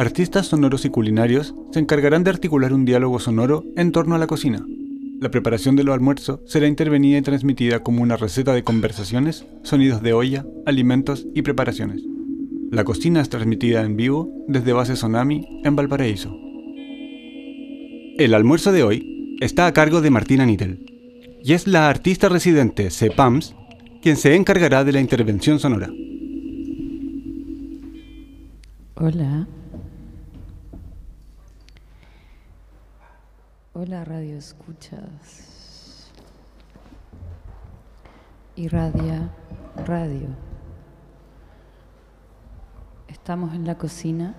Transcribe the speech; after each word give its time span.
artistas 0.00 0.46
sonoros 0.46 0.86
y 0.86 0.88
culinarios 0.88 1.54
se 1.72 1.78
encargarán 1.78 2.24
de 2.24 2.30
articular 2.30 2.72
un 2.72 2.86
diálogo 2.86 3.18
sonoro 3.18 3.64
en 3.76 3.92
torno 3.92 4.14
a 4.14 4.18
la 4.18 4.26
cocina. 4.26 4.64
La 5.20 5.30
preparación 5.30 5.76
de 5.76 5.84
los 5.84 5.92
almuerzos 5.92 6.40
será 6.46 6.66
intervenida 6.66 7.18
y 7.18 7.22
transmitida 7.22 7.80
como 7.80 8.02
una 8.02 8.16
receta 8.16 8.54
de 8.54 8.64
conversaciones, 8.64 9.44
sonidos 9.62 10.00
de 10.00 10.14
olla, 10.14 10.46
alimentos 10.64 11.26
y 11.34 11.42
preparaciones. 11.42 12.00
La 12.70 12.84
cocina 12.84 13.20
es 13.20 13.28
transmitida 13.28 13.82
en 13.82 13.98
vivo 13.98 14.30
desde 14.48 14.72
Base 14.72 14.96
Sonami 14.96 15.60
en 15.64 15.76
Valparaíso. 15.76 16.34
El 18.16 18.32
almuerzo 18.32 18.72
de 18.72 18.82
hoy 18.82 19.36
está 19.42 19.66
a 19.66 19.74
cargo 19.74 20.00
de 20.00 20.08
Martina 20.08 20.46
Nittel 20.46 20.86
y 21.44 21.52
es 21.52 21.66
la 21.66 21.90
artista 21.90 22.30
residente 22.30 22.90
CEPAMS 22.90 23.54
quien 24.00 24.16
se 24.16 24.34
encargará 24.34 24.82
de 24.82 24.92
la 24.92 25.00
intervención 25.00 25.58
sonora. 25.58 25.90
Hola. 28.94 29.46
Hola 33.82 34.04
Radio 34.04 34.28
Escuchas. 34.40 36.10
Y 38.56 38.68
Radia 38.68 39.28
Radio. 39.84 40.28
Estamos 43.06 43.52
en 43.52 43.66
la 43.66 43.76
cocina 43.76 44.34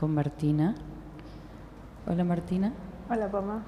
con 0.00 0.14
Martina. 0.14 0.74
Hola 2.06 2.24
Martina. 2.24 2.72
Hola 3.10 3.30
Pama. 3.30 3.62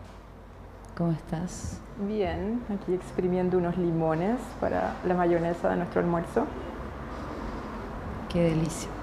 ¿Cómo 0.96 1.12
estás? 1.12 1.82
Bien, 2.08 2.62
aquí 2.74 2.94
exprimiendo 2.94 3.58
unos 3.58 3.76
limones 3.76 4.40
para 4.58 4.94
la 5.04 5.14
mayonesa 5.14 5.68
de 5.68 5.76
nuestro 5.76 6.00
almuerzo. 6.00 6.46
Qué 8.30 8.40
delicia. 8.40 8.95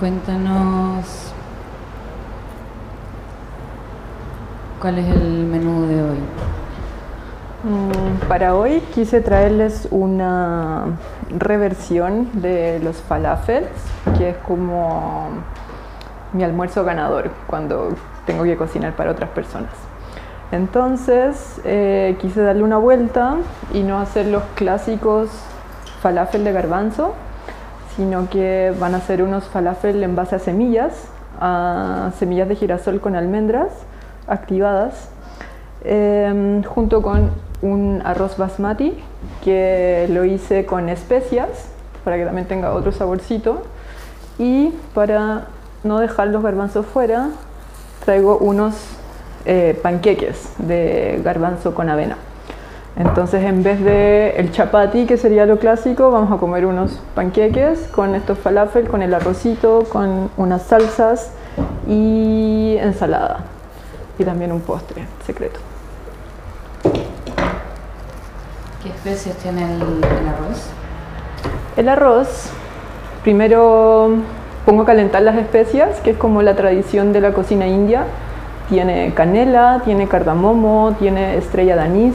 Cuéntanos 0.00 1.04
cuál 4.80 4.98
es 4.98 5.06
el 5.14 5.44
menú 5.44 5.86
de 5.88 6.02
hoy. 6.02 6.18
Mm, 7.64 8.26
para 8.26 8.54
hoy 8.54 8.80
quise 8.94 9.20
traerles 9.20 9.88
una 9.90 10.96
reversión 11.28 12.30
de 12.32 12.80
los 12.82 12.96
falafels, 12.96 13.68
que 14.16 14.30
es 14.30 14.36
como 14.38 15.28
mi 16.32 16.44
almuerzo 16.44 16.82
ganador 16.82 17.30
cuando 17.46 17.90
tengo 18.24 18.44
que 18.44 18.56
cocinar 18.56 18.96
para 18.96 19.10
otras 19.10 19.28
personas. 19.28 19.74
Entonces 20.50 21.60
eh, 21.64 22.16
quise 22.22 22.40
darle 22.40 22.62
una 22.62 22.78
vuelta 22.78 23.36
y 23.74 23.82
no 23.82 23.98
hacer 23.98 24.28
los 24.28 24.44
clásicos 24.54 25.28
falafel 26.00 26.42
de 26.42 26.52
garbanzo, 26.52 27.14
sino 28.00 28.30
que 28.30 28.72
van 28.80 28.94
a 28.94 29.00
ser 29.02 29.22
unos 29.22 29.44
falafel 29.44 30.02
en 30.02 30.16
base 30.16 30.34
a 30.34 30.38
semillas, 30.38 30.94
a 31.38 32.12
semillas 32.18 32.48
de 32.48 32.56
girasol 32.56 32.98
con 32.98 33.14
almendras 33.14 33.68
activadas, 34.26 35.10
em, 35.84 36.62
junto 36.62 37.02
con 37.02 37.30
un 37.60 38.00
arroz 38.02 38.38
basmati 38.38 38.94
que 39.44 40.08
lo 40.08 40.24
hice 40.24 40.64
con 40.64 40.88
especias 40.88 41.68
para 42.02 42.16
que 42.16 42.24
también 42.24 42.48
tenga 42.48 42.72
otro 42.72 42.90
saborcito 42.90 43.64
y 44.38 44.72
para 44.94 45.48
no 45.84 45.98
dejar 45.98 46.28
los 46.28 46.42
garbanzos 46.42 46.86
fuera 46.86 47.28
traigo 48.06 48.38
unos 48.38 48.76
eh, 49.44 49.78
panqueques 49.82 50.54
de 50.56 51.20
garbanzo 51.22 51.74
con 51.74 51.90
avena. 51.90 52.16
Entonces 53.00 53.42
en 53.44 53.62
vez 53.62 53.82
de 53.82 54.34
el 54.36 54.52
chapati, 54.52 55.06
que 55.06 55.16
sería 55.16 55.46
lo 55.46 55.58
clásico, 55.58 56.10
vamos 56.10 56.30
a 56.30 56.36
comer 56.36 56.66
unos 56.66 57.00
panqueques 57.14 57.88
con 57.94 58.14
estos 58.14 58.38
falafel, 58.38 58.88
con 58.88 59.00
el 59.00 59.14
arrocito, 59.14 59.84
con 59.90 60.30
unas 60.36 60.64
salsas 60.64 61.30
y 61.88 62.76
ensalada. 62.78 63.44
Y 64.18 64.24
también 64.24 64.52
un 64.52 64.60
postre 64.60 65.06
secreto. 65.24 65.60
¿Qué 68.82 68.90
especias 68.90 69.34
tiene 69.38 69.64
el, 69.64 69.80
el 69.80 70.28
arroz? 70.28 70.66
El 71.78 71.88
arroz, 71.88 72.50
primero 73.22 74.10
pongo 74.66 74.82
a 74.82 74.84
calentar 74.84 75.22
las 75.22 75.36
especias, 75.36 76.00
que 76.00 76.10
es 76.10 76.18
como 76.18 76.42
la 76.42 76.54
tradición 76.54 77.14
de 77.14 77.22
la 77.22 77.32
cocina 77.32 77.66
india. 77.66 78.04
Tiene 78.68 79.14
canela, 79.14 79.80
tiene 79.86 80.06
cardamomo, 80.06 80.94
tiene 80.98 81.38
estrella 81.38 81.76
de 81.76 81.82
anís, 81.82 82.14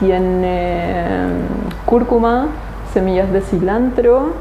tiene 0.00 1.26
mm, 1.28 1.86
cúrcuma, 1.86 2.48
semillas 2.92 3.32
de 3.32 3.40
cilantro 3.40 4.32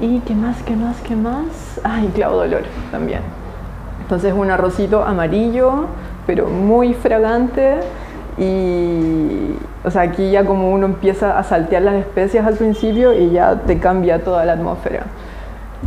y 0.00 0.20
qué 0.20 0.34
más, 0.34 0.62
qué 0.62 0.76
más, 0.76 1.00
qué 1.00 1.16
más. 1.16 1.80
Ah, 1.84 2.00
y 2.02 2.08
clavo 2.08 2.40
de 2.40 2.48
olor 2.48 2.62
también. 2.90 3.20
Entonces 4.02 4.32
un 4.32 4.50
arrocito 4.50 5.02
amarillo, 5.04 5.86
pero 6.26 6.48
muy 6.48 6.94
fragante 6.94 7.80
y 8.38 9.56
o 9.86 9.90
sea, 9.90 10.02
aquí 10.02 10.32
ya 10.32 10.44
como 10.44 10.72
uno 10.72 10.86
empieza 10.86 11.38
a 11.38 11.44
saltear 11.44 11.82
las 11.82 11.94
especias 11.94 12.44
al 12.44 12.54
principio 12.54 13.12
y 13.12 13.30
ya 13.30 13.54
te 13.66 13.78
cambia 13.78 14.24
toda 14.24 14.44
la 14.44 14.54
atmósfera. 14.54 15.04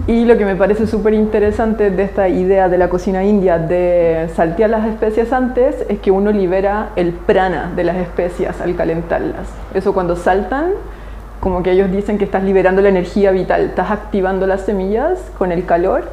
Y 0.07 0.25
lo 0.25 0.37
que 0.37 0.45
me 0.45 0.55
parece 0.55 0.87
súper 0.87 1.13
interesante 1.13 1.91
de 1.91 2.03
esta 2.03 2.27
idea 2.29 2.67
de 2.67 2.77
la 2.77 2.89
cocina 2.89 3.23
india 3.23 3.59
de 3.59 4.29
saltear 4.35 4.69
las 4.69 4.87
especias 4.87 5.31
antes 5.31 5.85
es 5.87 5.99
que 5.99 6.09
uno 6.09 6.31
libera 6.31 6.89
el 6.95 7.13
prana 7.13 7.71
de 7.75 7.83
las 7.83 7.97
especias 7.97 8.59
al 8.61 8.75
calentarlas. 8.75 9.47
Eso 9.73 9.93
cuando 9.93 10.15
saltan, 10.15 10.71
como 11.39 11.61
que 11.61 11.71
ellos 11.71 11.91
dicen 11.91 12.17
que 12.17 12.25
estás 12.25 12.43
liberando 12.43 12.81
la 12.81 12.89
energía 12.89 13.31
vital, 13.31 13.61
estás 13.61 13.91
activando 13.91 14.47
las 14.47 14.61
semillas 14.61 15.19
con 15.37 15.51
el 15.51 15.65
calor 15.65 16.05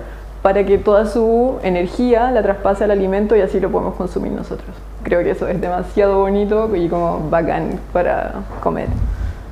para 0.43 0.65
que 0.65 0.79
toda 0.79 1.07
su 1.07 1.59
energía 1.63 2.31
la 2.31 2.43
traspase 2.43 2.85
al 2.85 2.93
alimento 2.93 3.35
y 3.35 3.41
así 3.41 3.59
lo 3.59 3.71
podemos 3.71 3.95
consumir 3.95 4.31
nosotros. 4.31 4.77
Creo 5.03 5.21
que 5.25 5.31
eso 5.31 5.49
es 5.49 5.61
demasiado 5.61 6.21
bonito 6.21 6.75
y 6.77 6.89
como 6.89 7.29
bacán 7.31 7.81
para 7.93 8.35
comer. 8.63 8.89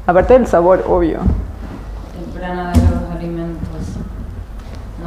Aparte 0.07 0.35
del 0.35 0.47
sabor, 0.47 0.85
obvio. 0.87 1.19
El 2.17 2.39
prana 2.39 2.73
de 2.73 2.84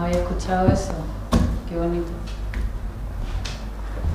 había 0.07 0.19
escuchado 0.21 0.71
eso. 0.71 0.93
Qué 1.69 1.77
bonito. 1.77 2.07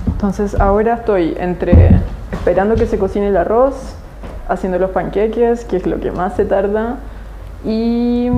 Entonces 0.06 0.58
ahora 0.58 0.94
estoy 0.94 1.36
entre 1.38 2.00
esperando 2.32 2.74
que 2.76 2.86
se 2.86 2.98
cocine 2.98 3.28
el 3.28 3.36
arroz, 3.36 3.74
haciendo 4.48 4.78
los 4.78 4.90
panqueques, 4.90 5.64
que 5.64 5.76
es 5.76 5.86
lo 5.86 6.00
que 6.00 6.10
más 6.10 6.34
se 6.34 6.44
tarda, 6.44 6.96
y 7.64 8.28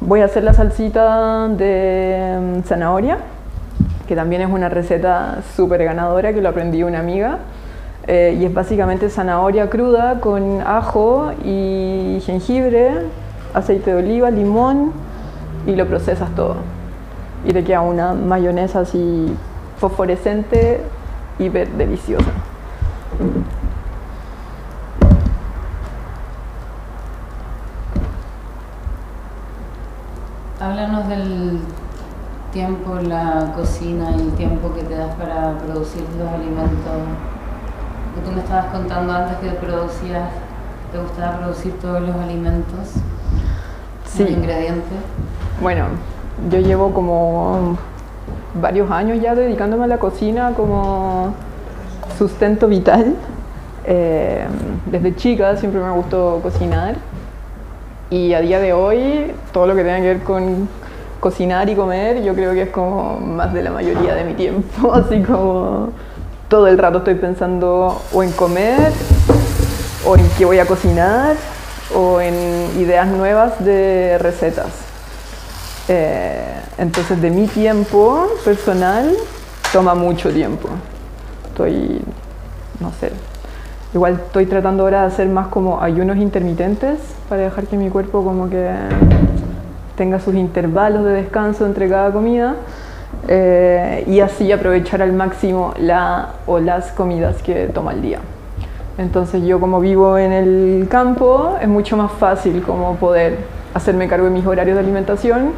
voy 0.00 0.20
a 0.20 0.26
hacer 0.26 0.44
la 0.44 0.52
salsita 0.52 1.48
de 1.48 2.62
zanahoria, 2.66 3.18
que 4.06 4.16
también 4.16 4.42
es 4.42 4.50
una 4.50 4.68
receta 4.68 5.38
súper 5.54 5.84
ganadora 5.84 6.32
que 6.32 6.40
lo 6.40 6.48
aprendí 6.48 6.82
una 6.82 7.00
amiga. 7.00 7.38
Eh, 8.08 8.36
y 8.40 8.44
es 8.44 8.54
básicamente 8.54 9.10
zanahoria 9.10 9.68
cruda 9.68 10.20
con 10.20 10.60
ajo 10.60 11.32
y 11.44 12.22
jengibre, 12.24 12.90
aceite 13.52 13.92
de 13.92 13.96
oliva, 13.96 14.30
limón 14.30 14.92
y 15.66 15.74
lo 15.74 15.86
procesas 15.86 16.32
todo 16.36 16.75
y 17.46 17.52
te 17.52 17.62
queda 17.62 17.80
una 17.80 18.12
mayonesa 18.12 18.80
así 18.80 19.34
fosforescente, 19.78 20.80
hiper 21.38 21.68
deliciosa. 21.70 22.30
Háblanos 30.60 31.08
del 31.08 31.60
tiempo 32.52 32.98
en 32.98 33.10
la 33.10 33.52
cocina 33.54 34.10
y 34.16 34.20
el 34.22 34.32
tiempo 34.32 34.72
que 34.74 34.82
te 34.82 34.94
das 34.94 35.14
para 35.16 35.58
producir 35.58 36.02
los 36.18 36.28
alimentos. 36.28 36.92
Que 38.14 38.20
tú 38.22 38.32
me 38.32 38.40
estabas 38.40 38.66
contando 38.66 39.12
antes 39.12 39.36
que 39.38 39.50
producías, 39.50 40.30
te 40.90 40.98
gustaba 40.98 41.38
producir 41.38 41.78
todos 41.78 42.00
los 42.00 42.16
alimentos, 42.16 42.94
Sí. 44.06 44.22
los 44.22 44.32
ingredientes. 44.32 44.98
Bueno, 45.60 45.84
yo 46.50 46.60
llevo 46.60 46.92
como 46.92 47.76
varios 48.60 48.90
años 48.90 49.20
ya 49.20 49.34
dedicándome 49.34 49.84
a 49.84 49.88
la 49.88 49.98
cocina 49.98 50.52
como 50.56 51.34
sustento 52.18 52.68
vital. 52.68 53.14
Eh, 53.84 54.44
desde 54.86 55.14
chica 55.14 55.56
siempre 55.56 55.80
me 55.80 55.90
gustó 55.92 56.40
cocinar 56.42 56.96
y 58.10 58.34
a 58.34 58.40
día 58.40 58.58
de 58.58 58.72
hoy 58.72 59.32
todo 59.52 59.66
lo 59.66 59.76
que 59.76 59.82
tenga 59.82 59.98
que 59.98 60.08
ver 60.08 60.22
con 60.22 60.68
cocinar 61.20 61.68
y 61.68 61.76
comer 61.76 62.22
yo 62.22 62.34
creo 62.34 62.52
que 62.52 62.62
es 62.62 62.70
como 62.70 63.18
más 63.20 63.52
de 63.52 63.62
la 63.62 63.70
mayoría 63.70 64.14
de 64.14 64.24
mi 64.24 64.34
tiempo, 64.34 64.92
así 64.94 65.22
como 65.22 65.90
todo 66.48 66.66
el 66.66 66.78
rato 66.78 66.98
estoy 66.98 67.14
pensando 67.14 68.00
o 68.12 68.22
en 68.22 68.32
comer 68.32 68.92
o 70.04 70.16
en 70.16 70.28
qué 70.36 70.44
voy 70.44 70.58
a 70.58 70.66
cocinar 70.66 71.36
o 71.94 72.20
en 72.20 72.34
ideas 72.78 73.06
nuevas 73.08 73.64
de 73.64 74.18
recetas. 74.18 74.85
Eh, 75.88 76.60
entonces 76.78 77.20
de 77.20 77.30
mi 77.30 77.46
tiempo 77.46 78.26
personal 78.44 79.14
toma 79.72 79.94
mucho 79.94 80.30
tiempo. 80.30 80.68
Estoy, 81.48 82.02
no 82.80 82.92
sé, 83.00 83.12
Igual 83.96 84.20
estoy 84.26 84.44
tratando 84.44 84.82
ahora 84.82 85.00
de 85.02 85.06
hacer 85.06 85.28
más 85.28 85.46
como 85.46 85.80
ayunos 85.80 86.18
intermitentes 86.18 86.98
para 87.30 87.42
dejar 87.42 87.66
que 87.66 87.78
mi 87.78 87.88
cuerpo 87.88 88.22
como 88.22 88.50
que 88.50 88.68
tenga 89.96 90.20
sus 90.20 90.34
intervalos 90.34 91.02
de 91.04 91.12
descanso 91.12 91.64
entre 91.64 91.88
cada 91.88 92.12
comida 92.12 92.56
eh, 93.26 94.04
y 94.06 94.20
así 94.20 94.52
aprovechar 94.52 95.00
al 95.00 95.14
máximo 95.14 95.72
la 95.78 96.34
o 96.46 96.58
las 96.58 96.92
comidas 96.92 97.40
que 97.42 97.68
toma 97.68 97.92
al 97.92 98.02
día. 98.02 98.18
Entonces 98.98 99.42
yo 99.44 99.60
como 99.60 99.80
vivo 99.80 100.18
en 100.18 100.32
el 100.32 100.88
campo 100.90 101.56
es 101.58 101.68
mucho 101.68 101.96
más 101.96 102.12
fácil 102.12 102.62
como 102.62 102.96
poder 102.96 103.38
hacerme 103.72 104.08
cargo 104.08 104.26
de 104.26 104.32
mis 104.32 104.44
horarios 104.44 104.74
de 104.74 104.82
alimentación 104.82 105.52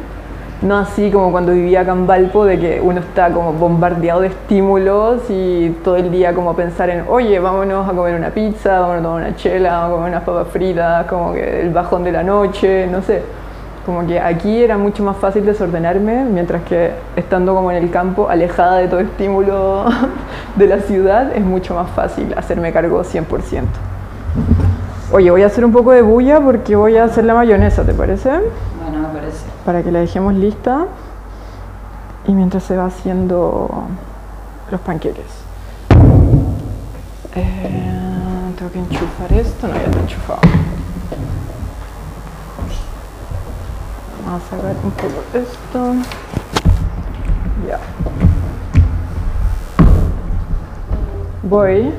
no 0.61 0.77
así 0.77 1.09
como 1.09 1.31
cuando 1.31 1.53
vivía 1.53 1.81
acá 1.81 1.93
en 1.93 2.05
Valpo, 2.05 2.43
de 2.43 2.59
que 2.59 2.81
uno 2.81 2.99
está 2.99 3.31
como 3.31 3.53
bombardeado 3.53 4.21
de 4.21 4.27
estímulos 4.27 5.21
y 5.29 5.69
todo 5.83 5.95
el 5.95 6.11
día 6.11 6.33
como 6.33 6.53
pensar 6.53 6.89
en, 6.89 7.05
oye, 7.07 7.39
vámonos 7.39 7.87
a 7.87 7.93
comer 7.93 8.15
una 8.15 8.29
pizza, 8.29 8.79
vámonos 8.79 8.99
a 8.99 9.03
tomar 9.03 9.21
una 9.23 9.35
chela, 9.37 9.71
vamos 9.71 9.87
a 9.87 9.95
comer 9.95 10.09
unas 10.09 10.23
papas 10.23 10.47
fritas, 10.49 11.05
como 11.05 11.33
que 11.33 11.61
el 11.61 11.69
bajón 11.69 12.03
de 12.03 12.11
la 12.11 12.23
noche, 12.23 12.87
no 12.87 13.01
sé. 13.01 13.21
Como 13.85 14.05
que 14.05 14.19
aquí 14.19 14.61
era 14.61 14.77
mucho 14.77 15.01
más 15.01 15.15
fácil 15.17 15.45
desordenarme, 15.45 16.25
mientras 16.25 16.61
que 16.63 16.91
estando 17.15 17.55
como 17.55 17.71
en 17.71 17.77
el 17.77 17.89
campo, 17.89 18.29
alejada 18.29 18.77
de 18.77 18.87
todo 18.89 18.99
estímulo 18.99 19.85
de 20.57 20.67
la 20.67 20.79
ciudad, 20.79 21.31
es 21.35 21.41
mucho 21.41 21.73
más 21.73 21.89
fácil 21.91 22.33
hacerme 22.37 22.73
cargo 22.73 23.01
100%. 23.01 23.63
Oye, 25.11 25.31
voy 25.31 25.41
a 25.41 25.47
hacer 25.47 25.65
un 25.65 25.71
poco 25.71 25.91
de 25.91 26.01
bulla 26.01 26.39
porque 26.39 26.75
voy 26.75 26.97
a 26.97 27.05
hacer 27.05 27.23
la 27.23 27.33
mayonesa, 27.33 27.83
¿te 27.83 27.93
parece? 27.93 28.29
Para 29.69 29.83
que 29.83 29.91
la 29.91 29.99
dejemos 29.99 30.33
lista 30.33 30.87
y 32.25 32.31
mientras 32.31 32.63
se 32.63 32.75
va 32.75 32.87
haciendo 32.87 33.69
los 34.71 34.81
panqueques. 34.81 35.27
Eh, 37.35 38.51
tengo 38.57 38.71
que 38.71 38.79
enchufar 38.79 39.31
esto, 39.31 39.67
no, 39.67 39.75
ya 39.75 39.83
está 39.83 39.99
enchufado. 39.99 40.39
Vamos 44.25 44.41
a 44.41 44.49
sacar 44.49 44.75
un 44.83 44.89
poco 44.89 45.23
esto. 45.35 45.93
Ya. 47.67 47.79
Voy 51.43 51.93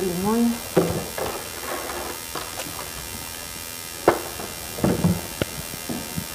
tu 0.00 0.06
limón. 0.06 0.54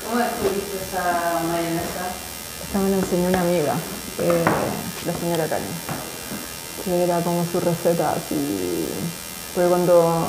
¿Cómo 0.06 0.17
descubriste 0.19 0.77
esa 0.77 1.41
mayonesa? 1.47 2.06
Esta 2.63 2.79
me 2.79 2.89
la 2.91 2.97
enseñó 2.97 3.29
una 3.29 3.41
amiga, 3.41 3.73
eh, 4.19 4.44
la 5.06 5.13
señora 5.13 5.47
Karen, 5.47 5.65
que 6.83 7.03
era 7.03 7.19
como 7.21 7.45
su 7.45 7.59
receta. 7.59 8.12
Así. 8.12 8.88
Fue 9.53 9.67
cuando 9.67 10.27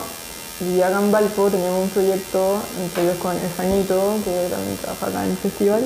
vivía 0.61 0.89
acá 0.89 1.01
en 1.01 1.13
Valpo, 1.13 1.51
teníamos 1.51 1.85
un 1.85 1.91
proyecto 1.91 2.63
entre 2.81 3.03
ellos 3.03 3.19
con 3.19 3.37
Efanito, 3.37 4.15
que 4.25 4.49
también 4.49 4.77
trabaja 4.79 5.07
acá 5.07 5.25
en 5.25 5.31
el 5.33 5.37
festival, 5.37 5.85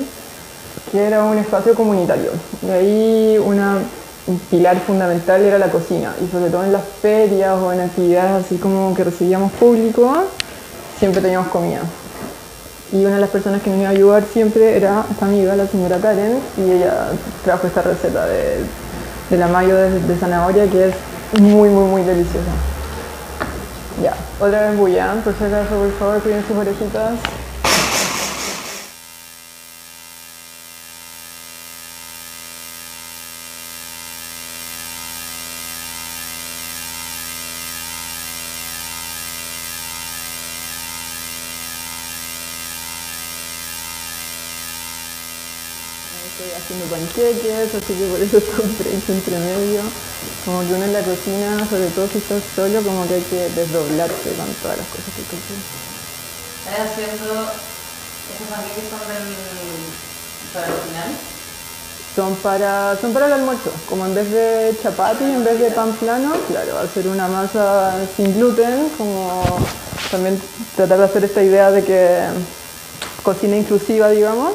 que 0.91 1.03
era 1.03 1.23
un 1.23 1.37
espacio 1.37 1.75
comunitario. 1.75 2.31
Y 2.61 2.69
ahí 2.69 3.37
una 3.43 3.79
un 4.27 4.37
pilar 4.37 4.79
fundamental 4.79 5.41
era 5.41 5.57
la 5.57 5.69
cocina 5.69 6.13
y 6.23 6.31
sobre 6.31 6.49
todo 6.51 6.63
en 6.63 6.71
las 6.71 6.83
ferias 7.01 7.57
o 7.57 7.73
en 7.73 7.81
actividades 7.81 8.45
así 8.45 8.57
como 8.57 8.93
que 8.93 9.03
recibíamos 9.03 9.51
público, 9.53 10.13
siempre 10.99 11.21
teníamos 11.21 11.47
comida. 11.47 11.81
Y 12.91 13.05
una 13.05 13.15
de 13.15 13.21
las 13.21 13.29
personas 13.29 13.61
que 13.61 13.69
nos 13.69 13.79
iba 13.79 13.87
a 13.87 13.91
ayudar 13.91 14.23
siempre 14.31 14.75
era 14.75 15.05
esta 15.09 15.25
amiga, 15.25 15.55
la 15.55 15.65
señora 15.65 15.97
Karen, 15.97 16.39
y 16.57 16.71
ella 16.71 17.07
trajo 17.43 17.67
esta 17.67 17.81
receta 17.81 18.25
de, 18.27 19.37
la 19.37 19.47
mayo 19.47 19.75
de, 19.75 19.99
de, 19.99 20.15
zanahoria 20.17 20.67
que 20.67 20.89
es 20.89 20.95
muy, 21.41 21.69
muy, 21.69 21.85
muy 21.85 22.03
deliciosa. 22.03 22.51
Ya, 24.03 24.13
otra 24.39 24.69
vez 24.69 24.77
bulla, 24.77 25.15
por 25.23 25.33
si 25.33 25.43
acaso, 25.45 25.75
por 25.75 25.91
favor, 25.93 26.21
cuiden 26.21 26.43
sus 26.45 26.57
orejitas. 26.57 27.13
Panqueques, 47.11 47.75
así 47.75 47.93
que 47.93 48.05
por 48.07 48.21
eso 48.21 48.37
estoy 48.37 48.93
hecho 48.93 49.13
entre 49.13 49.37
medio. 49.37 49.81
Como 50.45 50.61
que 50.61 50.73
uno 50.73 50.85
en 50.85 50.93
la 50.93 51.01
cocina, 51.01 51.67
sobre 51.69 51.87
todo 51.87 52.07
si 52.07 52.17
estás 52.17 52.41
solo, 52.55 52.81
como 52.81 53.07
que 53.07 53.15
hay 53.15 53.21
que 53.21 53.49
desdoblarse 53.49 54.33
con 54.35 54.47
todas 54.61 54.77
las 54.77 54.87
cosas 54.87 55.11
que 55.15 55.23
cocinas. 55.23 55.65
¿Estás 56.65 56.91
haciendo 56.91 57.51
esos 58.31 58.47
panqueques 58.49 58.89
son 58.89 58.99
del, 59.07 59.35
para 60.53 60.67
el 60.67 60.73
final? 60.73 61.09
Son 62.15 62.35
para, 62.35 62.97
son 62.99 63.13
para 63.13 63.27
el 63.27 63.33
almuerzo, 63.33 63.71
como 63.87 64.05
en 64.05 64.13
vez 64.13 64.29
de 64.31 64.75
chapati, 64.83 65.23
en 65.23 65.43
vez 65.45 65.59
de 65.59 65.71
pan 65.71 65.93
plano, 65.93 66.33
claro, 66.49 66.79
hacer 66.79 67.07
una 67.07 67.27
masa 67.27 67.95
sin 68.17 68.35
gluten, 68.35 68.89
como 68.97 69.41
también 70.09 70.41
tratar 70.75 70.99
de 70.99 71.05
hacer 71.05 71.23
esta 71.23 71.41
idea 71.41 71.71
de 71.71 71.85
que 71.85 72.19
cocina 73.23 73.55
inclusiva, 73.55 74.09
digamos, 74.09 74.51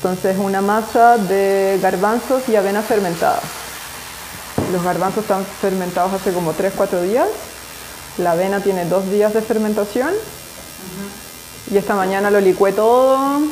entonces 0.00 0.38
una 0.38 0.62
masa 0.62 1.18
de 1.18 1.78
garbanzos 1.82 2.48
y 2.48 2.56
avena 2.56 2.80
fermentada. 2.80 3.38
Los 4.72 4.82
garbanzos 4.82 5.24
están 5.24 5.44
fermentados 5.44 6.14
hace 6.14 6.32
como 6.32 6.54
3-4 6.54 7.02
días. 7.02 7.28
La 8.16 8.32
avena 8.32 8.60
tiene 8.60 8.86
2 8.86 9.10
días 9.10 9.34
de 9.34 9.42
fermentación. 9.42 10.08
Y 11.70 11.76
esta 11.76 11.94
mañana 11.94 12.30
lo 12.30 12.40
licué 12.40 12.72
todo. 12.72 13.42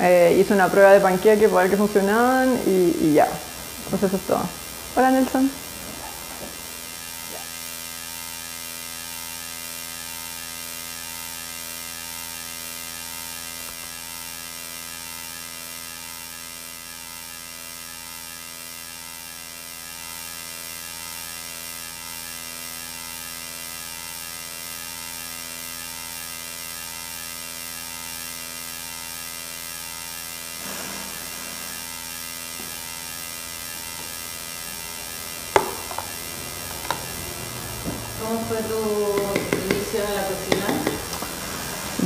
Eh, 0.00 0.36
hice 0.38 0.52
una 0.52 0.68
prueba 0.68 0.92
de 0.92 1.00
panqueque 1.00 1.48
para 1.48 1.62
ver 1.62 1.70
que 1.70 1.78
funcionaban 1.78 2.60
y, 2.66 2.98
y 3.00 3.12
ya. 3.14 3.26
Entonces 3.84 4.08
eso 4.08 4.16
es 4.18 4.22
todo. 4.24 4.42
Hola 4.94 5.10
Nelson. 5.10 5.50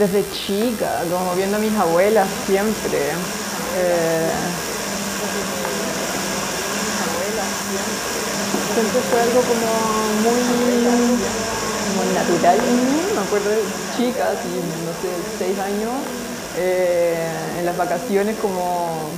Desde 0.04 0.30
chica, 0.32 1.00
como 1.10 1.34
viendo 1.34 1.56
a 1.56 1.60
mis 1.60 1.74
abuelas 1.78 2.28
siempre. 2.44 2.98
Eh, 3.74 4.28
siempre 8.74 9.00
fue 9.00 9.20
algo 9.22 9.40
como 9.40 10.08
muy 10.20 10.42
como 11.88 12.04
natural 12.12 12.58
en 12.58 12.84
mí. 12.84 13.00
Me 13.14 13.20
acuerdo 13.22 13.48
de 13.48 13.62
chica, 13.96 14.28
así, 14.28 14.50
no 14.84 14.92
sé, 15.00 15.08
seis 15.38 15.58
años, 15.58 15.92
eh, 16.58 17.26
en 17.58 17.64
las 17.64 17.78
vacaciones 17.78 18.36
como 18.42 19.08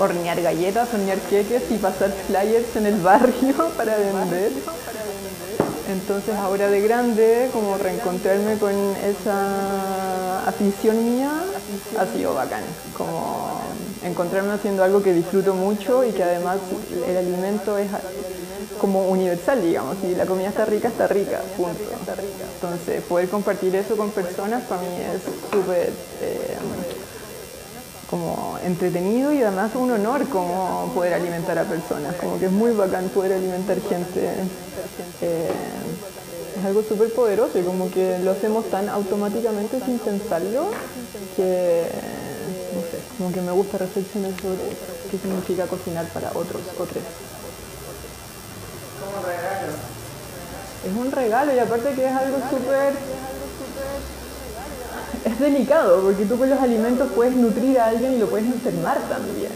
hornear 0.00 0.42
galletas, 0.42 0.88
hornear 0.92 1.18
queques 1.30 1.70
y 1.70 1.76
pasar 1.76 2.10
flyers 2.26 2.74
en 2.74 2.86
el 2.86 2.96
barrio 2.96 3.70
para 3.76 3.96
vender. 3.96 4.50
Entonces 5.88 6.34
ahora 6.34 6.68
de 6.68 6.80
grande, 6.80 7.48
como 7.52 7.78
reencontrarme 7.78 8.58
con 8.58 8.72
esa 9.04 10.46
afición 10.46 11.04
mía 11.04 11.30
ha 11.98 12.06
sido 12.06 12.34
bacán. 12.34 12.64
Como 12.96 13.60
encontrarme 14.02 14.52
haciendo 14.52 14.82
algo 14.82 15.02
que 15.02 15.12
disfruto 15.12 15.54
mucho 15.54 16.04
y 16.04 16.12
que 16.12 16.24
además 16.24 16.58
el 17.06 17.16
alimento 17.16 17.78
es 17.78 17.88
como 18.80 19.08
universal, 19.08 19.62
digamos. 19.62 19.96
Si 20.00 20.14
la 20.14 20.26
comida 20.26 20.48
está 20.48 20.64
rica, 20.64 20.88
está 20.88 21.06
rica, 21.06 21.40
punto. 21.56 21.84
Entonces 22.54 23.02
poder 23.04 23.28
compartir 23.28 23.74
eso 23.76 23.96
con 23.96 24.10
personas 24.10 24.64
para 24.64 24.80
mí 24.82 24.88
es 24.88 25.22
súper... 25.52 25.92
Eh, 26.22 26.56
como 28.08 28.58
entretenido 28.64 29.32
y 29.32 29.42
además 29.42 29.72
un 29.74 29.90
honor 29.90 30.28
como 30.28 30.92
poder 30.94 31.14
alimentar 31.14 31.58
a 31.58 31.64
personas, 31.64 32.14
como 32.16 32.38
que 32.38 32.46
es 32.46 32.52
muy 32.52 32.72
bacán 32.72 33.08
poder 33.08 33.32
alimentar 33.32 33.80
gente. 33.80 34.30
Eh, 35.20 35.50
es 36.58 36.64
algo 36.64 36.82
súper 36.82 37.12
poderoso 37.12 37.58
y 37.58 37.62
como 37.62 37.90
que 37.90 38.18
lo 38.20 38.30
hacemos 38.30 38.70
tan 38.70 38.88
automáticamente 38.88 39.78
sin 39.84 39.98
pensarlo 39.98 40.70
que, 41.36 41.84
no 42.74 42.80
sé, 42.80 42.98
como 43.18 43.32
que 43.32 43.42
me 43.42 43.52
gusta 43.52 43.78
reflexionar 43.78 44.30
sobre 44.40 44.62
qué 45.10 45.18
significa 45.18 45.66
cocinar 45.66 46.06
para 46.08 46.30
otros, 46.30 46.62
otros. 46.78 47.02
Como 49.04 49.26
regalo. 49.26 49.72
Es 50.86 50.96
un 50.96 51.12
regalo 51.12 51.54
y 51.54 51.58
aparte 51.58 51.94
que 51.94 52.06
es 52.06 52.12
algo 52.12 52.38
súper 52.48 52.94
es 55.26 55.40
delicado 55.40 56.02
porque 56.02 56.24
tú 56.24 56.38
con 56.38 56.48
los 56.48 56.60
alimentos 56.60 57.10
puedes 57.12 57.34
nutrir 57.34 57.80
a 57.80 57.86
alguien 57.86 58.12
y 58.14 58.18
lo 58.18 58.28
puedes 58.28 58.46
enfermar 58.46 58.98
también. 59.08 59.50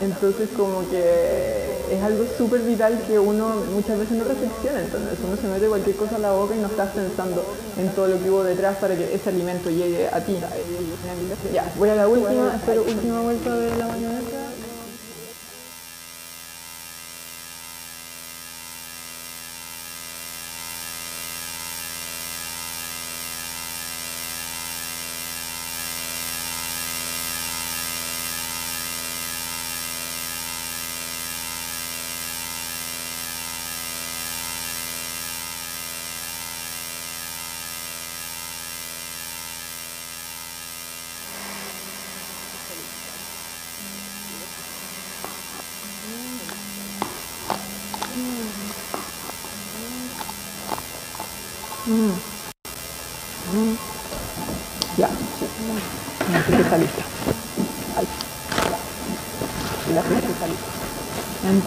Entonces 0.00 0.48
como 0.56 0.88
que 0.88 1.78
es 1.90 2.02
algo 2.02 2.24
súper 2.36 2.60
vital 2.60 3.02
que 3.08 3.18
uno 3.18 3.56
muchas 3.74 3.98
veces 3.98 4.16
no 4.16 4.24
reflexiona. 4.24 4.80
Entonces 4.80 5.18
uno 5.26 5.36
se 5.36 5.48
mete 5.48 5.66
cualquier 5.66 5.96
cosa 5.96 6.16
a 6.16 6.18
la 6.20 6.32
boca 6.32 6.54
y 6.54 6.60
no 6.60 6.68
estás 6.68 6.90
pensando 6.90 7.44
en 7.76 7.88
todo 7.90 8.06
lo 8.06 8.22
que 8.22 8.30
hubo 8.30 8.44
detrás 8.44 8.76
para 8.76 8.94
que 8.94 9.12
ese 9.12 9.28
alimento 9.28 9.70
llegue 9.70 10.06
a 10.06 10.20
ti. 10.20 10.36
Ya, 11.52 11.64
voy 11.76 11.88
a 11.88 11.96
la 11.96 12.06
última, 12.06 12.60
última 12.86 13.20
vuelta 13.20 13.56
de 13.56 13.76
la 13.76 13.86
mayonesa. 13.88 14.67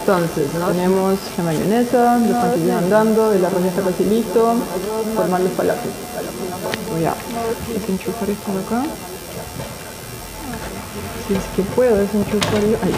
Entonces, 0.02 0.52
¿no? 0.54 0.66
tenemos 0.66 1.16
la 1.38 1.44
mayonesa, 1.44 2.18
los 2.18 2.36
pancillos 2.36 2.76
andando, 2.76 3.32
el 3.32 3.44
arroz 3.44 3.64
está 3.64 3.82
casi 3.82 4.04
listo, 4.04 4.54
formar 5.14 5.40
los 5.40 5.52
falafels. 5.52 5.94
Voy 6.90 7.04
a 7.04 7.14
desenchufar 7.72 8.28
esto 8.28 8.52
de 8.52 8.58
acá. 8.58 8.82
Si 11.28 11.34
es 11.34 11.42
que 11.54 11.62
puedo 11.62 11.94
desenchufarlo. 11.94 12.78
Ahí. 12.82 12.94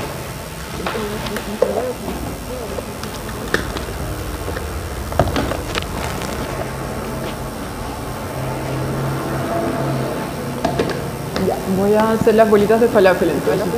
Ya, 11.46 11.56
voy 11.76 11.92
a 11.92 12.12
hacer 12.12 12.34
las 12.34 12.49
bolitas 12.49 12.80
de 12.80 12.88
falafel 12.88 13.28
entonces. 13.28 13.68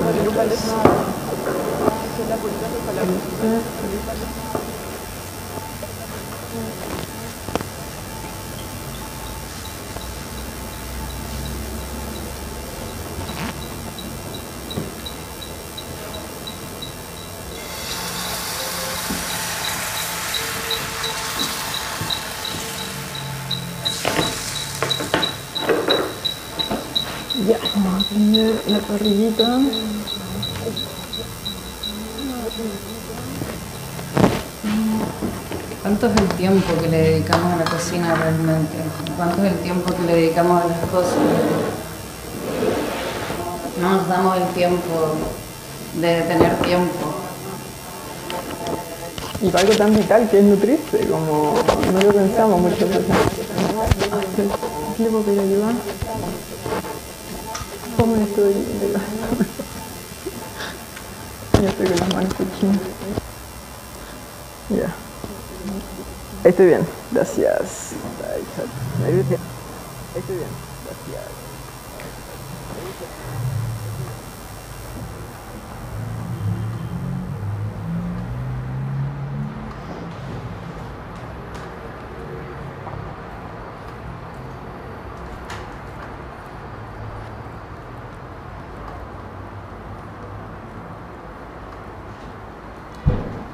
Ya, 27.47 27.59
vamos 27.75 28.05
a 28.05 28.09
prender 28.09 28.63
la 28.67 28.79
parrillita. 28.81 29.61
Le 36.97 37.11
dedicamos 37.11 37.53
a 37.53 37.57
la 37.57 37.65
cocina 37.65 38.15
realmente? 38.15 38.77
¿Cuánto 39.17 39.45
es 39.45 39.53
el 39.53 39.59
tiempo 39.59 39.95
que 39.95 40.03
le 40.05 40.15
dedicamos 40.15 40.63
a 40.63 40.67
las 40.67 40.79
cosas? 40.91 41.15
No 43.81 43.91
nos 43.97 44.09
damos 44.09 44.37
el 44.39 44.47
tiempo 44.55 45.17
de 46.01 46.23
tener 46.23 46.57
tiempo. 46.61 47.15
Y 49.43 49.49
para 49.51 49.65
algo 49.65 49.77
tan 49.77 49.95
vital 49.95 50.29
que 50.31 50.39
es 50.39 50.45
nutrirse, 50.45 51.07
como 51.09 51.55
no 51.93 52.01
lo 52.01 52.13
pensamos 52.13 52.61
muchas 52.61 52.89
veces. 52.89 53.05
¿Le 54.99 55.07
puedo 55.07 55.23
pedir 55.25 55.41
ayuda? 55.41 55.73
Ponme 57.99 58.23
esto 58.23 58.41
de, 58.41 58.55
de 58.55 58.93
la... 58.93 59.01
Ya 61.63 61.69
estoy 61.69 61.87
con 61.87 62.01
las 62.01 62.15
manos 62.15 62.35
cochinas. 62.35 62.81
Ya. 64.71 64.95
Estoy 66.47 66.67
bien, 66.67 66.87
gracias. 67.11 67.93
Estoy 69.03 70.37
bien, 70.37 70.49
gracias. 70.85 71.25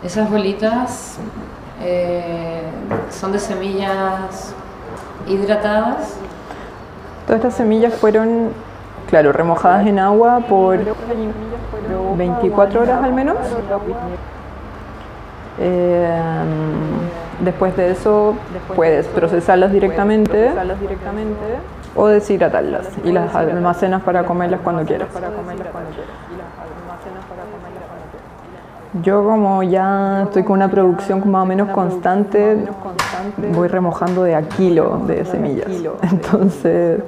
Esas 0.04 0.30
bolitas 0.30 1.16
eh, 1.82 2.62
son 3.10 3.32
de 3.32 3.38
semillas 3.38 4.54
hidratadas. 5.26 6.16
Todas 7.26 7.38
estas 7.38 7.54
semillas 7.54 7.94
fueron, 7.94 8.50
claro, 9.08 9.32
remojadas 9.32 9.86
en 9.86 9.98
agua 9.98 10.40
por 10.48 10.78
24 12.16 12.80
horas 12.82 13.02
al 13.02 13.12
menos. 13.12 13.36
Eh, 15.58 16.20
después 17.40 17.76
de 17.76 17.90
eso 17.90 18.34
puedes 18.74 19.06
procesarlas 19.08 19.72
directamente 19.72 20.50
o 21.94 22.06
deshidratarlas 22.06 22.88
y 23.04 23.12
las 23.12 23.34
almacenas 23.34 24.02
para 24.02 24.24
comerlas 24.24 24.60
cuando 24.62 24.84
quieras. 24.84 25.08
Yo 29.00 29.24
como 29.24 29.62
ya 29.62 30.24
estoy 30.24 30.44
con 30.44 30.56
una 30.56 30.70
producción 30.70 31.22
más 31.30 31.44
o 31.44 31.46
menos 31.46 31.70
constante, 31.70 32.58
voy 33.54 33.68
remojando 33.68 34.22
de 34.22 34.34
a 34.34 34.42
kilo 34.42 34.98
de 35.06 35.24
semillas. 35.24 35.68
Entonces 36.02 37.00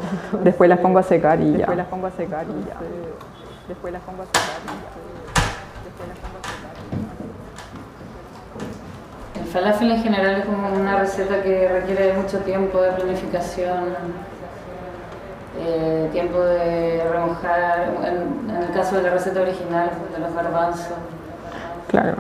después 0.43 0.71
las 0.71 0.79
pongo 0.79 0.99
a 0.99 1.03
secar 1.03 1.39
y 1.41 1.59
ya. 1.59 1.67
Después 1.67 1.77
las 1.77 1.87
pongo 1.89 2.07
a 2.07 2.11
secar 2.11 2.47
y 2.47 2.65
ya. 2.67 2.77
Después 3.69 3.93
las 3.93 4.01
pongo 4.03 4.23
a 4.23 4.27
secar 4.27 4.41
y 4.65 4.69
ya. 9.37 9.43
El 9.43 9.47
falafel 9.49 9.91
en 9.91 10.03
general 10.03 10.37
es 10.37 10.47
como 10.47 10.69
una 10.75 10.99
receta 10.99 11.43
que 11.43 11.69
requiere 11.69 12.15
mucho 12.15 12.39
tiempo 12.39 12.81
de 12.81 12.93
planificación, 12.93 13.95
eh, 15.61 16.09
tiempo 16.13 16.41
de 16.41 17.05
remojar, 17.13 17.93
en, 18.05 18.51
en 18.51 18.63
el 18.63 18.71
caso 18.73 18.97
de 18.97 19.03
la 19.03 19.11
receta 19.11 19.43
original, 19.43 19.91
de 20.15 20.19
los 20.19 20.35
garbanzos. 20.35 20.97
Claro. 21.89 22.17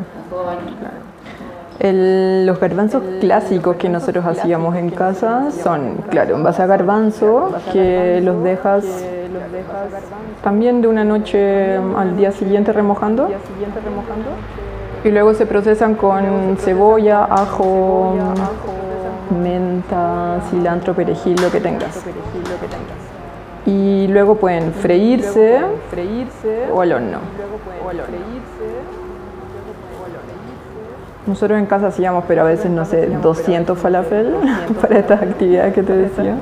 Los 1.81 2.61
garbanzos 2.61 3.03
clásicos 3.21 3.77
que 3.77 3.89
nosotros 3.89 4.25
hacíamos 4.25 4.77
en 4.77 4.91
casa 4.91 5.51
son, 5.51 5.97
claro, 6.09 6.37
en 6.37 6.45
base 6.45 6.63
a 6.63 6.67
garbanzo, 6.67 7.53
que 7.73 8.21
los 8.23 8.43
dejas 8.45 8.85
también 10.43 10.81
de 10.81 10.89
una 10.89 11.05
noche 11.05 11.77
al 11.77 12.17
día 12.17 12.31
siguiente 12.31 12.73
remojando. 12.73 13.29
Y 15.03 15.11
luego 15.11 15.35
se 15.35 15.47
procesan 15.47 15.97
con 15.97 16.57
cebolla, 16.59 17.25
ajo, 17.25 18.15
menta, 19.43 20.41
cilantro, 20.51 20.95
perejil, 20.95 21.37
lo 21.43 21.51
que 21.51 21.61
tengas. 21.61 22.03
Y 23.67 24.07
luego 24.09 24.37
pueden 24.37 24.73
freírse 24.73 25.61
o 26.73 26.81
al 26.81 26.93
horno. 26.93 27.19
Nosotros 31.27 31.59
en 31.59 31.67
casa 31.67 31.87
hacíamos, 31.87 32.25
pero 32.29 32.43
a 32.43 32.45
veces, 32.45 32.71
no 32.71 32.85
sé, 32.85 33.07
200 33.07 33.79
falafel 33.79 34.35
para 34.81 34.99
estas 34.99 35.23
actividades 35.23 35.73
que 35.75 35.83
te 35.83 35.97
decía. 35.97 36.37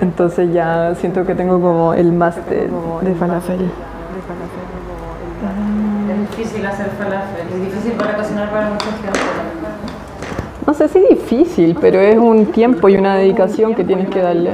Entonces 0.00 0.52
ya 0.52 0.94
siento 0.94 1.26
que 1.26 1.34
tengo 1.34 1.60
como 1.60 1.92
el 1.92 2.12
máster 2.12 2.70
de 3.02 3.14
falafel. 3.14 3.70
Es 6.10 6.36
difícil 6.36 6.64
hacer 6.64 6.86
falafel, 6.90 7.46
es 7.52 7.60
difícil 7.60 7.92
para 7.92 8.16
cocinar 8.16 8.50
para 8.50 8.70
mucha 8.70 8.86
gente. 8.86 9.18
No 10.66 10.74
sé 10.74 10.88
si 10.88 11.00
difícil, 11.00 11.76
pero 11.80 11.98
es 11.98 12.16
un 12.16 12.46
tiempo 12.46 12.88
y 12.88 12.96
una 12.96 13.16
dedicación 13.16 13.74
que 13.74 13.82
tienes 13.82 14.08
que 14.08 14.20
darle. 14.20 14.52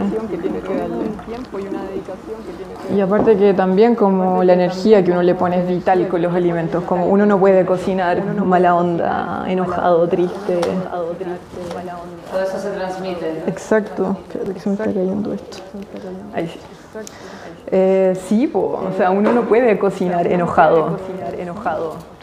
Y 2.96 3.00
aparte 3.02 3.36
que 3.36 3.52
también 3.52 3.94
como 3.94 4.42
la 4.42 4.54
energía 4.54 5.04
que 5.04 5.10
uno 5.10 5.22
le 5.22 5.34
pone 5.34 5.60
es 5.60 5.68
vital 5.68 6.08
con 6.08 6.22
los 6.22 6.34
alimentos, 6.34 6.82
como 6.84 7.06
uno 7.06 7.26
no 7.26 7.38
puede 7.38 7.66
cocinar 7.66 8.24
mala 8.36 8.74
onda, 8.74 9.44
enojado, 9.46 10.08
triste. 10.08 10.60
Todo 10.60 12.42
eso 12.42 12.58
se 12.58 12.70
transmite. 12.70 13.42
Exacto. 13.46 14.16
Espérate 14.22 14.54
que 14.54 14.60
se 14.60 14.68
me 14.70 14.74
está 14.76 14.84
cayendo 14.86 15.34
esto. 15.34 15.58
Ahí 16.32 16.48
sí. 16.48 16.58
Eh, 17.66 18.16
sí, 18.28 18.46
po, 18.46 18.80
o 18.90 18.96
sea, 18.96 19.10
uno 19.10 19.30
no 19.32 19.42
puede 19.42 19.78
cocinar 19.78 20.26
enojado. 20.26 20.96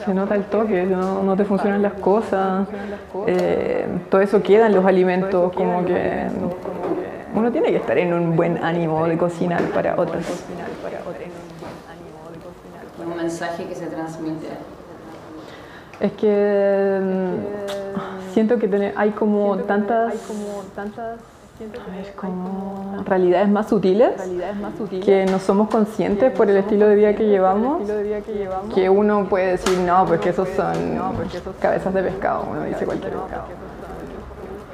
Se 0.03 0.13
nota 0.13 0.33
el 0.33 0.45
toque, 0.45 0.85
no, 0.85 1.21
no 1.21 1.35
te 1.35 1.45
funcionan 1.45 1.83
las 1.83 1.93
cosas. 1.93 2.67
eh, 3.27 3.85
todo 4.09 4.21
eso 4.21 4.41
queda 4.41 4.65
en 4.65 4.73
los 4.73 4.85
alimentos, 4.85 5.53
como 5.53 5.85
que 5.85 6.25
uno 7.35 7.51
tiene 7.51 7.69
que 7.69 7.77
estar 7.77 7.97
en 7.97 8.13
un 8.13 8.35
buen 8.35 8.63
ánimo 8.63 9.05
de 9.07 9.17
cocinar 9.17 9.61
para 9.71 9.99
otros. 9.99 10.23
Un 13.05 13.17
mensaje 13.17 13.65
que 13.65 13.75
se 13.75 13.87
transmite. 13.87 14.47
Es 15.99 16.11
que 16.13 16.99
mm, 17.01 18.33
siento 18.33 18.57
que 18.57 18.93
hay 18.95 19.11
como 19.11 19.57
tantas, 19.57 20.13
como 22.15 23.03
realidades 23.05 23.49
más 23.49 23.69
sutiles 23.69 24.11
que 25.03 25.25
no 25.25 25.39
somos 25.39 25.69
conscientes 25.69 26.31
por 26.31 26.49
el 26.49 26.57
estilo 26.57 26.87
de 26.87 26.95
vida 26.95 27.15
que 27.15 27.27
llevamos, 27.27 27.83
que 28.73 28.89
uno 28.89 29.27
puede 29.29 29.51
decir, 29.51 29.77
no, 29.79 30.05
pues 30.05 30.19
que 30.19 30.29
esos 30.29 30.49
son 30.49 30.99
cabezas 31.61 31.93
de 31.93 32.03
pescado, 32.03 32.47
uno 32.49 32.63
dice 32.63 32.85
cualquier 32.85 33.13
pescado. 33.13 33.62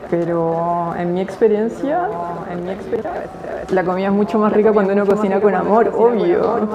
Pero 0.10 0.96
en 0.98 1.14
mi 1.14 1.22
experiencia, 1.22 2.10
en 2.52 2.64
mi 2.64 2.72
experiencia, 2.72 3.26
la 3.70 3.84
comida 3.84 4.08
es 4.08 4.14
mucho 4.14 4.40
más 4.40 4.52
rica 4.52 4.74
cuando 4.74 4.94
uno 4.94 5.06
cocina 5.06 5.40
con 5.40 5.54
amor, 5.54 5.94
obvio. 5.96 6.68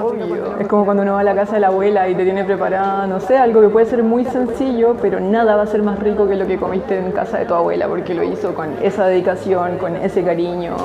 Es 0.57 0.67
como 0.67 0.85
cuando 0.85 1.03
uno 1.03 1.13
va 1.13 1.19
a 1.19 1.23
la 1.23 1.35
casa 1.35 1.55
de 1.55 1.59
la 1.59 1.67
abuela 1.67 2.07
y 2.07 2.15
te 2.15 2.23
tiene 2.23 2.45
preparada, 2.45 3.05
no 3.07 3.19
sé, 3.19 3.37
algo 3.37 3.59
que 3.59 3.67
puede 3.67 3.87
ser 3.87 4.03
muy 4.03 4.23
sencillo, 4.23 4.95
pero 5.01 5.19
nada 5.19 5.57
va 5.57 5.63
a 5.63 5.67
ser 5.67 5.83
más 5.83 5.99
rico 5.99 6.27
que 6.29 6.35
lo 6.35 6.47
que 6.47 6.57
comiste 6.57 6.97
en 6.97 7.11
casa 7.11 7.39
de 7.39 7.45
tu 7.45 7.53
abuela, 7.53 7.89
porque 7.89 8.13
lo 8.13 8.23
hizo 8.23 8.53
con 8.55 8.69
esa 8.81 9.05
dedicación, 9.07 9.77
con 9.79 9.97
ese 9.97 10.23
cariño. 10.23 10.75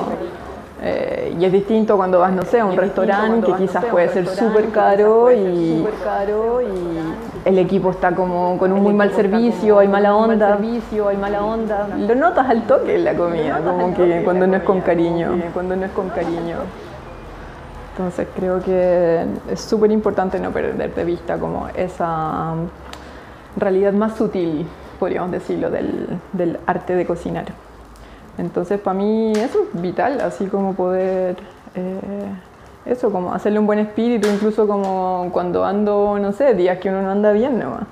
Eh, 0.83 1.35
y 1.39 1.45
es 1.45 1.51
distinto 1.51 1.95
cuando 1.95 2.19
vas, 2.19 2.33
no 2.33 2.41
sé, 2.41 2.59
a 2.59 2.65
un 2.65 2.75
restaurante 2.75 3.45
que 3.51 3.53
quizás 3.53 3.85
puede 3.85 4.09
ser 4.09 4.27
súper 4.27 4.69
caro 4.69 5.31
y 5.31 5.85
el 7.45 7.57
equipo 7.59 7.91
está 7.91 8.15
como 8.15 8.57
con 8.57 8.71
un 8.71 8.81
muy 8.81 8.93
mal 8.93 9.11
servicio, 9.11 9.77
hay 9.77 9.87
mala 9.87 10.15
onda, 10.15 10.57
hay 10.57 11.17
mala 11.17 11.45
onda. 11.45 11.87
Lo 11.97 12.15
notas 12.15 12.49
al 12.49 12.63
toque 12.63 12.95
en 12.95 13.03
la 13.03 13.13
comida, 13.13 13.61
como 13.63 13.93
que 13.93 14.23
cuando 14.23 14.47
no 14.47 14.57
es 14.57 14.63
con 14.63 14.81
cariño, 14.81 15.39
cuando 15.53 15.75
no 15.75 15.85
es 15.85 15.91
con 15.91 16.09
cariño. 16.09 16.57
Entonces 17.91 18.27
creo 18.35 18.59
que 18.59 19.23
es 19.51 19.61
súper 19.61 19.91
importante 19.91 20.39
no 20.39 20.49
perder 20.49 20.95
de 20.95 21.03
vista 21.03 21.37
como 21.37 21.67
esa 21.75 22.53
um, 22.53 22.67
realidad 23.55 23.93
más 23.93 24.15
sutil, 24.15 24.65
podríamos 24.97 25.29
decirlo, 25.31 25.69
del, 25.69 26.07
del 26.33 26.57
arte 26.65 26.95
de 26.95 27.05
cocinar. 27.05 27.45
Entonces 28.41 28.79
para 28.79 28.97
mí 28.97 29.33
eso 29.33 29.59
es 29.71 29.81
vital, 29.81 30.19
así 30.19 30.47
como 30.47 30.73
poder, 30.73 31.37
eh, 31.75 32.25
eso, 32.85 33.11
como 33.11 33.33
hacerle 33.33 33.59
un 33.59 33.67
buen 33.67 33.77
espíritu, 33.77 34.27
incluso 34.27 34.67
como 34.67 35.29
cuando 35.31 35.63
ando, 35.63 36.17
no 36.19 36.31
sé, 36.31 36.55
días 36.55 36.79
que 36.79 36.89
uno 36.89 37.03
no 37.03 37.11
anda 37.11 37.31
bien 37.33 37.59
nomás. 37.59 37.83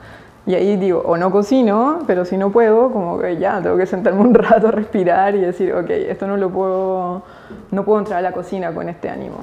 Y 0.47 0.55
ahí 0.55 0.75
digo, 0.77 1.03
o 1.05 1.17
no 1.17 1.31
cocino, 1.31 1.99
pero 2.07 2.25
si 2.25 2.35
no 2.35 2.51
puedo, 2.51 2.91
como 2.91 3.19
que 3.19 3.37
ya, 3.37 3.61
tengo 3.61 3.77
que 3.77 3.85
sentarme 3.85 4.21
un 4.21 4.33
rato, 4.33 4.71
respirar 4.71 5.35
y 5.35 5.41
decir, 5.41 5.71
ok, 5.71 5.89
esto 5.91 6.25
no 6.25 6.35
lo 6.35 6.49
puedo, 6.49 7.21
no 7.69 7.85
puedo 7.85 7.99
entrar 7.99 8.17
a 8.17 8.21
la 8.23 8.31
cocina 8.31 8.73
con 8.73 8.89
este 8.89 9.07
ánimo. 9.07 9.37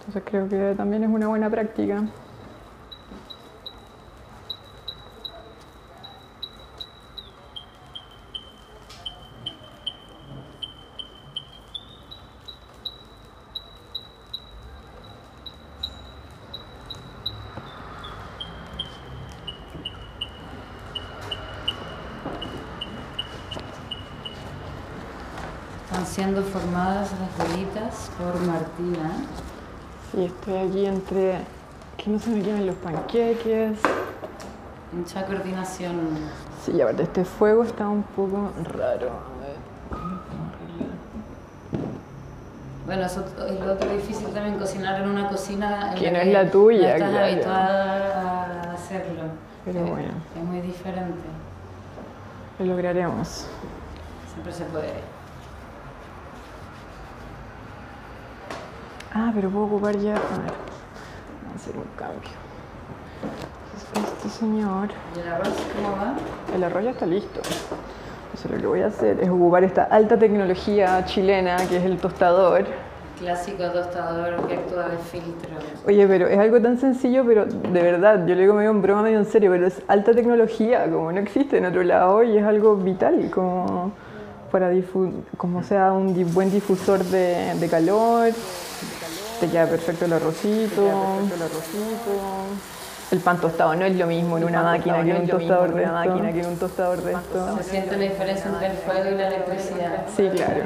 Entonces 0.00 0.22
creo 0.26 0.46
que 0.50 0.74
también 0.76 1.02
es 1.02 1.08
una 1.08 1.28
buena 1.28 1.48
práctica. 1.48 2.04
Están 25.94 26.06
siendo 26.34 26.50
formadas 26.50 27.10
las 27.20 27.48
bolitas 27.48 28.10
por 28.18 28.40
Martina. 28.40 29.12
Sí, 30.10 30.24
estoy 30.24 30.56
aquí 30.56 30.86
entre 30.86 31.38
que 31.96 32.10
no 32.10 32.18
se 32.18 32.30
me 32.30 32.42
quemen 32.42 32.66
los 32.66 32.74
panqueques. 32.76 33.78
Mucha 34.92 35.26
coordinación. 35.26 35.94
Sí, 36.64 36.80
a 36.80 36.86
ver, 36.86 37.00
este 37.00 37.24
fuego 37.24 37.62
está 37.62 37.88
un 37.88 38.02
poco 38.02 38.50
raro. 38.64 39.10
Bueno, 42.86 43.06
eso 43.06 43.24
es 43.48 43.60
lo 43.60 43.72
otro 43.72 43.90
difícil 43.92 44.26
también, 44.28 44.58
cocinar 44.58 45.00
en 45.00 45.08
una 45.08 45.28
cocina 45.28 45.92
en 45.92 45.98
Que 45.98 46.10
no 46.10 46.18
es 46.18 46.32
la 46.32 46.50
tuya, 46.50 46.80
no 46.80 46.94
estás 46.94 47.10
claro. 47.10 47.26
habituada 47.26 48.70
a 48.70 48.72
hacerlo. 48.72 49.22
Pero 49.64 49.80
bueno. 49.80 50.12
Es 50.36 50.44
muy 50.44 50.60
diferente. 50.60 51.24
Lo 52.58 52.66
lograremos. 52.66 53.46
Siempre 54.32 54.52
se 54.52 54.64
puede. 54.64 55.13
Ah, 59.14 59.30
pero 59.34 59.48
puedo 59.50 59.66
ocupar 59.66 59.96
ya. 59.98 60.12
A 60.14 60.14
ver, 60.14 60.52
vamos 61.44 61.52
a 61.52 61.56
hacer 61.56 61.76
un 61.76 61.84
cambio. 61.96 62.30
Este 64.16 64.28
señor, 64.28 64.88
¿Y 65.16 65.20
el 65.20 65.28
arroz 65.28 65.54
cómo 65.76 65.96
va? 65.96 66.14
el 66.54 66.64
arroz 66.64 66.84
ya 66.84 66.90
está 66.90 67.06
listo. 67.06 67.40
Entonces 68.26 68.50
lo 68.50 68.56
que 68.58 68.66
voy 68.66 68.80
a 68.82 68.86
hacer 68.86 69.20
es 69.20 69.28
ocupar 69.28 69.62
esta 69.62 69.84
alta 69.84 70.18
tecnología 70.18 71.04
chilena 71.04 71.56
que 71.68 71.76
es 71.76 71.84
el 71.84 71.98
tostador. 71.98 72.64
Clásico 73.20 73.62
tostador 73.70 74.48
que 74.48 74.54
actúa 74.54 74.88
de 74.88 74.96
filtro. 74.98 75.50
Oye, 75.86 76.06
pero 76.08 76.26
es 76.26 76.38
algo 76.38 76.60
tan 76.60 76.78
sencillo, 76.78 77.24
pero 77.24 77.46
de 77.46 77.82
verdad, 77.82 78.26
yo 78.26 78.34
lo 78.34 78.40
digo 78.40 78.54
medio 78.54 78.70
en 78.70 78.82
broma, 78.82 79.02
medio 79.02 79.18
en 79.18 79.26
serio, 79.26 79.52
pero 79.52 79.68
es 79.68 79.80
alta 79.86 80.12
tecnología, 80.12 80.90
como 80.90 81.12
no 81.12 81.20
existe 81.20 81.58
en 81.58 81.66
otro 81.66 81.84
lado 81.84 82.24
y 82.24 82.36
es 82.36 82.44
algo 82.44 82.74
vital, 82.76 83.30
como 83.32 83.92
para 84.50 84.70
difu 84.70 85.12
como 85.36 85.62
sea 85.62 85.92
un 85.92 86.12
buen 86.34 86.50
difusor 86.50 87.04
de, 87.04 87.54
de 87.54 87.68
calor, 87.68 88.30
te 89.44 89.50
queda 89.50 89.66
perfecto 89.66 90.06
el 90.06 90.12
arrocito, 90.14 90.90
El 93.10 93.18
pan 93.20 93.38
tostado 93.38 93.74
no 93.74 93.84
es 93.84 93.94
lo 93.94 94.06
mismo 94.06 94.38
en 94.38 94.44
una 94.44 94.62
máquina 94.62 95.04
que 95.04 95.10
en 95.10 95.20
un 95.20 95.28
tostador 95.28 95.74
de 95.74 95.86
máquina 95.86 96.32
que 96.32 96.40
en 96.40 96.46
un 96.46 96.56
tostador 96.56 97.02
de 97.02 97.12
esto. 97.12 97.58
Se 97.58 97.64
siente 97.64 97.94
una 97.94 98.04
diferencia 98.04 98.50
entre 98.50 98.66
el 98.68 98.76
fuego 98.78 99.10
y 99.10 99.14
la 99.14 99.28
electricidad. 99.28 100.06
Sí, 100.16 100.30
claro. 100.34 100.62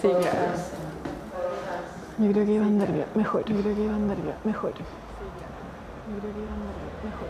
Sí, 0.00 0.08
claro. 0.08 0.48
Yo 2.18 2.32
creo 2.32 2.46
que 2.46 2.52
iba 2.52 2.64
a 2.64 2.68
andar 2.68 2.88
mejor. 3.14 3.44
Yo 3.44 3.60
creo 3.60 3.74
que 3.74 3.82
iba 3.82 3.92
a 3.92 3.96
andar 3.96 4.16
mejor. 4.44 4.70
Yo 4.70 4.84
creo 6.20 6.32
que 6.32 6.40
iba 6.40 6.50
a 6.50 6.56
andar 6.56 6.76
mejor. 7.04 7.28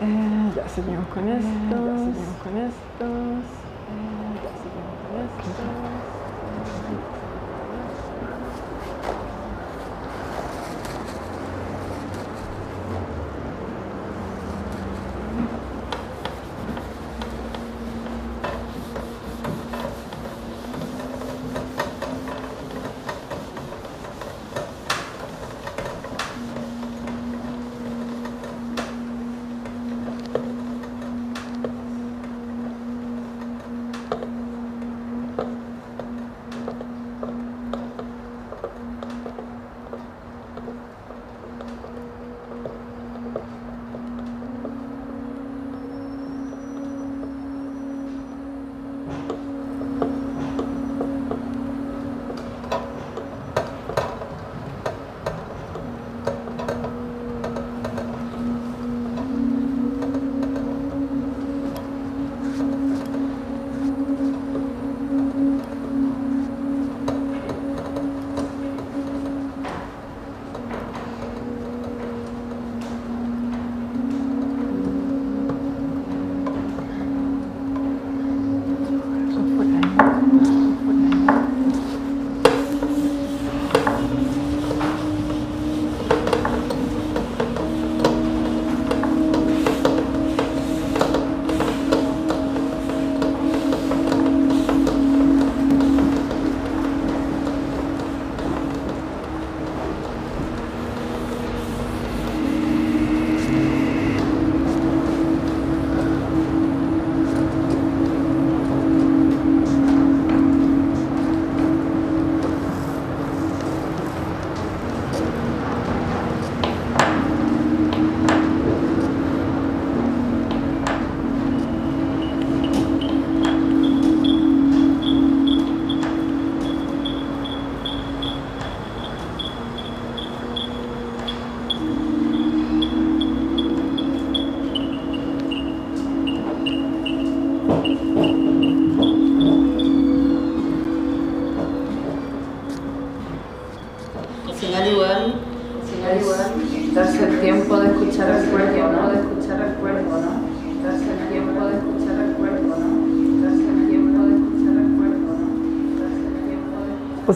Eh, 0.00 0.52
ya 0.56 0.68
seguimos 0.68 1.08
con 1.08 1.28
esto. 1.28 1.48
ya 1.48 1.96
seguimos 1.96 2.36
con 2.44 2.56
estos. 2.58 3.44
Eh, 3.88 4.34
ya 4.44 4.52
seguimos 4.60 4.94
con 5.00 5.12
estos. 5.24 6.07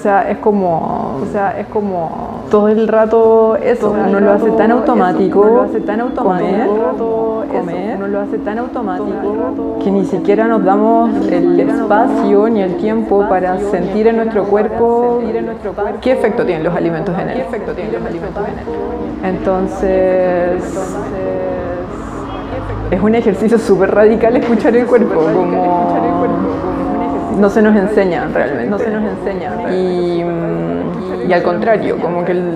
Sea, 0.03 0.29
es 0.29 0.39
como, 0.39 1.19
o 1.23 1.27
sea, 1.33 1.59
es 1.59 1.67
como 1.69 2.43
todo 2.51 2.69
el 2.69 2.89
rato 2.89 3.57
eso, 3.57 3.91
uno 3.91 4.19
lo 4.19 4.33
hace 4.33 4.51
tan 4.51 4.73
automático, 4.73 5.41
uno 5.41 5.55
lo 5.55 5.63
hace 5.63 5.81
tan 5.81 6.01
automático, 6.01 7.45
comer, 7.53 7.97
uno 7.97 8.09
lo 8.09 8.21
hace 8.21 8.39
tan 8.39 8.59
automático 8.59 9.79
que 9.83 9.91
ni 9.93 10.05
siquiera 10.05 10.49
nos 10.49 10.65
damos 10.65 11.11
el 11.29 11.61
espacio 11.61 12.49
ni 12.49 12.63
el 12.63 12.77
tiempo 12.77 13.29
para 13.29 13.59
sentir 13.59 14.09
en 14.09 14.17
nuestro 14.17 14.45
cuerpo 14.45 15.21
qué 16.01 16.13
efecto 16.13 16.45
tienen 16.45 16.65
los 16.65 16.75
alimentos 16.75 17.17
en 17.19 17.29
él. 17.29 17.35
¿Qué 17.37 17.43
efecto 17.43 17.73
tienen 17.73 17.93
los 17.93 18.05
alimentos 18.05 18.43
en 18.45 18.59
él? 18.59 19.37
Entonces, 19.37 20.63
es 22.91 23.01
un 23.01 23.15
ejercicio 23.15 23.59
súper 23.59 23.95
radical 23.95 24.37
escuchar 24.37 24.77
el 24.77 24.85
cuerpo, 24.87 25.21
como 25.21 25.92
no 27.39 27.51
se 27.51 27.63
nos 27.63 27.77
enseña 27.77 28.29
realmente. 28.33 28.71
No 28.71 28.79
se 28.79 28.91
nos 28.91 29.03
enseña. 29.05 29.73
Y, 29.73 30.25
y 31.29 31.33
al 31.33 31.43
contrario, 31.43 31.99
como 31.99 32.25
que, 32.25 32.33
el, 32.33 32.55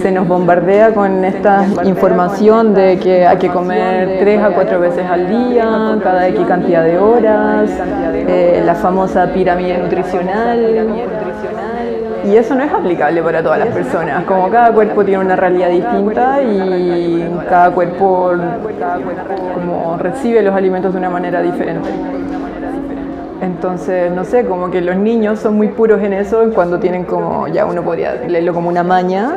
se 0.00 0.10
nos 0.12 0.28
bombardea 0.28 0.92
con 0.92 1.24
esta 1.24 1.66
información 1.84 2.74
de 2.74 2.98
que 2.98 3.26
hay 3.26 3.38
que 3.38 3.48
comer 3.48 4.18
tres 4.20 4.42
a 4.42 4.50
cuatro 4.50 4.80
veces 4.80 5.06
al 5.06 5.28
día, 5.28 5.98
cada 6.02 6.28
X 6.28 6.46
cantidad 6.46 6.84
de 6.84 6.98
horas, 6.98 7.70
eh, 8.14 8.62
la 8.64 8.74
famosa 8.74 9.26
pirámide 9.32 9.78
nutricional. 9.78 10.88
Y 12.24 12.36
eso 12.36 12.54
no 12.54 12.64
es 12.64 12.72
aplicable 12.72 13.22
para 13.22 13.42
todas 13.42 13.58
las 13.58 13.68
personas, 13.68 14.24
como 14.24 14.48
cada 14.48 14.72
cuerpo 14.72 15.04
tiene 15.04 15.22
una 15.22 15.36
realidad 15.36 15.68
distinta 15.68 16.42
y 16.42 17.28
cada 17.50 17.70
cuerpo 17.70 18.32
como 19.54 19.98
recibe 19.98 20.42
los 20.42 20.54
alimentos 20.54 20.92
de 20.92 20.98
una 20.98 21.10
manera 21.10 21.42
diferente. 21.42 21.90
Entonces, 23.40 24.12
no 24.12 24.24
sé, 24.24 24.44
como 24.44 24.70
que 24.70 24.80
los 24.80 24.96
niños 24.96 25.40
son 25.40 25.56
muy 25.56 25.68
puros 25.68 26.00
en 26.02 26.12
eso, 26.12 26.50
cuando 26.54 26.78
tienen 26.78 27.04
como, 27.04 27.48
ya 27.48 27.66
uno 27.66 27.82
podría 27.82 28.14
leerlo 28.14 28.54
como 28.54 28.68
una 28.68 28.82
maña, 28.82 29.34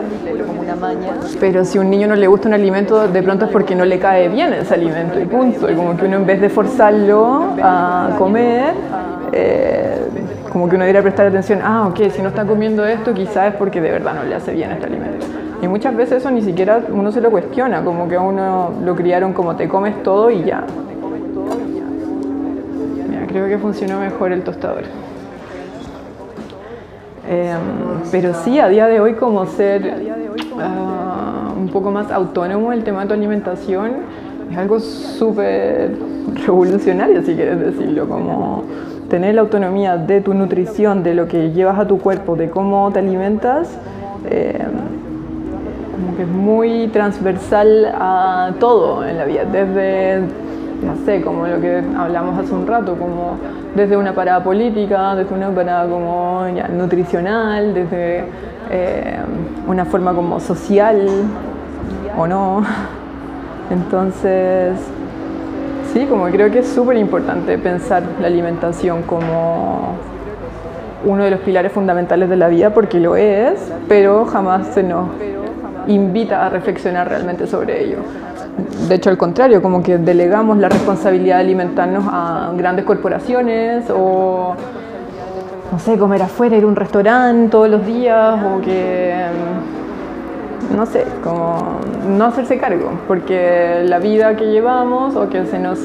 pero 1.40 1.66
si 1.66 1.78
a 1.78 1.82
un 1.82 1.90
niño 1.90 2.08
no 2.08 2.16
le 2.16 2.28
gusta 2.28 2.48
un 2.48 2.54
alimento, 2.54 3.08
de 3.08 3.24
pronto 3.24 3.46
es 3.46 3.52
porque 3.52 3.76
no 3.76 3.86
le 3.86 4.00
cae 4.00 4.30
bien 4.30 4.54
ese 4.54 4.74
alimento 4.76 5.20
y 5.20 5.26
punto. 5.26 5.70
Y 5.70 5.76
como 5.76 5.98
que 5.98 6.06
uno 6.06 6.18
en 6.18 6.26
vez 6.26 6.40
de 6.40 6.50
forzarlo 6.50 7.56
a 7.62 8.16
comer, 8.18 8.74
eh, 9.34 9.98
como 10.52 10.70
que 10.70 10.76
uno 10.76 10.86
debería 10.86 11.02
prestar 11.02 11.28
atención, 11.28 11.60
ah, 11.64 11.88
ok, 11.88 12.10
si 12.12 12.22
no 12.22 12.30
está 12.30 12.46
comiendo 12.46 12.86
esto, 12.86 13.14
quizás 13.14 13.54
es 13.54 13.56
porque 13.56 13.82
de 13.82 13.92
verdad 13.92 14.14
no 14.14 14.24
le 14.24 14.36
hace 14.36 14.54
bien 14.54 14.72
este 14.72 14.86
alimento. 14.86 15.26
Y 15.62 15.68
muchas 15.68 15.96
veces 15.96 16.18
eso 16.18 16.30
ni 16.30 16.42
siquiera 16.42 16.82
uno 16.92 17.12
se 17.12 17.20
lo 17.20 17.32
cuestiona, 17.32 17.84
como 17.84 18.08
que 18.08 18.16
a 18.16 18.22
uno 18.22 18.72
lo 18.84 18.96
criaron 18.96 19.34
como 19.34 19.56
te 19.56 19.68
comes 19.68 20.04
todo 20.04 20.30
y 20.30 20.44
ya 20.44 20.64
creo 23.38 23.50
que 23.50 23.58
funcionó 23.60 24.00
mejor 24.00 24.32
el 24.32 24.42
tostador. 24.42 24.84
Em, 27.30 27.60
pero 28.12 28.34
sí, 28.34 28.60
a 28.60 28.68
día 28.68 28.88
de 28.88 29.00
hoy 29.00 29.14
como 29.14 29.46
ser 29.46 29.84
uh, 29.84 31.60
un 31.60 31.70
poco 31.72 31.92
más 31.92 32.12
autónomo 32.12 32.72
el 32.72 32.84
tema 32.84 33.02
de 33.02 33.08
tu 33.08 33.14
alimentación 33.14 33.92
es 34.50 34.58
algo 34.58 34.80
súper 34.80 35.92
revolucionario, 36.46 37.22
si 37.22 37.36
quieres 37.36 37.60
decirlo, 37.60 38.08
como 38.08 38.64
tener 39.10 39.36
la 39.36 39.42
autonomía 39.42 39.98
de 39.98 40.22
tu 40.22 40.34
nutrición, 40.34 41.04
de 41.04 41.14
lo 41.14 41.28
que 41.28 41.52
llevas 41.52 41.78
a 41.78 41.88
tu 41.88 42.00
cuerpo, 42.00 42.36
de 42.36 42.50
cómo 42.50 42.90
te 42.92 43.00
alimentas, 43.00 43.70
eh, 44.30 44.58
como 45.94 46.16
que 46.16 46.24
es 46.24 46.30
muy 46.30 46.88
transversal 46.88 47.94
a 47.94 48.54
todo 48.60 49.06
en 49.06 49.18
la 49.18 49.26
vida, 49.26 49.44
desde 49.46 50.47
no 50.82 50.96
sé, 51.06 51.22
como 51.22 51.48
lo 51.48 51.60
que 51.60 51.82
hablamos 51.98 52.38
hace 52.38 52.54
un 52.54 52.68
rato, 52.68 52.96
como 52.96 53.38
desde 53.76 53.98
una 53.98 54.14
parada 54.14 54.44
política, 54.44 55.16
desde 55.16 55.34
una 55.34 55.50
parada 55.50 55.88
como 55.88 56.46
nutricional, 56.76 57.74
desde 57.74 58.24
eh, 58.70 59.18
una 59.68 59.86
forma 59.86 60.14
como 60.14 60.40
social 60.40 61.08
o 62.18 62.28
no. 62.28 62.64
Entonces, 63.70 64.78
sí, 65.94 66.06
como 66.06 66.26
creo 66.26 66.52
que 66.52 66.60
es 66.60 66.68
súper 66.68 66.98
importante 66.98 67.58
pensar 67.58 68.04
la 68.22 68.28
alimentación 68.28 69.04
como 69.04 69.96
uno 71.06 71.24
de 71.24 71.32
los 71.32 71.40
pilares 71.42 71.72
fundamentales 71.72 72.30
de 72.30 72.36
la 72.36 72.48
vida, 72.48 72.70
porque 72.72 73.00
lo 73.00 73.16
es, 73.16 73.72
pero 73.88 74.26
jamás 74.26 74.68
se 74.68 74.84
nos 74.84 75.10
invita 75.88 76.46
a 76.46 76.50
reflexionar 76.50 77.10
realmente 77.10 77.48
sobre 77.48 77.84
ello. 77.84 77.98
De 78.88 78.96
hecho, 78.96 79.10
al 79.10 79.18
contrario, 79.18 79.62
como 79.62 79.84
que 79.84 79.98
delegamos 79.98 80.58
la 80.58 80.70
responsabilidad 80.70 81.36
de 81.36 81.42
alimentarnos 81.42 82.06
a 82.08 82.52
grandes 82.56 82.86
corporaciones 82.86 83.86
o, 83.90 84.56
no 85.72 85.80
sé, 85.80 85.98
comer 85.98 86.24
afuera, 86.24 86.58
ir 86.58 86.64
a 86.64 86.68
un 86.68 86.76
restaurante 86.76 87.50
todos 87.50 87.70
los 87.70 87.86
días 87.86 88.40
o 88.44 88.62
que, 88.62 89.14
no 90.76 90.86
sé, 90.86 91.06
como 91.24 91.80
no 92.08 92.26
hacerse 92.26 92.58
cargo, 92.58 92.92
porque 93.08 93.84
la 93.86 94.00
vida 94.00 94.36
que 94.36 94.46
llevamos 94.46 95.16
o 95.16 95.30
que 95.30 95.46
se 95.46 95.60
nos 95.60 95.80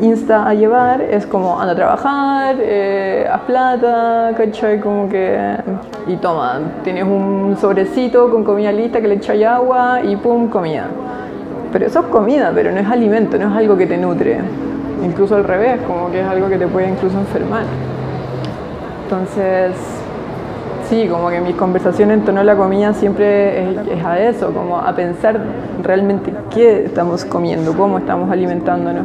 insta 0.00 0.46
a 0.46 0.54
llevar 0.54 1.00
es 1.00 1.26
como 1.26 1.58
anda 1.58 1.72
a 1.72 1.76
trabajar, 1.76 2.56
eh, 2.58 3.26
haz 3.30 3.40
plata, 3.42 4.32
¿cachai? 4.36 4.80
Como 4.80 5.08
que. 5.08 5.56
Y 6.06 6.16
toma, 6.16 6.60
tienes 6.84 7.04
un 7.04 7.56
sobrecito 7.58 8.30
con 8.30 8.44
comida 8.44 8.72
lista 8.72 9.00
que 9.00 9.08
le 9.08 9.14
echáis 9.14 9.46
agua 9.46 10.00
y 10.02 10.16
pum, 10.16 10.48
comida. 10.48 10.88
Pero 11.72 11.86
eso 11.86 12.00
es 12.00 12.06
comida, 12.06 12.52
pero 12.54 12.72
no 12.72 12.78
es 12.78 12.86
alimento, 12.86 13.38
no 13.38 13.50
es 13.50 13.56
algo 13.56 13.76
que 13.76 13.86
te 13.86 13.96
nutre. 13.96 14.38
Incluso 15.04 15.36
al 15.36 15.44
revés, 15.44 15.80
como 15.86 16.10
que 16.10 16.20
es 16.20 16.26
algo 16.26 16.48
que 16.48 16.58
te 16.58 16.66
puede 16.66 16.88
incluso 16.88 17.18
enfermar. 17.18 17.64
Entonces, 19.04 19.72
sí, 20.88 21.06
como 21.08 21.28
que 21.28 21.40
mis 21.40 21.54
conversaciones 21.54 22.18
en 22.18 22.24
torno 22.24 22.40
a 22.40 22.44
la 22.44 22.56
comida 22.56 22.92
siempre 22.94 23.70
es, 23.70 23.76
es, 23.98 24.04
a 24.04 24.18
eso, 24.18 24.52
como 24.52 24.78
a 24.78 24.94
pensar 24.94 25.38
realmente 25.82 26.32
qué 26.50 26.84
estamos 26.84 27.24
comiendo, 27.24 27.72
cómo 27.74 27.98
estamos 27.98 28.30
alimentándonos 28.30 29.04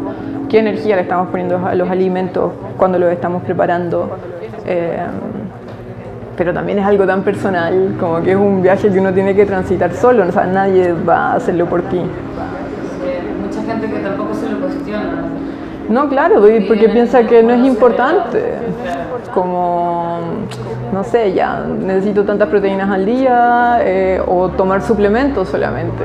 qué 0.52 0.60
energía 0.60 0.98
le 0.98 1.04
estamos 1.04 1.30
poniendo 1.30 1.66
a 1.66 1.74
los 1.76 1.90
alimentos 1.90 2.52
cuando 2.76 3.00
los 3.00 3.10
estamos 3.10 3.42
preparando. 3.42 4.10
Eh, 4.66 4.98
pero 6.36 6.54
también 6.54 6.80
es 6.80 6.86
algo 6.86 7.08
tan 7.08 7.24
personal, 7.24 7.96
como 7.98 8.22
que 8.22 8.32
es 8.32 8.38
un 8.38 8.62
viaje 8.62 8.90
que 8.90 9.00
uno 9.00 9.14
tiene 9.14 9.34
que 9.34 9.46
transitar 9.46 9.94
solo, 9.94 10.28
o 10.28 10.32
sea, 10.32 10.46
nadie 10.46 10.92
va 10.92 11.32
a 11.32 11.36
hacerlo 11.36 11.68
por 11.68 11.84
ti. 11.84 12.02
mucha 13.42 13.62
gente 13.64 13.88
que 13.88 14.00
tampoco 14.00 14.34
se 14.34 14.50
lo 14.50 14.60
cuestiona. 14.60 15.24
No, 15.92 16.08
claro, 16.08 16.42
porque 16.68 16.90
piensa 16.90 17.24
que 17.24 17.44
no 17.44 17.54
es 17.54 17.66
importante. 17.66 18.54
Como, 19.34 20.20
no 20.92 21.04
sé, 21.04 21.34
ya 21.34 21.66
necesito 21.66 22.24
tantas 22.24 22.50
proteínas 22.50 22.90
al 22.90 23.06
día 23.06 23.80
eh, 23.82 24.22
o 24.26 24.50
tomar 24.50 24.82
suplementos 24.82 25.50
solamente 25.50 26.04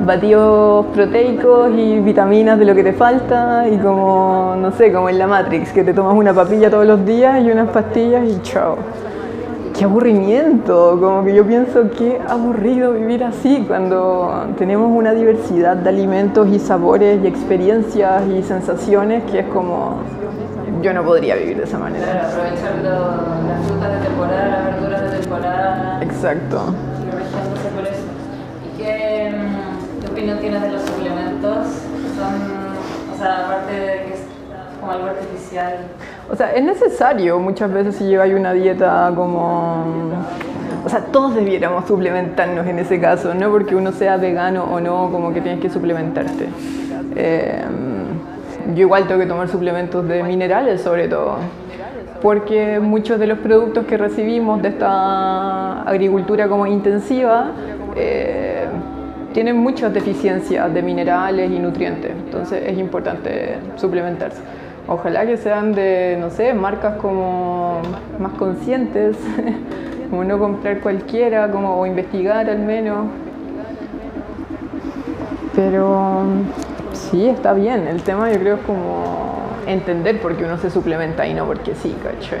batidos 0.00 0.86
proteicos 0.94 1.70
y 1.76 1.98
vitaminas 1.98 2.58
de 2.58 2.64
lo 2.64 2.74
que 2.74 2.84
te 2.84 2.92
falta 2.92 3.66
y 3.68 3.76
como, 3.78 4.54
no 4.58 4.70
sé, 4.72 4.92
como 4.92 5.08
en 5.08 5.18
la 5.18 5.26
Matrix, 5.26 5.72
que 5.72 5.82
te 5.82 5.92
tomas 5.92 6.14
una 6.14 6.32
papilla 6.32 6.70
todos 6.70 6.86
los 6.86 7.04
días 7.04 7.42
y 7.42 7.50
unas 7.50 7.68
pastillas 7.70 8.24
y 8.26 8.40
chao. 8.42 8.78
Qué 9.78 9.84
aburrimiento, 9.84 10.98
como 11.00 11.22
que 11.22 11.32
yo 11.32 11.46
pienso 11.46 11.88
que 11.92 12.20
aburrido 12.28 12.94
vivir 12.94 13.22
así 13.22 13.64
cuando 13.64 14.48
tenemos 14.58 14.90
una 14.90 15.12
diversidad 15.12 15.76
de 15.76 15.88
alimentos 15.88 16.48
y 16.48 16.58
sabores 16.58 17.22
y 17.22 17.28
experiencias 17.28 18.24
y 18.26 18.42
sensaciones 18.42 19.22
que 19.30 19.38
es 19.38 19.46
como 19.46 19.98
yo 20.82 20.92
no 20.92 21.04
podría 21.04 21.36
vivir 21.36 21.58
de 21.58 21.62
esa 21.62 21.78
manera. 21.78 22.28
aprovechar 22.28 22.74
las 22.82 23.66
frutas 23.68 23.92
de 23.92 24.08
temporada, 24.08 24.48
las 24.48 24.64
verduras 24.64 25.12
de 25.12 25.18
temporada. 25.18 26.00
Exacto. 26.02 26.74
¿Y 28.64 28.82
qué, 28.82 29.32
opinión 30.10 30.38
tienes 30.40 30.60
de 30.60 30.72
los 30.72 30.82
suplementos? 30.82 31.66
Son, 32.16 33.14
o 33.14 33.16
sea, 33.16 33.44
aparte 33.44 33.72
de 33.72 33.86
que 34.06 34.14
es 34.14 34.20
como 34.80 34.90
algo 34.90 35.06
artificial. 35.06 35.86
O 36.30 36.36
sea, 36.36 36.52
es 36.52 36.62
necesario 36.62 37.38
muchas 37.38 37.72
veces 37.72 37.96
si 37.96 38.04
lleváis 38.04 38.34
una 38.34 38.52
dieta 38.52 39.10
como... 39.14 39.84
O 40.84 40.88
sea, 40.88 41.00
todos 41.00 41.34
debiéramos 41.34 41.86
suplementarnos 41.86 42.66
en 42.66 42.78
ese 42.78 43.00
caso, 43.00 43.34
no 43.34 43.50
porque 43.50 43.74
uno 43.74 43.92
sea 43.92 44.16
vegano 44.16 44.64
o 44.64 44.80
no, 44.80 45.10
como 45.10 45.32
que 45.32 45.40
tienes 45.40 45.60
que 45.60 45.68
suplementarte. 45.68 46.48
Eh, 47.16 47.64
yo 48.74 48.82
igual 48.82 49.06
tengo 49.06 49.20
que 49.20 49.26
tomar 49.26 49.48
suplementos 49.48 50.06
de 50.06 50.22
minerales 50.22 50.82
sobre 50.82 51.08
todo, 51.08 51.36
porque 52.20 52.78
muchos 52.80 53.18
de 53.18 53.26
los 53.26 53.38
productos 53.38 53.86
que 53.86 53.96
recibimos 53.96 54.60
de 54.62 54.68
esta 54.68 55.82
agricultura 55.82 56.48
como 56.48 56.66
intensiva 56.66 57.52
eh, 57.96 58.66
tienen 59.32 59.56
muchas 59.56 59.92
deficiencias 59.92 60.72
de 60.72 60.82
minerales 60.82 61.50
y 61.50 61.58
nutrientes, 61.58 62.10
entonces 62.10 62.62
es 62.66 62.78
importante 62.78 63.56
suplementarse. 63.76 64.40
Ojalá 64.88 65.26
que 65.26 65.36
sean 65.36 65.74
de, 65.74 66.16
no 66.18 66.30
sé, 66.30 66.54
marcas 66.54 66.96
como 66.96 67.82
más 68.18 68.32
conscientes, 68.32 69.18
como 70.10 70.24
no 70.24 70.38
comprar 70.38 70.80
cualquiera, 70.80 71.50
como, 71.50 71.78
o 71.78 71.84
investigar 71.84 72.48
al 72.48 72.60
menos. 72.60 73.06
Pero 75.54 76.22
sí, 76.94 77.28
está 77.28 77.52
bien. 77.52 77.86
El 77.86 78.02
tema 78.02 78.32
yo 78.32 78.38
creo 78.40 78.54
es 78.56 78.62
como 78.62 79.28
entender 79.66 80.22
por 80.22 80.36
qué 80.36 80.44
uno 80.44 80.56
se 80.56 80.70
suplementa 80.70 81.26
y 81.26 81.34
no 81.34 81.44
porque 81.44 81.74
sí, 81.74 81.94
¿cachai? 82.02 82.40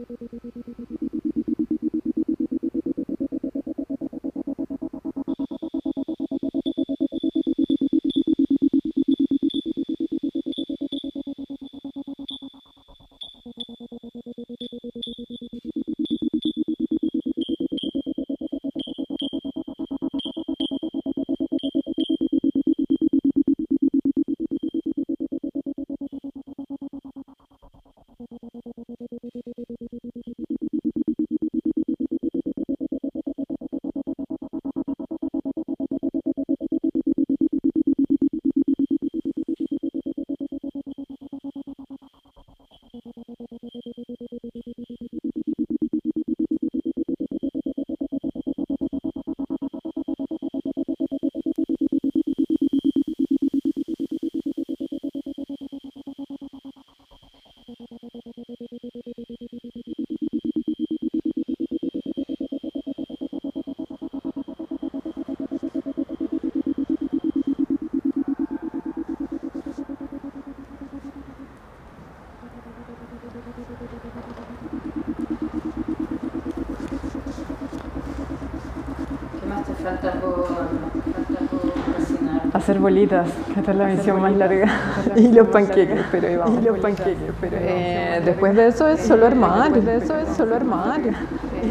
hacer 82.71 82.81
bolitas, 82.81 83.27
esta 83.57 83.71
es 83.71 83.77
la 83.77 83.85
misión 83.85 84.21
más 84.21 84.33
larga. 84.33 84.67
y 85.17 85.27
los 85.27 85.47
panqueques, 85.49 86.05
pero 86.09 86.27
ahí 86.27 86.35
vamos. 86.37 86.61
Y 86.61 86.65
los 86.65 86.79
panqueques, 86.79 87.33
pero 87.41 87.57
eh, 87.59 88.21
después 88.23 88.55
de 88.55 88.67
eso 88.67 88.87
es 88.87 89.01
solo 89.01 89.27
armar, 89.27 89.73
después 89.73 89.85
de 89.85 90.05
eso 90.05 90.17
es 90.17 90.29
solo 90.37 90.55
armar. 90.55 91.01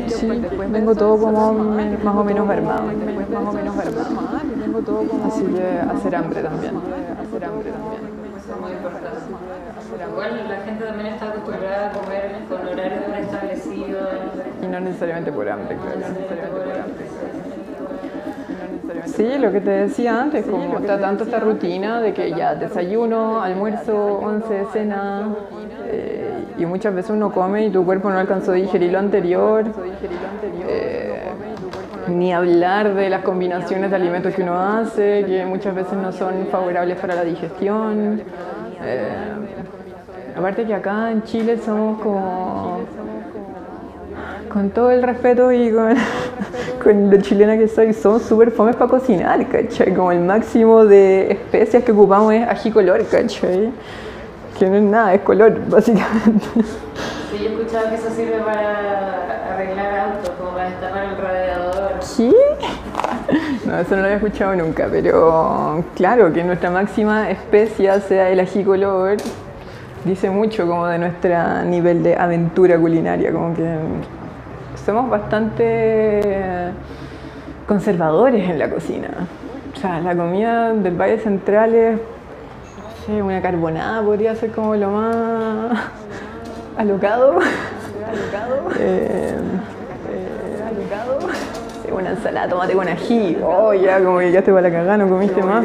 Sí, 0.08 0.26
después 0.26 0.70
vengo 0.70 0.94
todo 0.94 1.18
como 1.18 1.52
más 1.54 2.16
o 2.16 2.24
menos 2.24 2.48
armado. 2.48 2.88
Después 2.88 3.30
más 3.30 3.48
o 3.48 3.52
menos 3.52 3.78
armado. 3.78 5.26
Así 5.26 5.44
que 5.44 5.80
hacer 5.90 6.16
hambre 6.16 6.42
también. 6.42 6.74
Hacer 6.76 7.44
hambre 7.44 7.70
también. 7.70 8.20
Muy 8.60 8.72
importante. 8.72 9.10
Igual 10.10 10.48
la 10.48 10.56
gente 10.60 10.84
también 10.84 11.14
está 11.14 11.28
acostumbrada 11.28 11.88
a 11.88 11.92
comer 11.92 12.36
con 12.48 12.68
horarios 12.68 13.04
preestablecidos. 13.04 14.08
Y 14.62 14.66
no 14.66 14.80
necesariamente 14.80 15.32
por 15.32 15.48
hambre, 15.48 15.76
claro. 15.76 16.14
Sí, 19.06 19.38
lo 19.38 19.52
que 19.52 19.60
te 19.60 19.70
decía 19.70 20.20
antes, 20.20 20.44
como 20.46 20.78
está 20.78 21.00
tanto 21.00 21.24
esta 21.24 21.40
rutina 21.40 22.00
de 22.00 22.12
que 22.12 22.30
ya 22.30 22.54
desayuno, 22.54 23.42
almuerzo, 23.42 24.18
once, 24.18 24.66
cena, 24.72 25.28
eh, 25.86 26.44
y 26.58 26.66
muchas 26.66 26.94
veces 26.94 27.10
uno 27.10 27.32
come 27.32 27.66
y 27.66 27.70
tu 27.70 27.84
cuerpo 27.84 28.10
no 28.10 28.18
alcanzó 28.18 28.52
a 28.52 28.54
digerir 28.54 28.92
lo 28.92 28.98
anterior. 28.98 29.64
Eh, 30.68 31.20
ni 32.08 32.32
hablar 32.32 32.94
de 32.94 33.08
las 33.08 33.22
combinaciones 33.22 33.90
de 33.90 33.96
alimentos 33.96 34.34
que 34.34 34.42
uno 34.42 34.58
hace, 34.58 35.24
que 35.24 35.44
muchas 35.46 35.74
veces 35.74 35.94
no 35.94 36.12
son 36.12 36.46
favorables 36.50 36.98
para 36.98 37.14
la 37.14 37.24
digestión. 37.24 38.20
Eh, 38.82 39.08
aparte 40.36 40.66
que 40.66 40.74
acá 40.74 41.10
en 41.10 41.22
Chile 41.22 41.58
somos 41.58 42.00
como 42.00 42.80
con 44.48 44.70
todo 44.70 44.90
el 44.90 45.02
respeto 45.02 45.52
y 45.52 45.70
con, 45.72 45.94
con 46.82 47.10
lo 47.10 47.16
chilena 47.20 47.56
que 47.56 47.68
soy, 47.68 47.92
somos 47.92 48.22
súper 48.22 48.50
fomes 48.50 48.74
para 48.76 48.90
cocinar, 48.90 49.46
¿cachai? 49.48 49.94
Como 49.94 50.10
el 50.10 50.20
máximo 50.20 50.84
de 50.84 51.32
especias 51.32 51.84
que 51.84 51.92
ocupamos 51.92 52.32
es 52.32 52.48
ají 52.48 52.70
color, 52.70 53.04
¿cachai? 53.06 53.70
Que 54.58 54.66
no 54.66 54.76
es 54.76 54.82
nada, 54.82 55.14
es 55.14 55.20
color, 55.20 55.60
básicamente. 55.68 56.46
Sí, 57.30 57.38
yo 57.38 57.50
he 57.50 57.52
escuchado 57.52 57.88
que 57.90 57.94
eso 57.94 58.10
sirve 58.10 58.38
para 58.40 59.54
arreglar 59.54 59.98
autos, 60.10 60.30
como 60.30 60.50
para 60.52 60.70
destapar 60.70 61.04
el 61.04 61.16
radiador. 61.16 61.92
¿Qué? 62.16 62.34
No, 63.64 63.78
eso 63.78 63.90
no 63.94 63.98
lo 63.98 64.04
había 64.04 64.16
escuchado 64.16 64.56
nunca, 64.56 64.88
pero 64.90 65.84
claro, 65.94 66.32
que 66.32 66.42
nuestra 66.42 66.70
máxima 66.70 67.30
especia 67.30 68.00
sea 68.00 68.28
el 68.30 68.40
ají 68.40 68.64
color, 68.64 69.18
dice 70.04 70.30
mucho 70.30 70.66
como 70.66 70.86
de 70.88 70.98
nuestro 70.98 71.62
nivel 71.64 72.02
de 72.02 72.16
aventura 72.16 72.76
culinaria, 72.78 73.30
como 73.30 73.54
que 73.54 73.62
somos 74.84 75.10
bastante 75.10 76.72
conservadores 77.66 78.48
en 78.48 78.58
la 78.58 78.70
cocina. 78.70 79.08
O 79.74 79.78
sea, 79.78 80.00
la 80.00 80.16
comida 80.16 80.72
del 80.72 81.00
Valle 81.00 81.18
Central 81.18 81.74
es, 81.74 81.96
no 81.96 83.06
sé, 83.06 83.22
una 83.22 83.40
carbonada 83.40 84.02
podría 84.02 84.34
ser 84.34 84.50
como 84.50 84.74
lo 84.74 84.90
más 84.90 85.78
alocado. 86.76 87.38
alocado. 87.38 88.70
Eh, 88.78 89.34
alocado 89.34 89.79
una 92.00 92.10
ensalada 92.10 92.48
tomate 92.48 92.74
con 92.74 92.88
ají, 92.88 93.38
oh 93.44 93.72
ya, 93.74 94.02
como 94.02 94.18
que 94.18 94.30
quedaste 94.30 94.52
para 94.52 94.62
la 94.62 94.70
cagada, 94.70 94.96
no 94.98 95.08
comiste 95.08 95.42
más, 95.42 95.64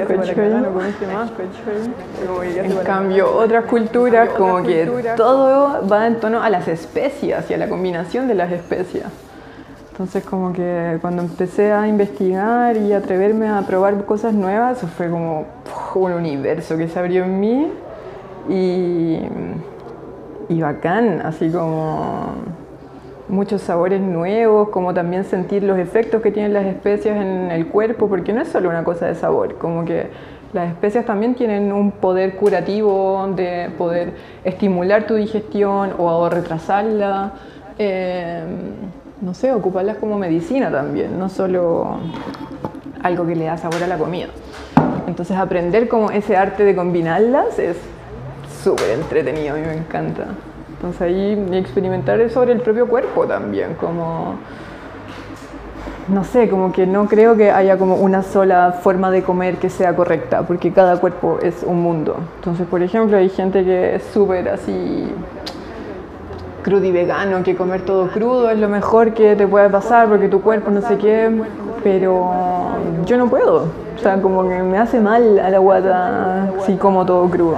En 2.64 2.78
cambio, 2.84 3.36
otras 3.36 3.66
culturas 3.66 4.30
como 4.30 4.64
que 4.64 5.14
todo 5.16 5.88
va 5.88 6.08
en 6.08 6.20
tono 6.20 6.42
a 6.42 6.50
las 6.50 6.68
especias 6.68 7.50
y 7.50 7.54
a 7.54 7.58
la 7.58 7.68
combinación 7.70 8.28
de 8.28 8.36
las 8.36 8.52
especias. 8.52 9.12
Entonces 9.92 10.26
como 10.26 10.52
que 10.52 10.98
cuando 11.00 11.22
empecé 11.22 11.72
a 11.72 11.88
investigar 11.88 12.76
y 12.76 12.92
atreverme 12.92 13.48
a 13.48 13.62
probar 13.62 14.04
cosas 14.04 14.34
nuevas, 14.34 14.78
eso 14.78 14.88
fue 14.88 15.10
como 15.10 15.46
un 15.96 16.12
universo 16.12 16.76
que 16.76 16.90
se 16.90 17.00
abrió 17.00 17.24
en 17.24 17.40
mí 17.40 17.72
y, 18.50 19.20
y 20.50 20.62
bacán, 20.62 21.22
así 21.24 21.50
como 21.50 22.34
muchos 23.28 23.62
sabores 23.62 24.02
nuevos, 24.02 24.70
como 24.70 24.94
también 24.94 25.24
sentir 25.24 25.64
los 25.64 25.80
efectos 25.80 26.22
que 26.22 26.32
tienen 26.32 26.54
las 26.54 26.66
especias 26.66 27.18
en 27.18 27.52
el 27.52 27.68
cuerpo, 27.68 28.08
porque 28.08 28.34
no 28.34 28.42
es 28.42 28.48
solo 28.48 28.70
una 28.70 28.84
cosa 28.84 29.08
de 29.08 29.16
sabor, 29.16 29.56
como 29.58 29.86
que 29.86 30.08
las 30.54 30.70
especias 30.70 31.06
también 31.06 31.36
tienen 31.36 31.74
un 31.74 31.92
poder 31.92 32.36
curativo 32.36 33.28
de 33.36 33.70
poder 33.78 34.14
estimular 34.44 35.06
tu 35.06 35.16
digestión 35.16 35.94
o 35.98 36.30
retrasarla, 36.30 37.34
eh, 37.78 38.44
no 39.22 39.34
sé, 39.34 39.52
ocuparlas 39.52 39.98
como 39.98 40.18
medicina 40.18 40.72
también, 40.72 41.20
no 41.20 41.30
solo 41.30 41.98
algo 43.04 43.28
que 43.28 43.36
le 43.36 43.46
da 43.46 43.58
sabor 43.58 43.84
a 43.84 43.88
la 43.88 43.98
comida. 43.98 44.28
Entonces 45.08 45.36
aprender 45.38 45.88
como 45.88 46.12
ese 46.12 46.38
arte 46.38 46.64
de 46.64 46.76
combinarlas 46.76 47.60
es 47.60 47.78
súper 48.64 48.92
entretenido, 48.92 49.56
a 49.56 49.58
mí 49.58 49.66
me 49.66 49.78
encanta. 49.78 50.26
Entonces 50.86 51.02
ahí 51.02 51.48
experimentar 51.54 52.30
sobre 52.30 52.52
el 52.52 52.62
propio 52.62 52.88
cuerpo 52.88 53.26
también, 53.26 53.74
como 53.74 54.36
no 56.08 56.24
sé, 56.24 56.48
como 56.48 56.72
que 56.72 56.86
no 56.86 57.08
creo 57.08 57.36
que 57.36 57.50
haya 57.50 57.80
como 57.80 57.96
una 57.96 58.22
sola 58.22 58.72
forma 58.84 59.10
de 59.10 59.24
comer 59.24 59.56
que 59.56 59.72
sea 59.72 59.96
correcta, 59.96 60.44
porque 60.44 60.72
cada 60.72 60.98
cuerpo 60.98 61.40
es 61.42 61.64
un 61.64 61.82
mundo. 61.82 62.18
Entonces, 62.36 62.68
por 62.68 62.84
ejemplo, 62.84 63.18
hay 63.18 63.30
gente 63.30 63.64
que 63.66 63.96
es 63.96 64.04
súper 64.14 64.48
así 64.48 65.08
crudo 66.62 66.86
y 66.86 66.92
vegano, 66.92 67.42
que 67.42 67.56
comer 67.56 67.82
todo 67.82 68.08
crudo 68.10 68.52
es 68.52 68.60
lo 68.60 68.70
mejor 68.70 69.16
que 69.16 69.36
te 69.36 69.48
puede 69.48 69.72
pasar 69.72 70.08
porque 70.08 70.28
tu 70.28 70.42
cuerpo 70.42 70.70
no 70.70 70.82
sé 70.82 71.00
qué, 71.00 71.32
pero 71.86 72.32
yo 73.06 73.16
no 73.16 73.30
puedo. 73.30 73.68
O 73.96 74.00
sea, 74.00 74.20
como 74.20 74.50
que 74.50 74.64
me 74.64 74.80
hace 74.80 75.00
mal 75.00 75.38
a 75.38 75.52
la 75.52 75.60
guata 75.60 76.50
si 76.66 76.78
como 76.78 77.06
todo 77.06 77.30
crudo. 77.30 77.58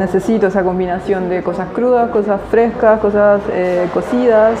Necesito 0.00 0.48
esa 0.48 0.64
combinación 0.64 1.28
de 1.28 1.44
cosas 1.44 1.68
crudas, 1.72 2.10
cosas 2.10 2.40
frescas, 2.50 2.98
cosas 2.98 3.40
eh, 3.52 3.86
cocidas. 3.94 4.58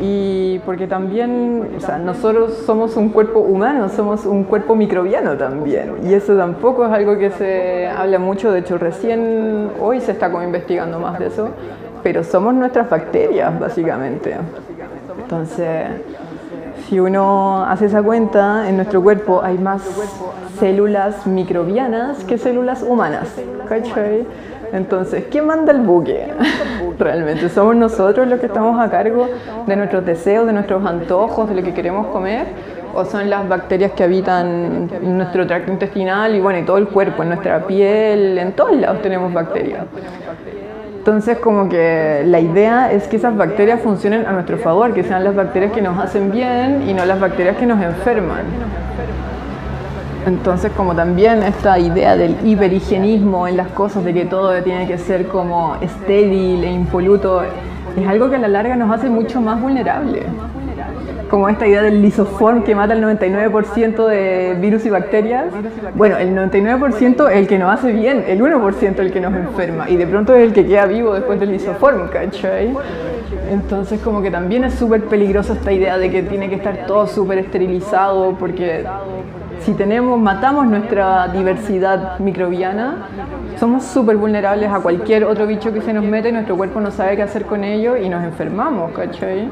Y 0.00 0.60
porque 0.60 0.86
también, 0.86 1.68
o 1.76 1.80
sea, 1.80 1.98
nosotros 1.98 2.62
somos 2.64 2.96
un 2.96 3.08
cuerpo 3.08 3.40
humano, 3.40 3.88
somos 3.88 4.24
un 4.24 4.44
cuerpo 4.44 4.76
microbiano 4.76 5.36
también. 5.36 5.96
Y 6.04 6.14
eso 6.14 6.36
tampoco 6.36 6.86
es 6.86 6.92
algo 6.92 7.18
que 7.18 7.30
se 7.30 7.88
habla 7.88 8.20
mucho, 8.20 8.52
de 8.52 8.60
hecho 8.60 8.78
recién 8.78 9.72
hoy 9.80 10.00
se 10.00 10.12
está 10.12 10.30
como 10.30 10.44
investigando 10.44 11.00
más 11.00 11.18
de 11.18 11.26
eso, 11.26 11.48
pero 12.04 12.22
somos 12.22 12.54
nuestras 12.54 12.88
bacterias 12.88 13.58
básicamente. 13.58 14.36
Entonces, 15.18 15.88
si 16.88 17.00
uno 17.00 17.64
hace 17.64 17.86
esa 17.86 18.02
cuenta, 18.02 18.68
en 18.68 18.76
nuestro 18.76 19.02
cuerpo 19.02 19.42
hay 19.42 19.58
más 19.58 19.82
células 20.58 21.26
microbianas 21.26 22.22
que 22.24 22.38
células 22.38 22.82
humanas. 22.82 23.28
¿Cachai? 23.68 24.24
Entonces, 24.72 25.24
¿quién 25.30 25.46
manda 25.46 25.72
el 25.72 25.80
buque? 25.80 26.28
Realmente 26.98 27.48
somos 27.48 27.74
nosotros 27.76 28.28
los 28.28 28.38
que 28.40 28.46
estamos 28.46 28.80
a 28.80 28.90
cargo 28.90 29.28
de 29.66 29.76
nuestros 29.76 30.04
deseos, 30.06 30.46
de 30.46 30.52
nuestros 30.52 30.84
antojos, 30.86 31.48
de 31.48 31.56
lo 31.56 31.62
que 31.62 31.74
queremos 31.74 32.06
comer, 32.08 32.46
o 32.94 33.04
son 33.04 33.28
las 33.30 33.48
bacterias 33.48 33.92
que 33.92 34.04
habitan 34.04 34.88
nuestro 35.02 35.46
tracto 35.46 35.72
intestinal 35.72 36.34
y 36.34 36.40
bueno, 36.40 36.60
y 36.60 36.62
todo 36.62 36.78
el 36.78 36.88
cuerpo, 36.88 37.22
en 37.22 37.30
nuestra 37.30 37.66
piel, 37.66 38.38
en 38.38 38.52
todos 38.52 38.76
lados 38.76 39.02
tenemos 39.02 39.32
bacterias. 39.32 39.84
Entonces, 41.06 41.38
como 41.38 41.68
que 41.68 42.24
la 42.26 42.40
idea 42.40 42.90
es 42.90 43.06
que 43.06 43.14
esas 43.14 43.36
bacterias 43.36 43.80
funcionen 43.80 44.26
a 44.26 44.32
nuestro 44.32 44.58
favor, 44.58 44.92
que 44.92 45.04
sean 45.04 45.22
las 45.22 45.36
bacterias 45.36 45.70
que 45.70 45.80
nos 45.80 45.96
hacen 46.00 46.32
bien 46.32 46.82
y 46.88 46.94
no 46.94 47.04
las 47.04 47.20
bacterias 47.20 47.56
que 47.58 47.64
nos 47.64 47.80
enferman. 47.80 48.40
Entonces, 50.26 50.72
como 50.76 50.96
también 50.96 51.44
esta 51.44 51.78
idea 51.78 52.16
del 52.16 52.36
hiperhigienismo 52.44 53.46
en 53.46 53.56
las 53.56 53.68
cosas, 53.68 54.02
de 54.02 54.12
que 54.12 54.24
todo 54.24 54.60
tiene 54.64 54.88
que 54.88 54.98
ser 54.98 55.28
como 55.28 55.76
estéril 55.80 56.64
e 56.64 56.72
impoluto, 56.72 57.44
es 57.96 58.08
algo 58.08 58.28
que 58.28 58.34
a 58.34 58.40
la 58.40 58.48
larga 58.48 58.74
nos 58.74 58.90
hace 58.92 59.08
mucho 59.08 59.40
más 59.40 59.62
vulnerables 59.62 60.24
como 61.30 61.48
esta 61.48 61.66
idea 61.66 61.82
del 61.82 62.02
lisoform 62.02 62.62
que 62.62 62.74
mata 62.74 62.94
el 62.94 63.02
99% 63.02 64.06
de 64.06 64.56
virus 64.60 64.86
y 64.86 64.90
bacterias. 64.90 65.46
Bueno, 65.94 66.16
el 66.16 66.34
99% 66.34 67.30
es 67.30 67.36
el 67.36 67.46
que 67.46 67.58
nos 67.58 67.72
hace 67.72 67.92
bien, 67.92 68.24
el 68.26 68.40
1% 68.40 68.92
es 68.92 68.98
el 68.98 69.12
que 69.12 69.20
nos 69.20 69.34
enferma 69.34 69.88
y 69.88 69.96
de 69.96 70.06
pronto 70.06 70.34
es 70.34 70.42
el 70.42 70.52
que 70.52 70.66
queda 70.66 70.86
vivo 70.86 71.14
después 71.14 71.40
del 71.40 71.52
lisoform, 71.52 72.08
¿cachai? 72.08 72.74
Entonces 73.50 74.00
como 74.00 74.22
que 74.22 74.30
también 74.30 74.64
es 74.64 74.74
súper 74.74 75.04
peligrosa 75.04 75.54
esta 75.54 75.72
idea 75.72 75.98
de 75.98 76.10
que 76.10 76.22
tiene 76.22 76.48
que 76.48 76.56
estar 76.56 76.86
todo 76.86 77.06
súper 77.06 77.38
esterilizado 77.38 78.36
porque 78.38 78.84
si 79.60 79.72
tenemos, 79.72 80.20
matamos 80.20 80.66
nuestra 80.66 81.28
diversidad 81.28 82.18
microbiana, 82.18 83.08
somos 83.58 83.84
súper 83.84 84.16
vulnerables 84.16 84.70
a 84.70 84.80
cualquier 84.80 85.24
otro 85.24 85.46
bicho 85.46 85.72
que 85.72 85.80
se 85.80 85.92
nos 85.92 86.04
mete 86.04 86.30
nuestro 86.30 86.56
cuerpo 86.56 86.80
no 86.80 86.90
sabe 86.90 87.16
qué 87.16 87.22
hacer 87.22 87.46
con 87.46 87.64
ello 87.64 87.96
y 87.96 88.08
nos 88.08 88.22
enfermamos, 88.22 88.92
¿cachai? 88.92 89.48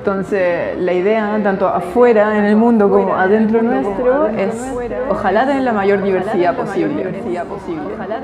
Entonces, 0.00 0.78
la 0.78 0.94
idea, 0.94 1.38
tanto 1.42 1.68
afuera 1.68 2.38
en 2.38 2.46
el 2.46 2.56
mundo 2.56 2.88
como 2.88 3.14
adentro 3.14 3.60
nuestro, 3.60 4.28
es 4.28 4.74
ojalá 5.10 5.46
tener 5.46 5.62
la 5.62 5.74
mayor 5.74 6.02
diversidad 6.02 6.56
posible. 6.56 7.22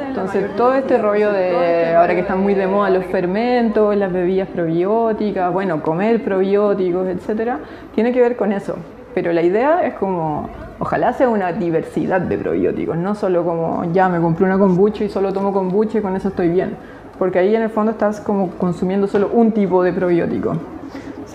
Entonces, 0.09 0.57
todo 0.57 0.73
este 0.73 0.97
rollo 0.97 1.31
de 1.33 1.95
ahora 1.95 2.15
que 2.15 2.21
están 2.21 2.41
muy 2.41 2.55
de 2.55 2.67
moda 2.67 2.89
los 2.89 3.05
fermentos, 3.05 3.95
las 3.95 4.11
bebidas 4.11 4.49
probióticas, 4.49 5.53
bueno, 5.53 5.83
comer 5.83 6.25
probióticos, 6.25 7.09
etcétera, 7.09 7.59
tiene 7.95 8.11
que 8.11 8.23
ver 8.23 8.37
con 8.37 8.53
eso. 8.53 8.77
pero 9.17 9.33
la 9.33 9.41
idea 9.41 9.83
es 9.87 9.95
como, 9.95 10.51
ojalá 10.79 11.15
sea 11.15 11.31
una 11.31 11.51
diversidad 11.51 12.21
de 12.21 12.37
probióticos, 12.37 12.99
no 12.99 13.15
solo 13.15 13.47
como, 13.47 13.91
ya 13.91 14.11
me 14.11 14.21
compré 14.21 14.45
una 14.45 14.59
kombucha 14.59 15.05
y 15.05 15.09
solo 15.09 15.33
tomo 15.33 15.55
kombucha 15.55 16.01
y 16.01 16.03
con 16.03 16.15
eso 16.17 16.29
estoy 16.29 16.51
bien, 16.51 16.77
porque 17.19 17.39
ahí 17.39 17.57
en 17.57 17.63
el 17.63 17.71
fondo 17.71 17.93
estás 17.93 18.21
como 18.21 18.51
consumiendo 18.59 19.07
solo 19.07 19.31
un 19.33 19.53
tipo 19.53 19.83
de 19.83 19.95
probiótico. 19.95 20.57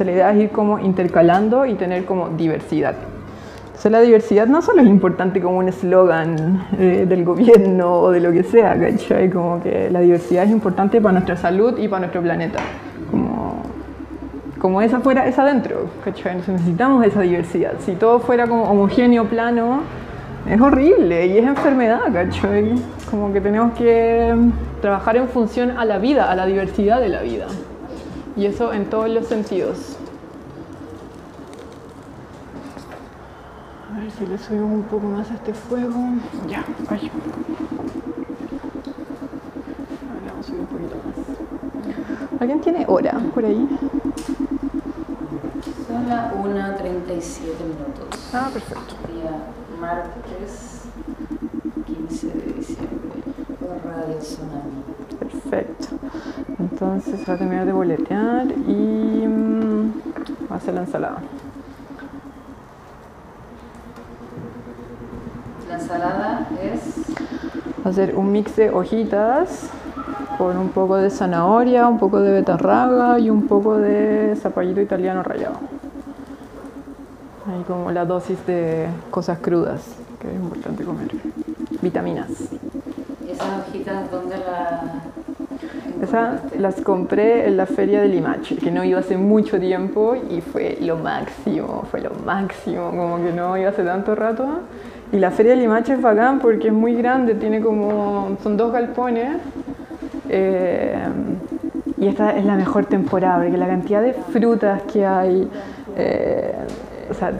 O 0.01 0.03
la 0.03 0.11
idea 0.11 0.31
es 0.31 0.39
ir 0.41 0.49
como 0.49 0.79
intercalando 0.79 1.65
y 1.65 1.75
tener 1.75 2.05
como 2.05 2.29
diversidad. 2.29 2.95
O 3.83 3.89
la 3.89 4.01
diversidad 4.01 4.47
no 4.47 4.61
solo 4.61 4.81
es 4.81 4.87
importante 4.87 5.41
como 5.41 5.57
un 5.57 5.67
eslogan 5.69 6.67
eh, 6.77 7.05
del 7.07 7.23
gobierno 7.23 7.93
o 7.99 8.11
de 8.11 8.19
lo 8.19 8.31
que 8.31 8.43
sea, 8.43 8.79
¿cachai? 8.79 9.29
Como 9.29 9.61
que 9.61 9.89
la 9.91 9.99
diversidad 10.01 10.43
es 10.43 10.51
importante 10.51 10.99
para 11.01 11.13
nuestra 11.13 11.37
salud 11.37 11.77
y 11.77 11.87
para 11.87 12.01
nuestro 12.01 12.21
planeta. 12.21 12.59
Como, 13.11 13.61
como 14.59 14.81
esa 14.81 14.99
fuera, 15.01 15.27
es 15.27 15.37
adentro, 15.37 15.87
¿cachai? 16.03 16.37
necesitamos 16.37 17.05
esa 17.05 17.21
diversidad. 17.21 17.73
Si 17.79 17.93
todo 17.93 18.19
fuera 18.19 18.47
como 18.47 18.63
homogéneo, 18.63 19.25
plano, 19.25 19.81
es 20.49 20.59
horrible 20.59 21.27
y 21.27 21.37
es 21.37 21.45
enfermedad, 21.45 22.01
¿cachai? 22.11 22.73
Como 23.09 23.31
que 23.33 23.41
tenemos 23.41 23.73
que 23.73 24.35
trabajar 24.81 25.17
en 25.17 25.27
función 25.27 25.77
a 25.77 25.85
la 25.85 25.99
vida, 25.99 26.31
a 26.31 26.35
la 26.35 26.47
diversidad 26.47 26.99
de 26.99 27.09
la 27.09 27.21
vida. 27.21 27.45
Y 28.41 28.47
eso 28.47 28.73
en 28.73 28.89
todos 28.89 29.07
los 29.07 29.27
sentidos. 29.27 29.97
A 33.93 33.99
ver 33.99 34.09
si 34.09 34.25
le 34.25 34.35
subimos 34.39 34.71
un 34.71 34.83
poco 34.85 35.05
más 35.05 35.29
a 35.29 35.35
este 35.35 35.53
fuego. 35.53 35.93
Ya, 36.47 36.65
vaya. 36.89 37.11
vamos 40.27 40.43
a 40.43 40.47
subir 40.47 40.61
un 40.61 40.65
poquito 40.65 40.95
más. 41.05 42.41
¿Alguien 42.41 42.61
tiene 42.61 42.83
hora 42.87 43.21
por 43.31 43.45
ahí? 43.45 43.69
Son 45.87 46.09
las 46.09 46.33
1.37 46.33 47.43
minutos. 47.63 48.31
Ah, 48.33 48.49
perfecto. 48.51 48.95
Día 49.13 49.33
martes 49.79 50.81
15 51.85 52.27
de 52.27 52.53
diciembre 52.53 53.21
por 53.59 53.85
Radio 53.85 54.17
Tsunami. 54.17 55.00
Perfecto. 55.51 55.87
Entonces 56.59 57.27
va 57.27 57.33
a 57.33 57.37
terminar 57.37 57.65
de 57.65 57.73
boletear 57.73 58.47
y 58.47 59.27
mm, 59.27 59.91
va 60.49 60.55
a 60.55 60.57
hacer 60.57 60.73
la 60.73 60.81
ensalada. 60.81 61.17
La 65.67 65.75
ensalada 65.75 66.47
es 66.61 67.05
hacer 67.83 68.15
un 68.15 68.31
mix 68.31 68.55
de 68.55 68.69
hojitas 68.69 69.69
con 70.37 70.57
un 70.57 70.69
poco 70.69 70.95
de 70.95 71.09
zanahoria, 71.09 71.85
un 71.89 71.99
poco 71.99 72.21
de 72.21 72.31
betarraga 72.31 73.19
y 73.19 73.29
un 73.29 73.47
poco 73.47 73.77
de 73.77 74.37
zapallito 74.41 74.79
italiano 74.79 75.21
rallado. 75.21 75.55
Ahí 77.45 77.63
como 77.67 77.91
la 77.91 78.05
dosis 78.05 78.45
de 78.47 78.87
cosas 79.09 79.39
crudas 79.39 79.97
que 80.21 80.29
es 80.29 80.35
importante 80.35 80.85
comer. 80.85 81.09
Vitaminas. 81.81 82.29
¿Y 83.31 83.33
esas 83.33 83.67
hojitas 83.67 84.11
dónde 84.11 84.37
las 84.37 84.81
esas 86.01 86.41
las 86.57 86.81
compré 86.81 87.47
en 87.47 87.57
la 87.57 87.67
feria 87.67 88.01
de 88.01 88.07
Limache, 88.07 88.55
que 88.55 88.71
no 88.71 88.83
iba 88.83 88.99
hace 88.99 89.17
mucho 89.17 89.59
tiempo 89.59 90.15
y 90.15 90.41
fue 90.41 90.77
lo 90.81 90.97
máximo, 90.97 91.83
fue 91.91 92.01
lo 92.01 92.09
máximo, 92.25 92.89
como 92.89 93.23
que 93.23 93.31
no 93.31 93.55
iba 93.55 93.69
hace 93.69 93.83
tanto 93.83 94.15
rato. 94.15 94.47
Y 95.11 95.17
la 95.17 95.29
feria 95.29 95.53
de 95.53 95.61
Limache 95.61 95.93
es 95.93 96.01
bacán 96.01 96.39
porque 96.39 96.69
es 96.69 96.73
muy 96.73 96.95
grande, 96.95 97.35
tiene 97.35 97.61
como, 97.61 98.35
son 98.41 98.57
dos 98.57 98.71
galpones. 98.73 99.37
Eh, 100.29 100.95
y 101.99 102.07
esta 102.07 102.35
es 102.35 102.45
la 102.45 102.55
mejor 102.55 102.85
temporada, 102.85 103.43
porque 103.43 103.57
la 103.57 103.67
cantidad 103.67 104.01
de 104.01 104.13
frutas 104.13 104.81
que 104.91 105.05
hay, 105.05 105.47
eh, 105.95 106.55
o 107.11 107.13
sea, 107.13 107.31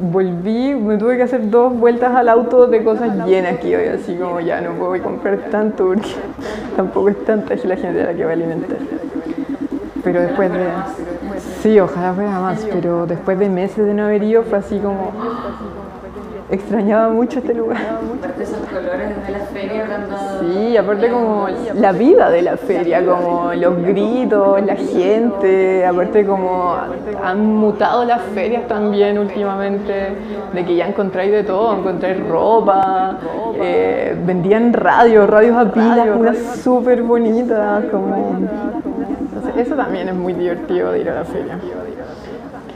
volví, 0.00 0.74
me 0.74 0.96
tuve 0.96 1.16
que 1.16 1.24
hacer 1.24 1.50
dos 1.50 1.76
vueltas 1.76 2.14
al 2.14 2.28
auto 2.28 2.66
de 2.66 2.82
cosas 2.84 3.26
llenas 3.26 3.54
aquí 3.54 3.74
hoy, 3.74 3.86
así 3.86 4.14
como 4.16 4.40
ya 4.40 4.60
no 4.60 4.72
puedo 4.72 5.02
comprar 5.02 5.38
tanto 5.50 5.86
porque 5.86 6.08
tampoco 6.76 7.08
es 7.10 7.24
tanta 7.24 7.54
la 7.56 7.76
gente 7.76 8.02
a 8.02 8.06
la 8.06 8.14
que 8.14 8.24
va 8.24 8.30
a 8.30 8.34
alimentar. 8.34 8.78
Pero 10.04 10.20
después 10.20 10.52
de... 10.52 10.66
Sí, 11.62 11.78
ojalá 11.80 12.14
fuera 12.14 12.38
más, 12.40 12.66
pero 12.72 13.06
después 13.06 13.38
de 13.38 13.48
meses 13.48 13.84
de 13.84 13.94
no 13.94 14.04
haber 14.04 14.22
ido 14.22 14.42
fue 14.44 14.58
así 14.58 14.78
como 14.78 15.12
extrañaba 16.50 17.10
mucho 17.10 17.38
este 17.40 17.54
lugar. 17.54 17.78
Aparte 17.78 18.42
esos 18.42 18.58
colores 18.58 19.26
de 19.26 19.32
la 19.32 19.38
feria 19.52 19.84
Sí, 20.40 20.76
aparte 20.76 21.10
como 21.10 21.46
la 21.74 21.92
vida 21.92 22.30
de 22.30 22.42
la 22.42 22.56
feria, 22.56 23.04
como 23.04 23.52
los 23.54 23.82
gritos, 23.82 24.62
la 24.64 24.76
gente, 24.76 25.84
aparte 25.84 26.24
como 26.24 26.74
han 27.22 27.56
mutado 27.56 28.04
las 28.04 28.22
ferias 28.34 28.66
también 28.66 29.18
últimamente, 29.18 30.12
de 30.52 30.64
que 30.64 30.76
ya 30.76 30.86
encontráis 30.86 31.32
de 31.32 31.44
todo, 31.44 31.76
encontráis 31.76 32.26
ropa, 32.26 33.18
eh, 33.60 34.16
vendían 34.24 34.72
radios, 34.72 35.28
radios 35.28 35.56
a 35.56 35.72
pilas, 35.72 36.08
unas 36.16 36.38
súper 36.62 37.02
bonitas, 37.02 37.84
como... 37.90 38.48
eso 39.56 39.74
también 39.74 40.08
es 40.08 40.14
muy 40.14 40.32
divertido 40.32 40.92
de 40.92 41.00
ir 41.00 41.10
a 41.10 41.14
la 41.14 41.24
feria 41.24 41.58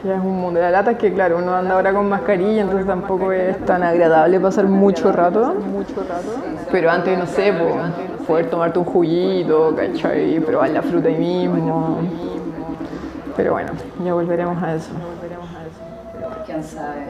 ya 0.05 0.17
es 0.17 0.21
un 0.21 0.41
mundo. 0.41 0.61
La 0.61 0.71
lata 0.71 0.93
es 0.93 0.99
que, 0.99 1.13
claro, 1.13 1.39
uno 1.39 1.55
anda 1.55 1.75
ahora 1.75 1.93
con 1.93 2.09
mascarilla, 2.09 2.63
entonces 2.63 2.87
tampoco 2.87 3.33
es 3.33 3.59
tan 3.65 3.83
agradable 3.83 4.41
pasar 4.41 4.67
mucho 4.67 5.13
rato. 5.13 5.55
Pero 6.71 6.91
antes, 6.91 7.19
no 7.19 7.27
sé, 7.27 7.53
poder 8.27 8.51
tomarte 8.51 8.79
un 8.79 8.85
juguito, 8.85 9.75
¿cachai? 9.77 10.41
Probar 10.41 10.71
la 10.71 10.83
fruta 10.83 11.09
ahí 11.09 11.19
mismo. 11.19 11.99
Pero 13.37 13.53
bueno, 13.53 13.73
ya 14.05 14.15
volveremos 14.15 14.63
a 14.63 14.75
eso. 14.75 14.91
¿Quién 16.47 16.63
sabe? 16.63 17.07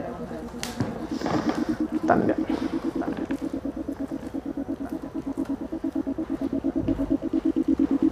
También. 2.06 2.36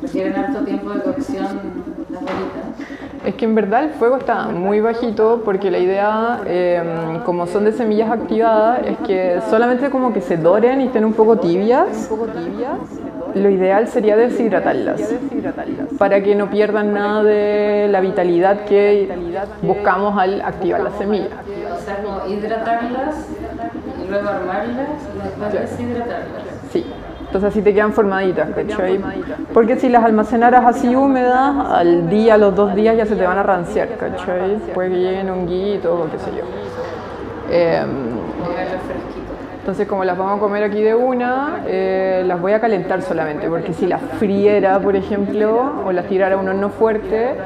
¿Requieren 0.03 0.37
harto 0.37 0.65
tiempo 0.65 0.91
de 0.91 1.03
cocción 1.03 2.00
las 2.11 2.21
bolitas? 2.21 3.25
Es 3.25 3.35
que 3.35 3.45
en 3.45 3.55
verdad 3.55 3.85
el 3.85 3.91
fuego 3.91 4.17
está 4.17 4.49
muy 4.49 4.81
bajito 4.81 5.43
porque 5.45 5.71
la 5.71 5.79
idea, 5.79 6.41
em, 6.47 7.21
como 7.25 7.47
son 7.47 7.65
de 7.65 7.73
semillas 7.73 8.11
activadas, 8.11 8.81
es 8.87 8.99
que 9.07 9.41
solamente 9.51 9.91
como 9.91 10.13
que 10.13 10.21
se 10.21 10.37
doren 10.37 10.81
y 10.81 10.87
estén 10.87 11.05
un 11.05 11.13
poco 11.13 11.37
tibias. 11.37 12.11
Lo 13.35 13.49
ideal 13.49 13.87
sería 13.87 14.17
deshidratarlas 14.17 15.15
para 15.99 16.21
que 16.23 16.35
no 16.35 16.51
pierdan 16.51 16.93
nada 16.93 17.23
de 17.23 17.87
la 17.89 18.01
vitalidad 18.01 18.65
que 18.65 19.09
buscamos 19.63 20.19
al 20.19 20.41
activar 20.41 20.81
las 20.81 20.95
semillas. 20.95 21.29
O 21.31 21.85
sea, 21.85 22.03
como 22.03 22.27
hidratarlas 22.27 23.27
luego 24.11 24.29
armarlas 24.29 24.89
y 25.15 25.23
después 25.23 25.53
deshidratarlas. 25.53 26.60
Entonces 27.31 27.51
así 27.51 27.63
te 27.63 27.73
quedan 27.73 27.93
formaditas, 27.93 28.51
¿cachai? 28.51 29.01
Porque 29.55 29.77
si 29.77 29.89
las 29.89 30.03
almacenaras 30.03 30.65
así 30.67 30.97
húmedas, 30.97 31.65
al 31.71 32.11
día, 32.11 32.35
a 32.35 32.39
los 32.39 32.57
dos 32.57 32.75
días 32.75 32.97
ya 32.97 33.07
se 33.07 33.15
te 33.15 33.25
van 33.25 33.39
a 33.39 33.45
ranciar, 33.45 33.91
¿cachai? 33.97 34.57
Puede 34.75 34.89
que 34.89 34.97
lleguen 34.97 35.31
honguitos 35.31 35.93
o 35.93 36.11
qué 36.11 36.19
sé 36.19 36.31
yo. 36.37 36.43
Em, 37.53 37.89
entonces 39.61 39.87
como 39.87 40.03
las 40.03 40.19
vamos 40.19 40.39
a 40.39 40.41
comer 40.41 40.65
aquí 40.65 40.83
de 40.83 40.97
una, 40.97 41.61
eh, 41.69 42.25
las 42.27 42.41
voy 42.41 42.53
a 42.53 42.61
calentar 42.61 43.01
solamente, 43.03 43.49
porque 43.49 43.75
si 43.75 43.87
las 43.87 44.01
friera, 44.19 44.81
por 44.81 44.97
ejemplo, 44.97 45.85
o 45.87 45.93
las 45.93 46.07
tirara 46.07 46.35
a 46.35 46.39
un 46.39 46.49
horno 46.49 46.71
fuerte, 46.71 47.37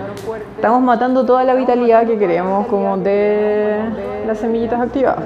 estamos 0.56 0.80
matando 0.80 1.26
toda 1.26 1.44
la 1.44 1.52
vitalidad 1.52 2.06
que 2.06 2.16
queremos 2.16 2.68
como 2.68 2.96
de 2.96 3.80
las 4.26 4.38
semillitas 4.38 4.80
activadas. 4.80 5.24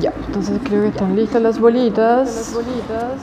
Ya, 0.00 0.12
entonces 0.26 0.60
creo 0.62 0.82
que 0.82 0.88
están 0.88 1.16
listas 1.16 1.42
las 1.42 1.58
bolitas. 1.58 2.34
Las 2.34 2.54
bolitas. 2.54 3.20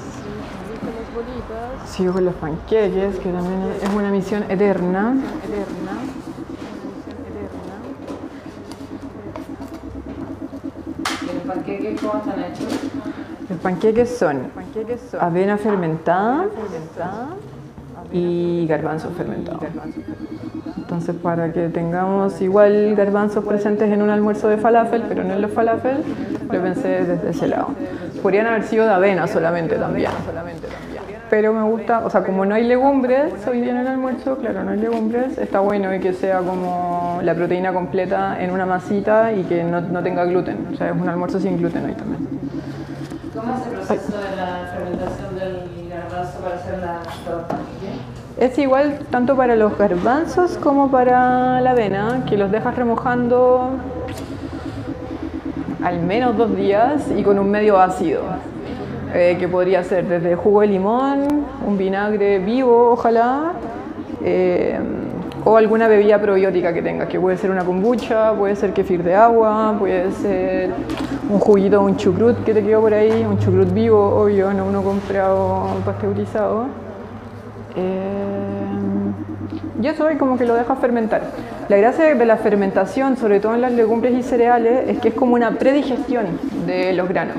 Sigo 1.88 2.14
con 2.14 2.26
los 2.26 2.36
panqueques, 2.36 3.16
que 3.18 3.32
también 3.32 3.62
es 3.82 3.90
una 3.96 4.12
misión 4.12 4.44
eterna. 4.50 5.16
Eterna. 5.46 5.92
¿Los 11.34 11.56
panqueques 11.56 12.02
cómo 12.02 12.18
están 12.18 12.44
hechos? 12.44 12.68
Los 13.50 13.60
panqueques 13.60 14.18
son 14.18 14.52
avena 15.20 15.58
fermentada 15.58 16.48
y 18.16 18.66
garbanzo 18.68 19.10
fermentado. 19.10 19.60
Entonces, 20.78 21.16
para 21.22 21.52
que 21.52 21.68
tengamos 21.68 22.40
igual 22.42 22.96
garbanzos 22.96 23.44
presentes 23.44 23.92
en 23.92 24.02
un 24.02 24.10
almuerzo 24.10 24.48
de 24.48 24.58
falafel, 24.58 25.04
pero 25.10 25.26
no 25.26 25.34
en 25.34 25.42
los 25.42 25.52
falafel, 25.52 25.98
lo 26.50 26.62
pensé 26.62 27.04
desde 27.04 27.30
ese 27.30 27.48
lado. 27.48 27.70
Podrían 28.24 28.48
haber 28.48 28.64
sido 28.64 28.86
de 28.86 28.94
avena 28.94 29.28
solamente 29.28 29.76
también. 29.76 30.12
Pero 31.30 31.54
me 31.54 31.64
gusta, 31.64 32.06
o 32.06 32.10
sea, 32.10 32.24
como 32.24 32.46
no 32.46 32.56
hay 32.56 32.64
legumbres 32.64 33.34
hoy 33.48 33.60
día 33.60 33.72
en 33.72 33.78
el 33.78 33.88
almuerzo, 33.88 34.38
claro, 34.38 34.64
no 34.64 34.72
hay 34.72 34.80
legumbres, 34.80 35.38
está 35.38 35.60
bueno 35.60 35.90
que 36.02 36.14
sea 36.14 36.40
como 36.40 37.20
la 37.22 37.36
proteína 37.36 37.74
completa 37.74 38.42
en 38.42 38.52
una 38.52 38.66
masita 38.66 39.34
y 39.34 39.44
que 39.44 39.64
no, 39.64 39.82
no 39.82 40.02
tenga 40.04 40.24
gluten. 40.24 40.70
O 40.72 40.78
sea, 40.78 40.92
es 40.92 40.96
un 40.96 41.10
almuerzo 41.10 41.40
sin 41.40 41.58
gluten 41.58 41.84
hoy 41.86 41.94
también. 41.94 42.28
¿Cómo 43.36 43.54
es 43.54 43.68
el 43.68 43.74
proceso 43.74 44.18
de 44.18 44.36
la 44.38 44.72
fermentación 44.74 45.36
del 45.36 45.90
garbanzo 45.90 46.40
para 46.40 46.56
hacer 46.56 46.80
la 46.80 47.00
torta? 47.26 47.58
Es 48.38 48.58
igual 48.58 49.00
tanto 49.12 49.38
para 49.38 49.56
los 49.56 49.78
garbanzos 49.78 50.58
como 50.58 50.92
para 50.92 51.62
la 51.62 51.72
avena, 51.72 52.26
que 52.28 52.36
los 52.36 52.52
dejas 52.52 52.76
remojando 52.76 53.70
al 55.82 56.02
menos 56.02 56.36
dos 56.36 56.54
días 56.54 57.10
y 57.16 57.24
con 57.24 57.40
un 57.40 57.50
medio 57.50 57.80
ácido, 57.80 58.24
eh, 59.14 59.38
que 59.40 59.48
podría 59.48 59.86
ser 59.86 60.06
desde 60.10 60.36
jugo 60.36 60.62
de 60.62 60.68
limón, 60.68 61.46
un 61.66 61.78
vinagre 61.78 62.40
vivo, 62.40 62.92
ojalá, 62.92 63.54
eh, 64.22 64.80
o 65.46 65.56
alguna 65.56 65.88
bebida 65.88 66.20
probiótica 66.20 66.74
que 66.74 66.82
tengas, 66.82 67.08
que 67.08 67.18
puede 67.18 67.38
ser 67.38 67.52
una 67.52 67.64
kombucha, 67.64 68.34
puede 68.34 68.58
ser 68.58 68.74
kefir 68.74 69.02
de 69.02 69.16
agua, 69.16 69.78
puede 69.80 70.12
ser 70.12 70.72
un 71.30 71.40
juguito, 71.40 71.82
un 71.82 71.96
chucrut 71.96 72.44
que 72.44 72.54
te 72.54 72.62
quedó 72.62 72.82
por 72.82 72.94
ahí, 72.94 73.26
un 73.26 73.40
chucrut 73.40 73.72
vivo, 73.74 74.24
obvio, 74.24 74.54
no 74.54 74.66
uno 74.66 74.82
comprado 74.84 75.68
pasteurizado. 75.86 76.85
Eh, 77.76 78.36
y 79.82 79.88
eso 79.88 80.08
es 80.10 80.18
como 80.18 80.38
que 80.38 80.46
lo 80.46 80.56
dejas 80.56 80.80
fermentar. 80.80 81.22
La 81.68 81.78
gracia 81.78 82.16
de 82.16 82.26
la 82.26 82.38
fermentación, 82.38 83.18
sobre 83.18 83.40
todo 83.40 83.56
en 83.56 83.62
las 83.62 83.72
legumbres 83.72 84.14
y 84.14 84.24
cereales, 84.24 84.90
es 84.90 85.00
que 85.00 85.10
es 85.10 85.14
como 85.14 85.36
una 85.36 85.52
predigestión 85.52 86.26
de 86.66 86.94
los 86.94 87.08
granos. 87.08 87.38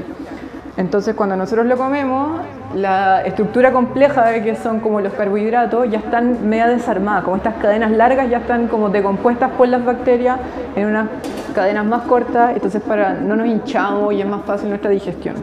Entonces 0.76 1.14
cuando 1.14 1.36
nosotros 1.36 1.66
lo 1.66 1.76
comemos, 1.78 2.40
la 2.74 3.22
estructura 3.22 3.72
compleja 3.72 4.26
de 4.26 4.42
que 4.42 4.56
son 4.56 4.80
como 4.80 5.00
los 5.00 5.14
carbohidratos 5.14 5.90
ya 5.90 5.98
están 5.98 6.46
media 6.46 6.68
desarmadas, 6.68 7.24
como 7.24 7.36
estas 7.36 7.54
cadenas 7.54 7.90
largas 7.92 8.28
ya 8.28 8.38
están 8.38 8.68
como 8.68 8.90
decompuestas 8.90 9.50
por 9.52 9.68
las 9.68 9.82
bacterias 9.82 10.38
en 10.74 10.86
unas 10.86 11.08
cadenas 11.54 11.86
más 11.86 12.02
cortas, 12.02 12.52
entonces 12.54 12.82
para 12.82 13.14
no 13.14 13.36
nos 13.36 13.46
hinchamos 13.46 14.12
y 14.12 14.20
es 14.20 14.26
más 14.26 14.44
fácil 14.44 14.68
nuestra 14.68 14.90
digestión. 14.90 15.36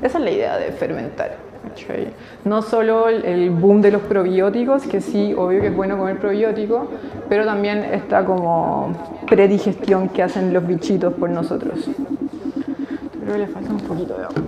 Esa 0.00 0.16
es 0.16 0.24
la 0.24 0.30
idea 0.30 0.56
de 0.56 0.72
fermentar. 0.72 1.49
No 2.44 2.62
solo 2.62 3.08
el 3.08 3.50
boom 3.50 3.82
de 3.82 3.90
los 3.90 4.02
probióticos, 4.02 4.86
que 4.86 5.00
sí, 5.00 5.34
obvio 5.36 5.60
que 5.60 5.68
es 5.68 5.76
bueno 5.76 5.96
comer 5.96 6.18
probióticos, 6.18 6.88
pero 7.28 7.44
también 7.44 7.78
esta 7.78 8.24
como 8.24 8.92
predigestión 9.28 10.08
que 10.08 10.22
hacen 10.22 10.52
los 10.52 10.66
bichitos 10.66 11.14
por 11.14 11.30
nosotros. 11.30 11.78
Creo 13.20 13.32
que 13.32 13.38
le 13.38 13.46
falta 13.46 13.70
un 13.70 13.80
poquito 13.80 14.14
de 14.16 14.24
agua. 14.24 14.42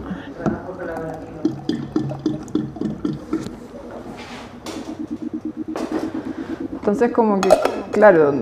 Entonces 6.74 7.12
como 7.12 7.40
que, 7.40 7.48
claro, 7.92 8.34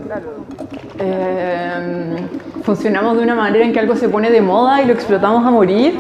eh, 0.99 2.17
funcionamos 2.63 3.19
de 3.19 3.23
una 3.23 3.35
manera 3.35 3.65
en 3.65 3.73
que 3.73 3.81
algo 3.81 3.97
se 3.97 4.09
pone 4.09 4.31
de 4.31 4.41
moda 4.41 4.81
y 4.81 4.87
lo 4.87 4.95
explotamos 4.95 5.47
a 5.47 5.51
morir, 5.51 5.99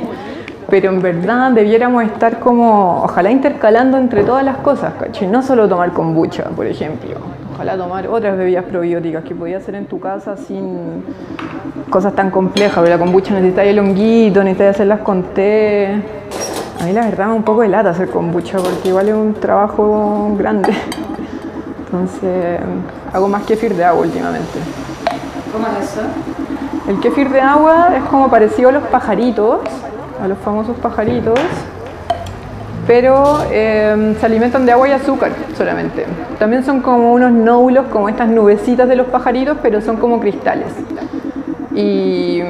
pero 0.70 0.90
en 0.90 1.02
verdad 1.02 1.50
debiéramos 1.50 2.04
estar 2.04 2.38
como, 2.38 3.02
ojalá 3.02 3.30
intercalando 3.30 3.98
entre 3.98 4.22
todas 4.24 4.44
las 4.44 4.58
cosas, 4.58 4.94
¿cachai? 4.98 5.28
No 5.28 5.42
solo 5.42 5.68
tomar 5.68 5.92
kombucha, 5.92 6.44
por 6.44 6.66
ejemplo, 6.66 7.16
ojalá 7.54 7.76
tomar 7.76 8.06
otras 8.08 8.38
bebidas 8.38 8.64
probióticas 8.64 9.24
que 9.24 9.34
podías 9.34 9.62
hacer 9.62 9.74
en 9.74 9.86
tu 9.86 9.98
casa 9.98 10.36
sin 10.36 11.04
cosas 11.90 12.14
tan 12.14 12.30
complejas, 12.30 12.78
pero 12.82 12.96
la 12.96 12.98
kombucha 12.98 13.34
necesita 13.34 13.64
el 13.64 13.78
honguito, 13.78 14.42
necesita 14.44 14.70
hacerlas 14.70 15.00
con 15.00 15.22
té. 15.34 16.02
A 16.80 16.84
mí 16.84 16.92
la 16.92 17.04
verdad 17.04 17.26
me 17.26 17.34
un 17.34 17.42
poco 17.42 17.60
de 17.62 17.68
lata 17.68 17.90
hacer 17.90 18.08
kombucha 18.08 18.58
porque 18.58 18.88
igual 18.88 19.08
es 19.08 19.14
un 19.14 19.34
trabajo 19.34 20.34
grande. 20.38 20.72
Entonces 21.84 22.60
hago 23.12 23.28
más 23.28 23.42
kefir 23.42 23.74
de 23.74 23.84
agua 23.84 24.02
últimamente. 24.02 24.60
¿Cómo 25.52 25.66
es 25.66 25.92
eso? 25.92 26.02
El 26.88 27.00
kefir 27.00 27.28
de 27.28 27.40
agua 27.40 27.88
es 27.96 28.04
como 28.04 28.28
parecido 28.28 28.70
a 28.70 28.72
los 28.72 28.84
pajaritos, 28.84 29.60
a 30.22 30.28
los 30.28 30.38
famosos 30.38 30.76
pajaritos, 30.76 31.38
pero 32.86 33.38
eh, 33.50 34.14
se 34.18 34.26
alimentan 34.26 34.66
de 34.66 34.72
agua 34.72 34.88
y 34.88 34.92
azúcar 34.92 35.32
solamente. 35.56 36.06
También 36.38 36.64
son 36.64 36.80
como 36.80 37.12
unos 37.12 37.32
nódulos, 37.32 37.86
como 37.86 38.08
estas 38.08 38.28
nubecitas 38.28 38.88
de 38.88 38.96
los 38.96 39.06
pajaritos, 39.08 39.58
pero 39.62 39.80
son 39.80 39.96
como 39.96 40.20
cristales. 40.20 40.68
Y, 41.74 42.42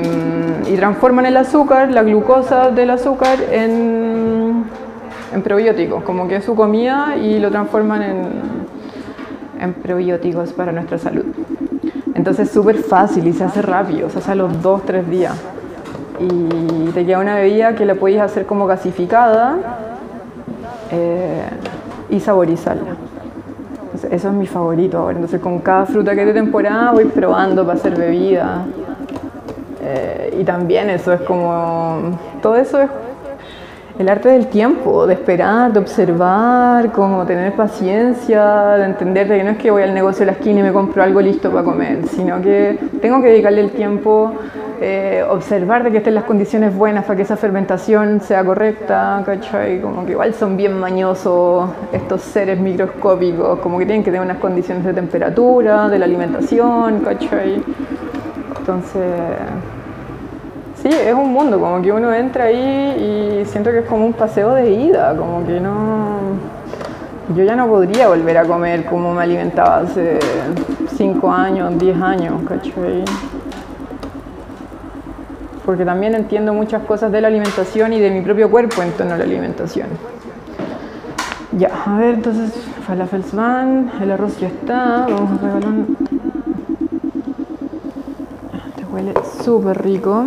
transforman 0.76 1.26
el 1.26 1.36
azúcar, 1.36 1.90
la 1.90 2.02
glucosa 2.02 2.70
del 2.70 2.88
azúcar, 2.88 3.38
en, 3.50 4.64
en 5.34 5.42
probióticos, 5.42 6.02
como 6.04 6.26
que 6.26 6.36
es 6.36 6.44
su 6.44 6.54
comida 6.54 7.16
y 7.16 7.38
lo 7.38 7.50
transforman 7.50 8.02
en, 8.02 8.28
en 9.60 9.74
probióticos 9.74 10.54
para 10.54 10.72
nuestra 10.72 10.96
salud. 10.96 11.26
Entonces 12.14 12.48
es 12.48 12.54
súper 12.54 12.76
fácil 12.76 13.26
y 13.26 13.34
se 13.34 13.44
hace 13.44 13.60
rápido, 13.60 14.08
se 14.08 14.20
hace 14.20 14.32
a 14.32 14.34
los 14.36 14.52
2-3 14.62 15.04
días 15.04 15.34
y 16.20 16.90
te 16.90 17.06
queda 17.06 17.18
una 17.18 17.36
bebida 17.36 17.74
que 17.74 17.86
la 17.86 17.94
podéis 17.94 18.20
hacer 18.20 18.44
como 18.46 18.66
gasificada 18.66 19.56
eh, 20.90 21.42
y 22.10 22.20
saborizarla. 22.20 22.96
eso 24.10 24.28
es 24.28 24.34
mi 24.34 24.46
favorito 24.46 24.98
ahora. 24.98 25.16
Entonces 25.16 25.40
con 25.40 25.60
cada 25.60 25.86
fruta 25.86 26.14
que 26.14 26.24
de 26.24 26.34
temporada 26.34 26.92
voy 26.92 27.06
probando 27.06 27.64
para 27.64 27.78
hacer 27.78 27.96
bebida. 27.96 28.64
Eh, 29.82 30.38
y 30.40 30.44
también 30.44 30.90
eso 30.90 31.12
es 31.12 31.22
como, 31.22 32.18
todo 32.42 32.56
eso 32.56 32.82
es 32.82 32.90
el 34.00 34.08
arte 34.08 34.30
del 34.30 34.46
tiempo, 34.46 35.06
de 35.06 35.14
esperar, 35.14 35.72
de 35.72 35.78
observar, 35.78 36.90
como 36.92 37.26
tener 37.26 37.52
paciencia, 37.52 38.76
de 38.78 38.84
entender 38.86 39.28
que 39.28 39.44
no 39.44 39.50
es 39.50 39.58
que 39.58 39.70
voy 39.70 39.82
al 39.82 39.92
negocio 39.92 40.20
de 40.20 40.26
la 40.26 40.32
esquina 40.32 40.60
y 40.60 40.62
me 40.62 40.72
compro 40.72 41.02
algo 41.02 41.20
listo 41.20 41.50
para 41.50 41.64
comer, 41.64 42.06
sino 42.08 42.40
que 42.40 42.78
tengo 43.02 43.20
que 43.20 43.28
dedicarle 43.28 43.60
el 43.60 43.70
tiempo 43.72 44.32
eh, 44.80 45.22
observar 45.28 45.84
de 45.84 45.90
que 45.90 45.98
estén 45.98 46.14
las 46.14 46.24
condiciones 46.24 46.74
buenas 46.74 47.04
para 47.04 47.16
que 47.16 47.22
esa 47.22 47.36
fermentación 47.36 48.22
sea 48.22 48.42
correcta, 48.42 49.22
¿cachai? 49.26 49.82
Como 49.82 50.06
que 50.06 50.12
igual 50.12 50.32
son 50.32 50.56
bien 50.56 50.80
mañosos 50.80 51.68
estos 51.92 52.22
seres 52.22 52.58
microscópicos, 52.58 53.58
como 53.58 53.78
que 53.78 53.84
tienen 53.84 54.02
que 54.02 54.10
tener 54.10 54.24
unas 54.24 54.38
condiciones 54.38 54.82
de 54.82 54.94
temperatura, 54.94 55.90
de 55.90 55.98
la 55.98 56.06
alimentación, 56.06 57.00
¿cachai? 57.00 57.62
Entonces, 58.58 59.02
sí, 60.82 60.88
es 60.88 61.14
un 61.14 61.32
mundo, 61.32 61.58
como 61.58 61.80
que 61.82 61.92
uno 61.92 62.12
entra 62.12 62.44
ahí 62.44 63.40
y 63.40 63.44
siento 63.46 63.70
que 63.70 63.80
es 63.80 63.86
como 63.86 64.06
un 64.06 64.12
paseo 64.12 64.54
de 64.54 64.70
ida, 64.70 65.16
como 65.16 65.46
que 65.46 65.60
no... 65.60 66.50
Yo 67.36 67.44
ya 67.44 67.54
no 67.54 67.68
podría 67.68 68.08
volver 68.08 68.38
a 68.38 68.44
comer 68.44 68.84
como 68.86 69.14
me 69.14 69.22
alimentaba 69.22 69.78
hace 69.78 70.18
5 70.96 71.30
años, 71.30 71.78
10 71.78 72.02
años, 72.02 72.34
¿cachai? 72.48 73.04
porque 75.70 75.84
también 75.84 76.16
entiendo 76.16 76.52
muchas 76.52 76.82
cosas 76.82 77.12
de 77.12 77.20
la 77.20 77.28
alimentación 77.28 77.92
y 77.92 78.00
de 78.00 78.10
mi 78.10 78.22
propio 78.22 78.50
cuerpo 78.50 78.82
en 78.82 78.90
torno 78.90 79.14
a 79.14 79.18
la 79.18 79.22
alimentación. 79.22 79.86
Ya, 81.52 81.70
a 81.86 81.96
ver, 81.96 82.14
entonces 82.14 82.52
falafels 82.84 83.32
van, 83.32 83.88
el 84.00 84.10
arroz 84.10 84.36
ya 84.40 84.48
está, 84.48 85.06
vamos 85.08 85.38
a 85.38 85.46
regalar 85.46 85.74
Te 88.74 88.84
huele 88.84 89.14
súper 89.44 89.80
rico. 89.80 90.26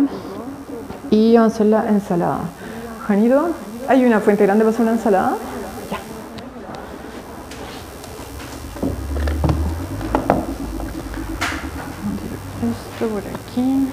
Y 1.14 1.36
vamos 1.36 1.52
a 1.52 1.54
hacer 1.54 1.66
la 1.66 1.88
ensalada. 1.88 2.40
Janito, 3.06 3.50
¿hay 3.86 4.04
una 4.04 4.18
fuente 4.18 4.42
grande 4.46 4.64
para 4.64 4.74
hacer 4.74 4.82
una 4.82 4.94
ensalada? 4.94 5.36
Ya. 5.88 5.98
Esto 12.96 13.14
por 13.14 13.22
aquí. 13.22 13.86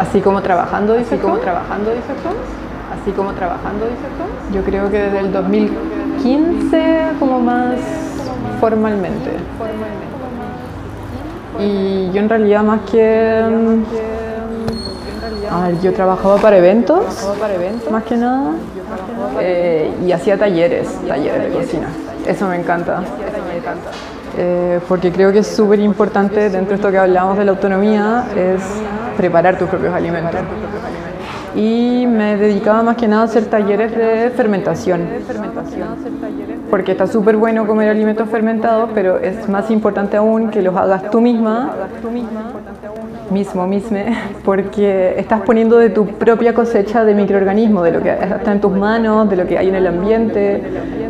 Así 0.00 0.20
como 0.20 0.42
trabajando, 0.42 0.94
dice 0.94 1.18
como 1.18 1.38
trabajando, 1.38 1.90
dice 1.90 2.12
Así 2.92 3.12
como 3.12 3.32
trabajando, 3.32 3.86
dice 3.86 4.56
Yo 4.56 4.62
creo 4.64 4.90
que 4.90 4.98
desde 4.98 5.20
el 5.20 5.32
2015 5.32 7.12
como 7.18 7.40
más 7.40 7.74
formalmente. 8.60 9.30
Y 11.60 12.10
yo 12.10 12.20
en 12.20 12.28
realidad 12.28 12.62
más 12.62 12.80
que... 12.90 13.42
A 15.50 15.68
ver, 15.68 15.80
yo 15.80 15.92
trabajaba 15.92 16.36
para 16.38 16.56
eventos, 16.56 17.04
más 17.90 18.02
que 18.04 18.16
nada, 18.16 18.52
eh, 19.40 19.94
y 20.04 20.10
hacía 20.10 20.36
talleres, 20.36 20.88
talleres 21.06 21.44
de 21.44 21.50
cocina. 21.50 21.88
Eso 22.26 22.48
me 22.48 22.56
encanta. 22.56 23.02
Eh, 24.36 24.80
porque 24.88 25.12
creo 25.12 25.32
que 25.32 25.40
es 25.40 25.46
súper 25.46 25.78
importante 25.80 26.50
dentro 26.50 26.70
de 26.70 26.74
esto 26.74 26.90
que 26.90 26.98
hablamos 26.98 27.38
de 27.38 27.44
la 27.44 27.52
autonomía, 27.52 28.24
es 28.36 28.62
preparar 29.16 29.58
tus 29.58 29.68
propios 29.68 29.94
alimentos. 29.94 30.40
Y 31.54 32.04
me 32.08 32.36
dedicaba 32.36 32.82
más 32.82 32.96
que 32.96 33.06
nada 33.06 33.22
a 33.22 33.24
hacer 33.26 33.46
talleres 33.46 33.96
de 33.96 34.30
fermentación. 34.30 35.02
Porque 36.68 36.92
está 36.92 37.06
súper 37.06 37.36
bueno 37.36 37.66
comer 37.66 37.88
alimentos 37.88 38.28
fermentados, 38.28 38.90
pero 38.92 39.18
es 39.18 39.48
más 39.48 39.70
importante 39.70 40.16
aún 40.16 40.50
que 40.50 40.62
los 40.62 40.74
hagas 40.74 41.10
tú 41.10 41.20
misma 41.20 41.70
mismo, 43.30 43.66
misme, 43.66 44.16
porque 44.44 45.14
estás 45.18 45.42
poniendo 45.42 45.78
de 45.78 45.90
tu 45.90 46.06
propia 46.06 46.54
cosecha 46.54 47.04
de 47.04 47.14
microorganismos, 47.14 47.84
de 47.84 47.92
lo 47.92 48.02
que 48.02 48.10
está 48.10 48.52
en 48.52 48.60
tus 48.60 48.72
manos, 48.72 49.28
de 49.28 49.36
lo 49.36 49.46
que 49.46 49.58
hay 49.58 49.68
en 49.68 49.74
el 49.74 49.86
ambiente. 49.86 50.62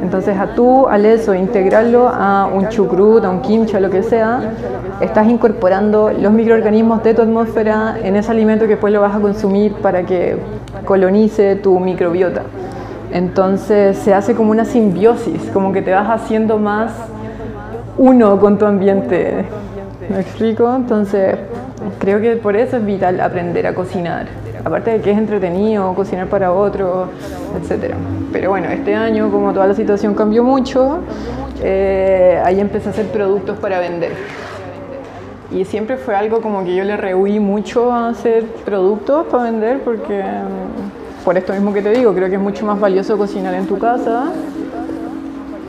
Entonces, 0.02 0.38
a 0.38 0.54
tú, 0.54 0.86
al 0.86 1.04
eso, 1.06 1.34
integrarlo 1.34 2.08
a 2.08 2.46
un 2.46 2.68
chucrut, 2.68 3.24
a 3.24 3.30
un 3.30 3.40
kimchi, 3.40 3.76
a 3.76 3.80
lo 3.80 3.90
que 3.90 4.02
sea, 4.02 4.40
estás 5.00 5.26
incorporando 5.26 6.10
los 6.10 6.32
microorganismos 6.32 7.02
de 7.02 7.14
tu 7.14 7.22
atmósfera 7.22 7.96
en 8.02 8.16
ese 8.16 8.30
alimento 8.30 8.64
que 8.64 8.72
después 8.72 8.92
lo 8.92 9.00
vas 9.00 9.16
a 9.16 9.20
consumir 9.20 9.72
para 9.74 10.04
que 10.04 10.36
colonice 10.84 11.56
tu 11.56 11.78
microbiota. 11.80 12.42
Entonces, 13.12 13.96
se 13.98 14.12
hace 14.12 14.34
como 14.34 14.50
una 14.50 14.64
simbiosis, 14.64 15.50
como 15.52 15.72
que 15.72 15.82
te 15.82 15.92
vas 15.92 16.08
haciendo 16.08 16.58
más 16.58 16.92
uno 17.96 18.40
con 18.40 18.58
tu 18.58 18.66
ambiente. 18.66 19.44
¿Me 20.10 20.20
explico? 20.20 20.74
Entonces, 20.74 21.36
creo 21.98 22.20
que 22.20 22.36
por 22.36 22.56
eso 22.56 22.76
es 22.76 22.84
vital 22.84 23.20
aprender 23.20 23.66
a 23.66 23.74
cocinar. 23.74 24.26
Aparte 24.64 24.92
de 24.92 25.00
que 25.00 25.10
es 25.10 25.18
entretenido 25.18 25.94
cocinar 25.94 26.26
para 26.28 26.52
otros, 26.52 27.08
etc. 27.60 27.94
Pero 28.32 28.50
bueno, 28.50 28.68
este 28.68 28.94
año, 28.94 29.30
como 29.30 29.52
toda 29.52 29.66
la 29.66 29.74
situación 29.74 30.14
cambió 30.14 30.42
mucho, 30.42 31.00
eh, 31.62 32.40
ahí 32.44 32.60
empecé 32.60 32.88
a 32.88 32.92
hacer 32.92 33.06
productos 33.06 33.58
para 33.58 33.78
vender. 33.78 34.12
Y 35.52 35.64
siempre 35.64 35.96
fue 35.96 36.16
algo 36.16 36.40
como 36.40 36.64
que 36.64 36.74
yo 36.74 36.84
le 36.84 36.96
rehuí 36.96 37.38
mucho 37.38 37.92
a 37.92 38.08
hacer 38.08 38.44
productos 38.64 39.26
para 39.26 39.44
vender 39.44 39.80
porque, 39.80 40.22
mm, 40.22 41.24
por 41.24 41.36
esto 41.36 41.52
mismo 41.52 41.72
que 41.72 41.82
te 41.82 41.90
digo, 41.90 42.14
creo 42.14 42.28
que 42.28 42.36
es 42.36 42.40
mucho 42.40 42.66
más 42.66 42.80
valioso 42.80 43.16
cocinar 43.16 43.54
en 43.54 43.66
tu 43.66 43.78
casa 43.78 44.32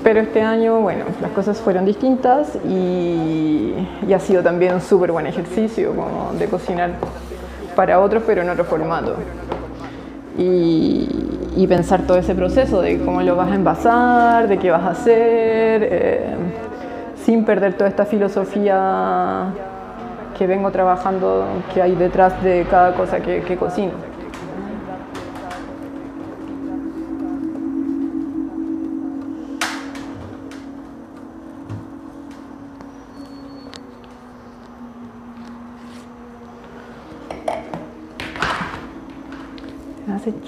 pero 0.06 0.20
este 0.20 0.40
año, 0.44 0.82
bueno, 0.82 1.06
las 1.20 1.32
cosas 1.32 1.58
fueron 1.58 1.84
distintas 1.84 2.60
y, 2.64 3.74
ha 4.14 4.20
sido 4.20 4.44
también 4.44 4.76
un 4.76 4.82
súper 4.82 5.12
buen 5.12 5.26
ejercicio 5.26 5.96
como 5.96 6.32
de 6.38 6.46
cocinar 6.46 6.92
para 7.76 8.00
otros, 8.00 8.22
pero 8.24 8.44
en 8.44 8.52
otro 8.52 8.66
formato. 8.66 9.16
Y, 10.38 11.66
pensar 11.68 12.04
todo 12.04 12.18
ese 12.18 12.36
proceso 12.36 12.84
de 12.84 13.00
cómo 13.00 13.24
lo 13.24 13.36
vas 13.36 13.52
a 13.52 13.56
envasar, 13.56 14.48
de 14.48 14.60
qué 14.60 14.70
vas 14.70 14.84
a 14.84 14.90
hacer, 14.92 15.88
eh, 15.92 16.36
sin 17.24 17.44
perder 17.44 17.74
toda 17.74 17.90
esta 17.90 18.06
filosofía 18.06 19.48
que 20.38 20.46
vengo 20.46 20.70
trabajando, 20.70 21.48
que 21.74 21.82
hay 21.82 21.96
detrás 21.96 22.44
de 22.44 22.68
cada 22.70 22.94
cosa 22.94 23.22
que, 23.22 23.42
que 23.42 23.58
cocino. 23.58 23.94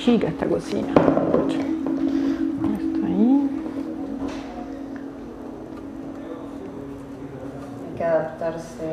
Chica 0.07 0.27
esta 0.29 0.45
cocina. 0.45 0.87
Esto 0.87 1.05
ahí. 3.05 3.49
Hay 7.83 7.91
que 7.97 8.03
adaptarse 8.05 8.85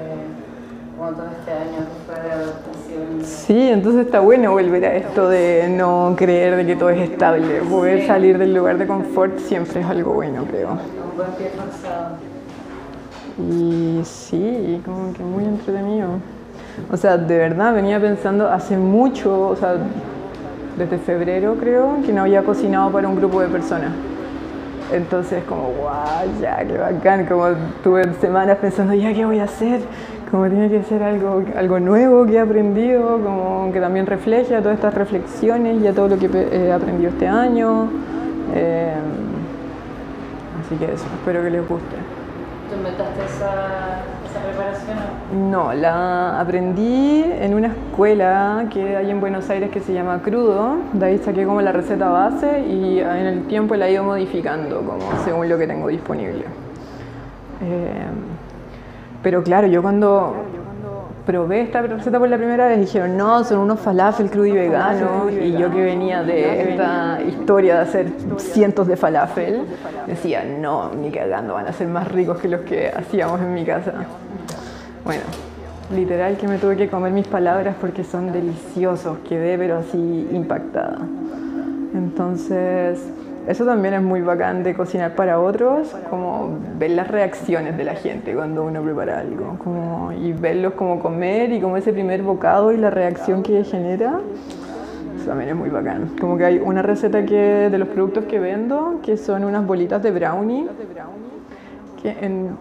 como 0.98 1.12
todo 1.12 1.26
este 1.38 1.52
año 1.52 1.86
fue 2.04 2.16
de 2.20 2.32
adaptación. 2.32 3.22
Sí, 3.22 3.68
entonces 3.68 4.06
está 4.06 4.18
bueno 4.18 4.50
volver 4.50 4.84
a 4.86 4.96
esto 4.96 5.28
de 5.28 5.68
no 5.68 6.16
creer 6.18 6.56
de 6.56 6.66
que 6.66 6.74
todo 6.74 6.90
es 6.90 7.08
estable. 7.08 7.60
Poder 7.60 8.08
salir 8.08 8.36
del 8.36 8.52
lugar 8.52 8.78
de 8.78 8.88
confort 8.88 9.38
siempre 9.38 9.82
es 9.82 9.86
algo 9.86 10.14
bueno, 10.14 10.44
creo. 10.50 10.70
Un 10.70 10.80
buen 11.16 11.30
pie 11.38 11.52
Y 13.38 14.00
sí, 14.04 14.82
como 14.84 15.12
que 15.12 15.22
muy 15.22 15.44
entretenido. 15.44 16.08
O 16.90 16.96
sea, 16.96 17.16
de 17.16 17.38
verdad 17.38 17.72
venía 17.72 18.00
pensando 18.00 18.50
hace 18.50 18.76
mucho, 18.76 19.50
o 19.50 19.54
sea, 19.54 19.76
desde 20.76 20.98
febrero 20.98 21.56
creo, 21.58 21.98
que 22.04 22.12
no 22.12 22.22
había 22.22 22.42
cocinado 22.42 22.90
para 22.90 23.08
un 23.08 23.16
grupo 23.16 23.40
de 23.40 23.48
personas. 23.48 23.92
Entonces, 24.92 25.42
como, 25.44 25.68
guau, 25.70 26.28
ya, 26.40 26.58
qué 26.64 26.76
bacán. 26.76 27.26
Como 27.26 27.46
tuve 27.82 28.12
semanas 28.20 28.58
pensando, 28.58 28.94
ya, 28.94 29.12
¿qué 29.12 29.24
voy 29.24 29.38
a 29.38 29.44
hacer? 29.44 29.80
Como 30.30 30.48
tiene 30.48 30.68
que 30.68 30.82
ser 30.82 31.02
algo, 31.02 31.42
algo 31.56 31.80
nuevo 31.80 32.26
que 32.26 32.34
he 32.34 32.40
aprendido, 32.40 33.20
como 33.20 33.70
que 33.72 33.80
también 33.80 34.06
refleje 34.06 34.54
a 34.54 34.60
todas 34.60 34.76
estas 34.76 34.94
reflexiones 34.94 35.80
y 35.82 35.86
a 35.86 35.92
todo 35.92 36.08
lo 36.08 36.18
que 36.18 36.26
he 36.26 36.72
aprendido 36.72 37.10
este 37.10 37.26
año. 37.26 37.88
Eh, 38.54 38.94
así 40.64 40.76
que 40.76 40.92
eso, 40.92 41.06
espero 41.18 41.42
que 41.42 41.50
les 41.50 41.68
guste. 41.68 41.96
¿Tú 42.68 42.76
inventaste 42.76 43.24
esa 43.24 44.02
preparación? 44.44 45.50
No, 45.50 45.72
la 45.72 46.40
aprendí 46.40 47.24
en 47.24 47.54
una 47.54 47.68
escuela 47.68 48.66
que 48.70 48.96
hay 48.96 49.10
en 49.10 49.20
Buenos 49.20 49.48
Aires 49.50 49.70
que 49.70 49.80
se 49.80 49.92
llama 49.92 50.20
Crudo. 50.22 50.76
De 50.92 51.06
ahí 51.06 51.18
saqué 51.18 51.44
como 51.44 51.60
la 51.60 51.72
receta 51.72 52.08
base 52.08 52.60
y 52.60 53.00
en 53.00 53.26
el 53.26 53.46
tiempo 53.46 53.74
la 53.74 53.88
he 53.88 53.92
ido 53.92 54.04
modificando 54.04 54.80
como 54.80 55.24
según 55.24 55.48
lo 55.48 55.58
que 55.58 55.66
tengo 55.66 55.88
disponible. 55.88 56.44
Eh, 57.62 58.06
pero 59.22 59.42
claro, 59.42 59.66
yo 59.66 59.80
cuando 59.82 60.34
probé 61.26 61.62
esta 61.62 61.82
receta 61.82 62.18
por 62.18 62.28
la 62.28 62.36
primera 62.36 62.68
vez 62.68 62.80
dijeron, 62.80 63.16
no, 63.16 63.44
son 63.44 63.58
unos 63.58 63.80
falafel 63.80 64.30
crudo 64.30 64.46
y 64.46 64.52
vegano. 64.52 65.30
Y 65.30 65.52
yo 65.52 65.70
que 65.70 65.82
venía 65.82 66.22
de 66.22 66.70
esta 66.70 67.20
historia 67.22 67.76
de 67.76 67.80
hacer 67.80 68.12
cientos 68.38 68.86
de 68.86 68.96
falafel, 68.96 69.62
decía, 70.06 70.44
no, 70.44 70.92
ni 70.94 71.10
cagando, 71.10 71.54
van 71.54 71.66
a 71.66 71.72
ser 71.72 71.88
más 71.88 72.08
ricos 72.08 72.38
que 72.38 72.48
los 72.48 72.60
que 72.62 72.88
hacíamos 72.88 73.40
en 73.40 73.54
mi 73.54 73.64
casa. 73.64 73.92
Bueno, 75.04 75.22
literal 75.94 76.36
que 76.36 76.48
me 76.48 76.58
tuve 76.58 76.76
que 76.76 76.88
comer 76.88 77.12
mis 77.12 77.26
palabras 77.26 77.76
porque 77.80 78.04
son 78.04 78.32
deliciosos, 78.32 79.18
quedé 79.28 79.56
pero 79.58 79.78
así 79.78 80.28
impactada. 80.32 80.98
Entonces, 81.94 82.98
eso 83.46 83.66
también 83.66 83.94
es 83.94 84.02
muy 84.02 84.22
bacán 84.22 84.62
de 84.62 84.74
cocinar 84.74 85.14
para 85.14 85.38
otros, 85.38 85.94
como 86.08 86.58
ver 86.78 86.92
las 86.92 87.08
reacciones 87.08 87.76
de 87.76 87.84
la 87.84 87.94
gente 87.94 88.34
cuando 88.34 88.64
uno 88.64 88.82
prepara 88.82 89.20
algo, 89.20 89.58
como, 89.62 90.12
y 90.12 90.32
verlos 90.32 90.74
como 90.74 90.98
comer 91.00 91.52
y 91.52 91.60
como 91.60 91.76
ese 91.76 91.92
primer 91.92 92.22
bocado 92.22 92.72
y 92.72 92.78
la 92.78 92.90
reacción 92.90 93.42
que 93.42 93.62
genera. 93.64 94.20
Eso 95.16 95.26
también 95.26 95.50
es 95.50 95.56
muy 95.56 95.68
bacán. 95.68 96.12
Como 96.18 96.38
que 96.38 96.44
hay 96.44 96.58
una 96.58 96.80
receta 96.80 97.26
que, 97.26 97.68
de 97.70 97.78
los 97.78 97.88
productos 97.88 98.24
que 98.24 98.38
vendo 98.38 99.00
que 99.02 99.16
son 99.18 99.44
unas 99.44 99.66
bolitas 99.66 100.02
de 100.02 100.10
brownie, 100.10 100.66
que 102.02 102.16
en 102.22 102.56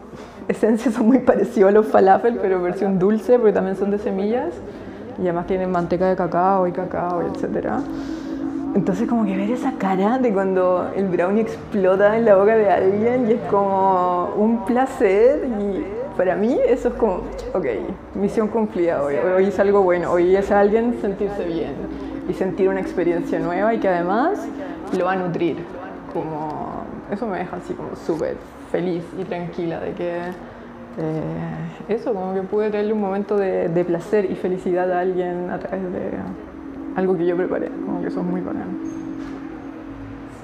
esencia 0.49 0.91
son 0.91 1.07
muy 1.07 1.19
parecidos 1.19 1.69
a 1.69 1.71
los 1.71 1.87
falafel, 1.87 2.39
pero 2.41 2.61
versión 2.61 2.99
dulce 2.99 3.37
porque 3.37 3.53
también 3.53 3.77
son 3.77 3.89
de 3.91 3.99
semillas 3.99 4.53
y 5.17 5.21
además 5.21 5.47
tienen 5.47 5.71
manteca 5.71 6.09
de 6.09 6.15
cacao 6.17 6.67
y 6.67 6.73
cacao, 6.73 7.21
etcétera. 7.21 7.79
Entonces 8.75 9.07
como 9.07 9.23
que 9.23 9.37
ver 9.37 9.51
esa 9.51 9.73
cara 9.73 10.17
de 10.17 10.33
cuando 10.33 10.91
el 10.95 11.07
brownie 11.07 11.41
explota 11.41 12.17
en 12.17 12.25
la 12.25 12.35
boca 12.35 12.55
de 12.57 12.71
alguien 12.71 13.29
y 13.29 13.33
es 13.33 13.41
como 13.49 14.33
un 14.35 14.65
placer 14.65 15.47
y 15.59 15.85
para 16.17 16.35
mí 16.35 16.57
eso 16.67 16.87
es 16.87 16.93
como, 16.95 17.21
ok, 17.53 17.65
misión 18.15 18.47
cumplida 18.47 19.03
hoy, 19.03 19.15
hoy 19.15 19.45
es 19.45 19.59
algo 19.59 19.83
bueno, 19.83 20.11
hoy 20.11 20.35
es 20.35 20.49
alguien 20.51 20.99
sentirse 21.01 21.45
bien 21.45 21.73
y 22.27 22.33
sentir 22.33 22.67
una 22.67 22.79
experiencia 22.79 23.39
nueva 23.39 23.75
y 23.75 23.79
que 23.79 23.89
además 23.89 24.39
lo 24.97 25.05
va 25.05 25.13
a 25.13 25.15
nutrir, 25.17 25.57
como 26.11 26.83
eso 27.11 27.27
me 27.27 27.39
deja 27.39 27.57
así 27.57 27.73
como 27.73 27.95
súper 27.95 28.37
feliz 28.71 29.03
y 29.19 29.23
tranquila 29.23 29.79
de 29.81 29.91
que 29.93 30.17
eh, 30.17 31.89
eso, 31.89 32.13
como 32.13 32.33
que 32.33 32.41
pude 32.41 32.71
tenerle 32.71 32.93
un 32.93 33.01
momento 33.01 33.37
de 33.37 33.85
placer 33.85 34.29
y 34.31 34.35
felicidad 34.35 34.91
a 34.91 34.99
alguien 34.99 35.51
a 35.51 35.59
través 35.59 35.83
de 35.83 36.09
algo 36.95 37.17
que 37.17 37.25
yo 37.25 37.35
preparé, 37.35 37.69
como 37.85 38.01
que 38.01 38.07
eso 38.07 38.19
es 38.19 38.25
muy 38.25 38.41
bacán. 38.41 38.77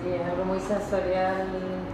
Sí, 0.02 0.10
es 0.10 0.30
algo 0.30 0.46
muy 0.46 0.60
sensorial 0.60 1.48
y 1.56 1.90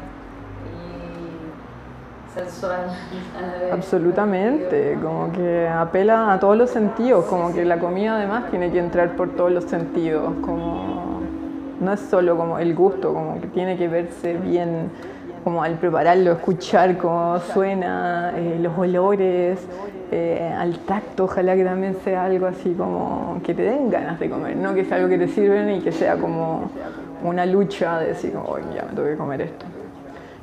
sensual. 2.39 2.87
Absolutamente, 3.71 4.97
como 5.01 5.31
que 5.31 5.67
apela 5.67 6.33
a 6.33 6.39
todos 6.39 6.57
los 6.57 6.69
sentidos, 6.69 7.25
como 7.25 7.53
que 7.53 7.65
la 7.65 7.79
comida 7.79 8.17
además 8.17 8.49
tiene 8.49 8.71
que 8.71 8.79
entrar 8.79 9.15
por 9.15 9.29
todos 9.29 9.51
los 9.51 9.65
sentidos, 9.65 10.33
como 10.41 11.21
no 11.79 11.93
es 11.93 11.99
solo 11.99 12.37
como 12.37 12.59
el 12.59 12.73
gusto, 12.73 13.13
como 13.13 13.39
que 13.41 13.47
tiene 13.47 13.77
que 13.77 13.87
verse 13.87 14.37
bien 14.37 14.89
como 15.43 15.61
al 15.61 15.75
prepararlo, 15.75 16.31
escuchar 16.31 16.97
cómo 16.97 17.39
suena, 17.39 18.33
eh, 18.35 18.57
los 18.59 18.75
olores, 18.77 19.59
eh, 20.11 20.53
al 20.57 20.79
tacto, 20.79 21.25
ojalá 21.25 21.55
que 21.55 21.63
también 21.63 21.95
sea 22.03 22.25
algo 22.25 22.45
así 22.45 22.73
como 22.73 23.39
que 23.43 23.53
te 23.53 23.63
den 23.63 23.89
ganas 23.89 24.19
de 24.19 24.29
comer, 24.29 24.55
no 24.55 24.73
que 24.73 24.85
sea 24.85 24.97
algo 24.97 25.09
que 25.09 25.17
te 25.17 25.27
sirven 25.27 25.69
y 25.71 25.81
que 25.81 25.91
sea 25.91 26.15
como 26.17 26.69
una 27.23 27.45
lucha 27.45 27.99
de 27.99 28.07
decir, 28.07 28.33
como, 28.33 28.57
ya 28.73 28.83
me 28.83 28.93
tengo 28.95 29.07
que 29.07 29.15
comer 29.15 29.41
esto. 29.41 29.65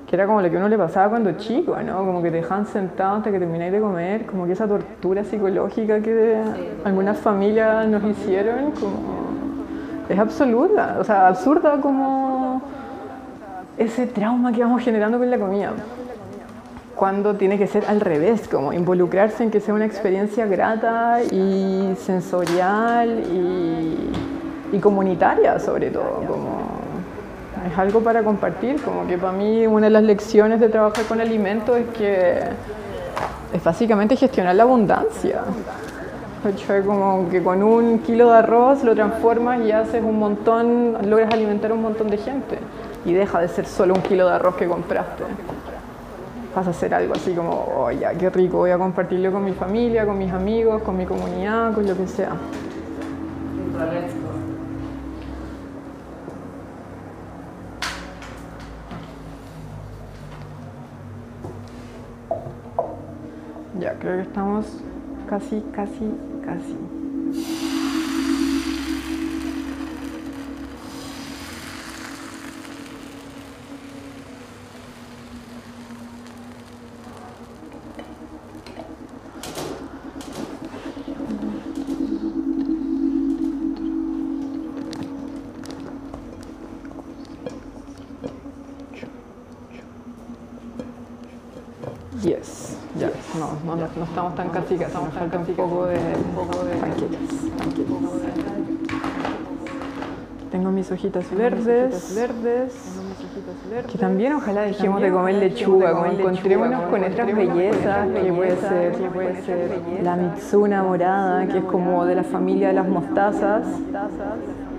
Que 0.08 0.16
era 0.16 0.26
como 0.26 0.42
lo 0.42 0.50
que 0.50 0.56
uno 0.56 0.68
le 0.68 0.76
pasaba 0.76 1.08
cuando 1.08 1.32
chico, 1.32 1.76
¿no? 1.80 1.98
Como 1.98 2.22
que 2.22 2.30
te 2.30 2.38
dejaban 2.38 2.66
sentado 2.66 3.16
hasta 3.16 3.30
que 3.30 3.38
termináis 3.38 3.72
de 3.72 3.80
comer, 3.80 4.26
como 4.26 4.46
que 4.46 4.52
esa 4.52 4.66
tortura 4.66 5.24
psicológica 5.24 6.00
que 6.00 6.36
algunas 6.84 7.18
familias 7.18 7.86
nos 7.88 8.04
hicieron, 8.04 8.72
como 8.72 9.32
es 10.08 10.18
absoluta, 10.18 10.96
o 10.98 11.04
sea, 11.04 11.28
absurda 11.28 11.80
como 11.80 12.60
ese 13.78 14.06
trauma 14.06 14.52
que 14.52 14.62
vamos 14.62 14.82
generando 14.82 15.18
con 15.18 15.30
la 15.30 15.38
comida. 15.38 15.72
Cuando 16.96 17.34
tiene 17.34 17.58
que 17.58 17.66
ser 17.66 17.84
al 17.86 18.00
revés, 18.00 18.48
como 18.48 18.72
involucrarse 18.72 19.42
en 19.42 19.50
que 19.50 19.60
sea 19.60 19.74
una 19.74 19.86
experiencia 19.86 20.46
grata 20.46 21.22
y 21.22 21.94
sensorial 21.98 23.22
y, 24.72 24.78
comunitaria 24.78 25.58
sobre 25.60 25.90
todo, 25.90 26.22
como 26.26 26.62
es 27.70 27.78
algo 27.78 28.00
para 28.00 28.22
compartir, 28.22 28.80
como 28.82 29.06
que 29.06 29.18
para 29.18 29.32
mí 29.32 29.66
una 29.66 29.86
de 29.86 29.90
las 29.90 30.02
lecciones 30.02 30.60
de 30.60 30.68
trabajar 30.68 31.04
con 31.04 31.20
alimentos 31.20 31.76
es 31.76 31.86
que 31.96 32.38
es 33.52 33.64
básicamente 33.64 34.16
gestionar 34.16 34.54
la 34.54 34.62
abundancia. 34.62 35.42
Como 36.84 37.28
que 37.30 37.42
con 37.42 37.62
un 37.62 38.00
kilo 38.00 38.30
de 38.30 38.38
arroz 38.38 38.82
lo 38.82 38.94
transformas 38.94 39.60
y 39.64 39.70
haces 39.70 40.02
un 40.02 40.18
montón, 40.18 40.96
logras 41.08 41.32
alimentar 41.32 41.70
a 41.70 41.74
un 41.74 41.82
montón 41.82 42.08
de 42.08 42.16
gente 42.16 42.58
y 43.04 43.12
deja 43.12 43.40
de 43.40 43.48
ser 43.48 43.66
solo 43.66 43.94
un 43.94 44.02
kilo 44.02 44.26
de 44.26 44.34
arroz 44.34 44.56
que 44.56 44.66
compraste. 44.66 45.22
Vas 46.54 46.66
a 46.66 46.70
hacer 46.70 46.92
algo 46.92 47.14
así 47.14 47.34
como, 47.34 47.50
oh 47.76 47.90
ya, 47.90 48.12
qué 48.12 48.28
rico, 48.28 48.58
voy 48.58 48.70
a 48.70 48.78
compartirlo 48.78 49.32
con 49.32 49.44
mi 49.44 49.52
familia, 49.52 50.04
con 50.04 50.18
mis 50.18 50.30
amigos, 50.30 50.82
con 50.82 50.98
mi 50.98 51.06
comunidad, 51.06 51.72
con 51.72 51.86
lo 51.86 51.96
que 51.96 52.06
sea. 52.06 52.36
Ya, 63.80 63.94
creo 63.98 64.16
que 64.16 64.22
estamos 64.22 64.66
casi, 65.28 65.62
casi, 65.72 66.12
casi. 66.44 67.01
No, 93.38 93.58
no, 93.64 93.76
no, 93.76 94.04
estamos 94.04 94.34
tan 94.34 94.48
casi, 94.50 94.76
nos 94.76 95.14
falta 95.14 95.38
un 95.38 95.46
poco 95.46 95.86
de, 95.86 95.98
Tengo 100.50 100.70
mis 100.70 100.92
hojitas 100.92 101.34
verdes, 101.34 102.14
verdes, 102.14 102.74
que 103.90 103.96
también 103.98 104.34
ojalá 104.34 104.62
dejemos 104.62 105.00
de 105.00 105.10
comer 105.10 105.36
lechuga, 105.36 105.92
como 105.92 106.06
encontrémonos 106.06 106.82
con 106.90 107.04
estas 107.04 107.34
bellezas, 107.34 108.08
que 108.08 108.32
puede 108.32 108.56
ser, 108.56 108.92
que 108.92 109.08
puede 109.08 109.42
ser 109.42 109.80
la 110.02 110.16
mitsuna 110.16 110.82
morada, 110.82 111.46
que 111.46 111.58
es 111.58 111.64
como 111.64 112.04
de 112.04 112.16
la 112.16 112.24
familia 112.24 112.68
de 112.68 112.74
las 112.74 112.86
mostazas, 112.86 113.64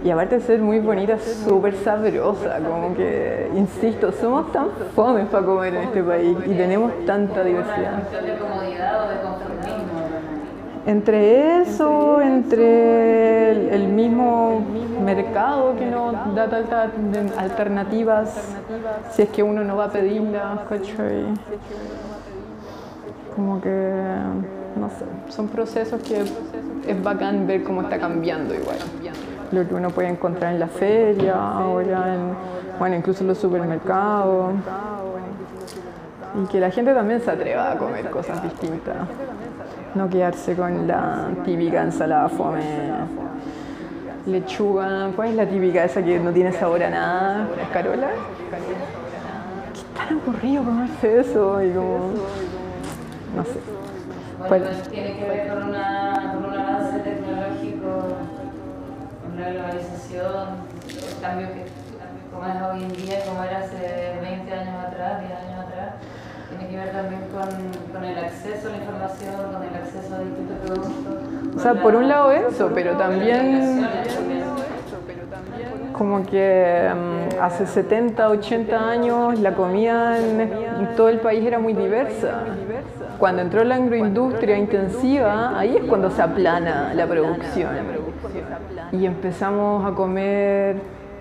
y 0.04 0.10
aparte 0.10 0.38
de 0.38 0.42
ser 0.42 0.60
muy 0.60 0.80
bonita, 0.80 1.18
súper 1.18 1.76
sabrosa, 1.76 2.60
como 2.60 2.94
que, 2.94 3.50
insisto, 3.56 4.12
somos 4.12 4.52
tan 4.52 4.68
fomes 4.94 5.28
para 5.28 5.46
comer 5.46 5.76
en 5.76 5.84
este 5.84 6.04
país 6.04 6.38
y 6.46 6.54
tenemos 6.56 6.92
tanta 7.06 7.44
diversidad. 7.44 8.04
Entre 10.86 11.62
eso, 11.62 12.20
entre 12.20 13.74
el, 13.74 13.88
mismo 13.88 14.62
mercado 15.06 15.74
que 15.78 15.86
nos 15.86 16.36
da 16.36 16.50
tantas 16.50 16.90
alternativas, 17.38 18.58
si 19.12 19.22
es 19.22 19.30
que 19.30 19.42
uno 19.42 19.64
no 19.64 19.78
va 19.78 19.86
a 19.86 19.90
pedirlas, 19.90 20.60
¿cachai? 20.68 21.24
Como 23.34 23.62
que 23.62 23.94
no 24.76 24.90
sé, 24.90 25.06
son 25.30 25.48
procesos 25.48 26.02
que 26.02 26.22
es 26.88 27.04
bacán 27.04 27.48
ver 27.48 27.64
cómo 27.64 27.84
está 27.84 27.98
cambiando 27.98 28.54
igual. 28.54 28.78
Lo 29.54 29.68
que 29.68 29.76
uno 29.76 29.92
puede 29.92 30.08
encontrar 30.10 30.54
en 30.54 30.60
la 30.60 30.68
feria, 30.68 31.36
ahora 31.36 32.16
en, 32.16 32.34
bueno, 32.80 32.96
incluso 32.96 33.22
en 33.22 33.28
los 33.28 33.38
supermercados. 33.38 34.56
Y 36.42 36.48
que 36.48 36.60
la 36.60 36.72
gente 36.72 36.92
también 36.94 37.22
se 37.22 37.30
atreva 37.30 37.72
a 37.72 37.78
comer 37.78 38.10
cosas 38.10 38.42
distintas. 38.42 38.96
No 39.94 40.10
quedarse 40.10 40.56
con 40.56 40.88
la 40.88 41.28
típica 41.46 41.84
ensalada 41.84 42.30
fome, 42.30 42.64
lechuga. 44.26 45.12
¿Cuál 45.16 45.30
es 45.30 45.36
la 45.36 45.46
típica 45.46 45.84
esa 45.84 46.02
que 46.02 46.20
no 46.20 46.32
tiene 46.32 46.52
sabor 46.52 46.82
a 46.82 46.90
nada? 46.90 47.48
¿Escarola? 47.62 48.08
Qué 49.72 49.84
tan 49.96 50.18
aburrido 50.18 50.64
comerse 50.64 51.20
eso 51.20 51.64
y 51.64 51.72
como. 51.74 52.00
No 53.36 53.44
sé. 53.44 53.60
Bueno, 54.50 54.66
la 59.44 59.50
globalización, 59.52 60.48
el 60.88 61.22
cambio 61.22 61.48
que 61.48 61.66
como 62.32 62.48
es 62.48 62.62
hoy 62.62 62.84
en 62.84 63.06
día, 63.06 63.20
como 63.28 63.44
era 63.44 63.60
hace 63.60 64.18
20 64.22 64.54
años 64.54 64.76
atrás, 64.88 65.20
10 65.20 65.32
años 65.32 65.66
atrás. 65.68 65.90
Tiene 66.50 66.68
que 66.70 66.78
ver 66.78 66.92
también 66.92 67.22
con, 67.32 67.94
con 67.94 68.04
el 68.04 68.18
acceso 68.18 68.68
a 68.68 68.72
la 68.72 68.78
información, 68.78 69.36
con 69.54 69.64
el 69.64 69.76
acceso 69.76 70.16
a 70.16 70.20
distintos 70.20 70.58
productos. 70.66 71.56
O 71.56 71.60
sea, 71.60 71.74
por 71.82 71.96
un 71.96 72.08
lado 72.08 72.32
eso, 72.32 72.72
pero 72.74 72.96
también 72.98 73.88
como 75.94 76.26
que 76.26 76.90
um, 76.92 77.42
hace 77.42 77.68
70, 77.68 78.30
80 78.30 78.90
años 78.90 79.40
la 79.40 79.54
comida 79.54 80.18
en, 80.18 80.42
en, 80.42 80.96
todo 80.96 81.10
el 81.10 81.20
país 81.20 81.46
era 81.46 81.60
muy 81.60 81.74
diversa. 81.74 82.46
Cuando 83.20 83.42
entró 83.42 83.64
la 83.64 83.76
agroindustria 83.76 84.58
intensiva, 84.58 85.58
ahí 85.58 85.78
es 85.78 85.84
cuando 85.86 86.10
se 86.10 86.22
aplana 86.22 86.94
la 86.94 87.06
producción. 87.06 88.03
Y 88.94 89.06
empezamos 89.06 89.86
a 89.86 89.96
comer 89.96 90.78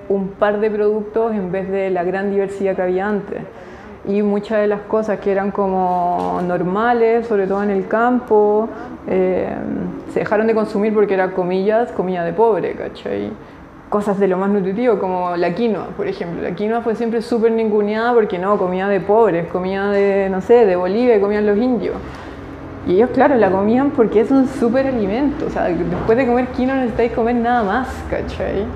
un 0.08 0.28
par 0.28 0.60
de 0.60 0.70
productos 0.70 1.32
en 1.32 1.50
vez 1.50 1.70
de 1.70 1.90
la 1.90 2.04
gran 2.04 2.30
diversidad 2.30 2.76
que 2.76 2.82
había 2.82 3.08
antes. 3.08 3.40
Y 4.06 4.20
muchas 4.22 4.60
de 4.60 4.66
las 4.66 4.82
cosas 4.82 5.20
que 5.20 5.32
eran 5.32 5.52
como 5.52 6.40
normales, 6.46 7.26
sobre 7.26 7.46
todo 7.46 7.62
en 7.62 7.70
el 7.70 7.86
campo, 7.86 8.68
eh, 9.08 9.48
se 10.12 10.20
dejaron 10.20 10.46
de 10.48 10.54
consumir 10.54 10.92
porque 10.92 11.14
era 11.14 11.32
comillas, 11.32 11.92
comida 11.92 12.24
de 12.24 12.32
pobre, 12.32 12.74
¿cachai? 12.74 13.30
Cosas 13.88 14.18
de 14.18 14.28
lo 14.28 14.36
más 14.38 14.50
nutritivo, 14.50 14.98
como 14.98 15.36
la 15.36 15.54
quinoa, 15.54 15.88
por 15.96 16.06
ejemplo. 16.08 16.42
La 16.42 16.54
quinoa 16.54 16.82
fue 16.82 16.94
siempre 16.94 17.22
súper 17.22 17.52
ninguneada 17.52 18.12
porque 18.12 18.38
no, 18.38 18.58
comida 18.58 18.88
de 18.88 19.00
pobres, 19.00 19.46
comida 19.46 19.90
de, 19.90 20.28
no 20.30 20.40
sé, 20.40 20.66
de 20.66 20.76
Bolivia, 20.76 21.20
comían 21.20 21.46
los 21.46 21.56
indios. 21.56 21.94
Y 22.86 22.94
ellos, 22.94 23.10
claro, 23.14 23.36
la 23.36 23.50
comían 23.50 23.90
porque 23.90 24.20
es 24.20 24.30
un 24.30 24.48
súper 24.48 24.86
alimento. 24.86 25.46
O 25.46 25.50
sea, 25.50 25.64
después 25.64 26.18
de 26.18 26.26
comer 26.26 26.48
quinoa 26.48 26.74
no 26.74 26.80
necesitáis 26.82 27.12
comer 27.12 27.36
nada 27.36 27.62
más, 27.62 27.88
¿cachai? 28.10 28.66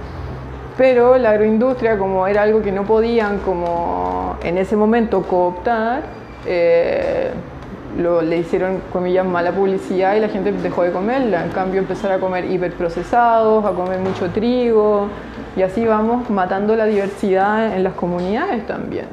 pero 0.76 1.16
la 1.16 1.30
agroindustria, 1.30 1.98
como 1.98 2.26
era 2.26 2.42
algo 2.42 2.62
que 2.62 2.70
no 2.70 2.84
podían 2.84 3.38
como 3.38 4.36
en 4.42 4.58
ese 4.58 4.76
momento 4.76 5.22
cooptar, 5.22 6.02
eh, 6.46 7.30
lo, 7.98 8.20
le 8.20 8.38
hicieron, 8.38 8.82
comillas, 8.92 9.24
mala 9.24 9.52
publicidad 9.52 10.16
y 10.16 10.20
la 10.20 10.28
gente 10.28 10.52
dejó 10.52 10.82
de 10.82 10.92
comerla. 10.92 11.44
En 11.44 11.50
cambio, 11.50 11.80
empezar 11.80 12.12
a 12.12 12.18
comer 12.18 12.50
hiperprocesados, 12.50 13.64
a 13.64 13.70
comer 13.70 14.00
mucho 14.00 14.28
trigo, 14.30 15.08
y 15.56 15.62
así 15.62 15.86
vamos 15.86 16.28
matando 16.28 16.76
la 16.76 16.84
diversidad 16.84 17.74
en 17.74 17.82
las 17.82 17.94
comunidades 17.94 18.66
también. 18.66 19.06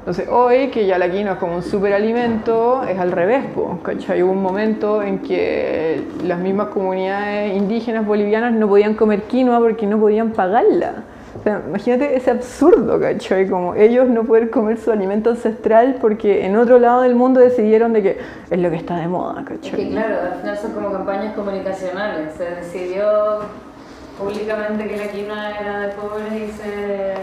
Entonces, 0.00 0.28
hoy 0.30 0.68
que 0.68 0.86
ya 0.86 0.96
la 0.98 1.10
quinoa 1.10 1.34
es 1.34 1.38
como 1.38 1.56
un 1.56 1.62
superalimento, 1.62 2.82
es 2.84 2.98
al 2.98 3.12
revés, 3.12 3.44
¿cachai? 3.82 4.22
Hubo 4.22 4.32
un 4.32 4.42
momento 4.42 5.02
en 5.02 5.18
que 5.18 6.02
las 6.24 6.38
mismas 6.38 6.68
comunidades 6.68 7.54
indígenas 7.54 8.06
bolivianas 8.06 8.54
no 8.54 8.66
podían 8.66 8.94
comer 8.94 9.24
quinoa 9.24 9.58
porque 9.58 9.86
no 9.86 10.00
podían 10.00 10.30
pagarla. 10.30 11.04
O 11.38 11.42
sea, 11.42 11.60
imagínate 11.68 12.16
ese 12.16 12.30
absurdo, 12.30 12.98
¿cachai? 12.98 13.46
Como 13.46 13.74
ellos 13.74 14.08
no 14.08 14.24
poder 14.24 14.48
comer 14.48 14.78
su 14.78 14.90
alimento 14.90 15.30
ancestral 15.30 15.96
porque 16.00 16.46
en 16.46 16.56
otro 16.56 16.78
lado 16.78 17.02
del 17.02 17.14
mundo 17.14 17.38
decidieron 17.38 17.92
de 17.92 18.02
que 18.02 18.18
es 18.50 18.58
lo 18.58 18.70
que 18.70 18.76
está 18.76 18.96
de 18.96 19.06
moda, 19.06 19.44
¿cachai? 19.44 19.70
Es 19.70 19.76
que 19.76 19.90
claro, 19.90 20.16
al 20.32 20.40
final 20.40 20.58
son 20.58 20.72
como 20.72 20.92
campañas 20.92 21.34
comunicacionales. 21.34 22.32
Se 22.38 22.44
decidió 22.44 23.40
públicamente 24.18 24.88
que 24.88 24.96
la 24.96 25.08
quinoa 25.08 25.50
era 25.60 25.80
de 25.80 25.88
pobres 25.92 26.32
y 26.32 26.50
se, 26.52 27.14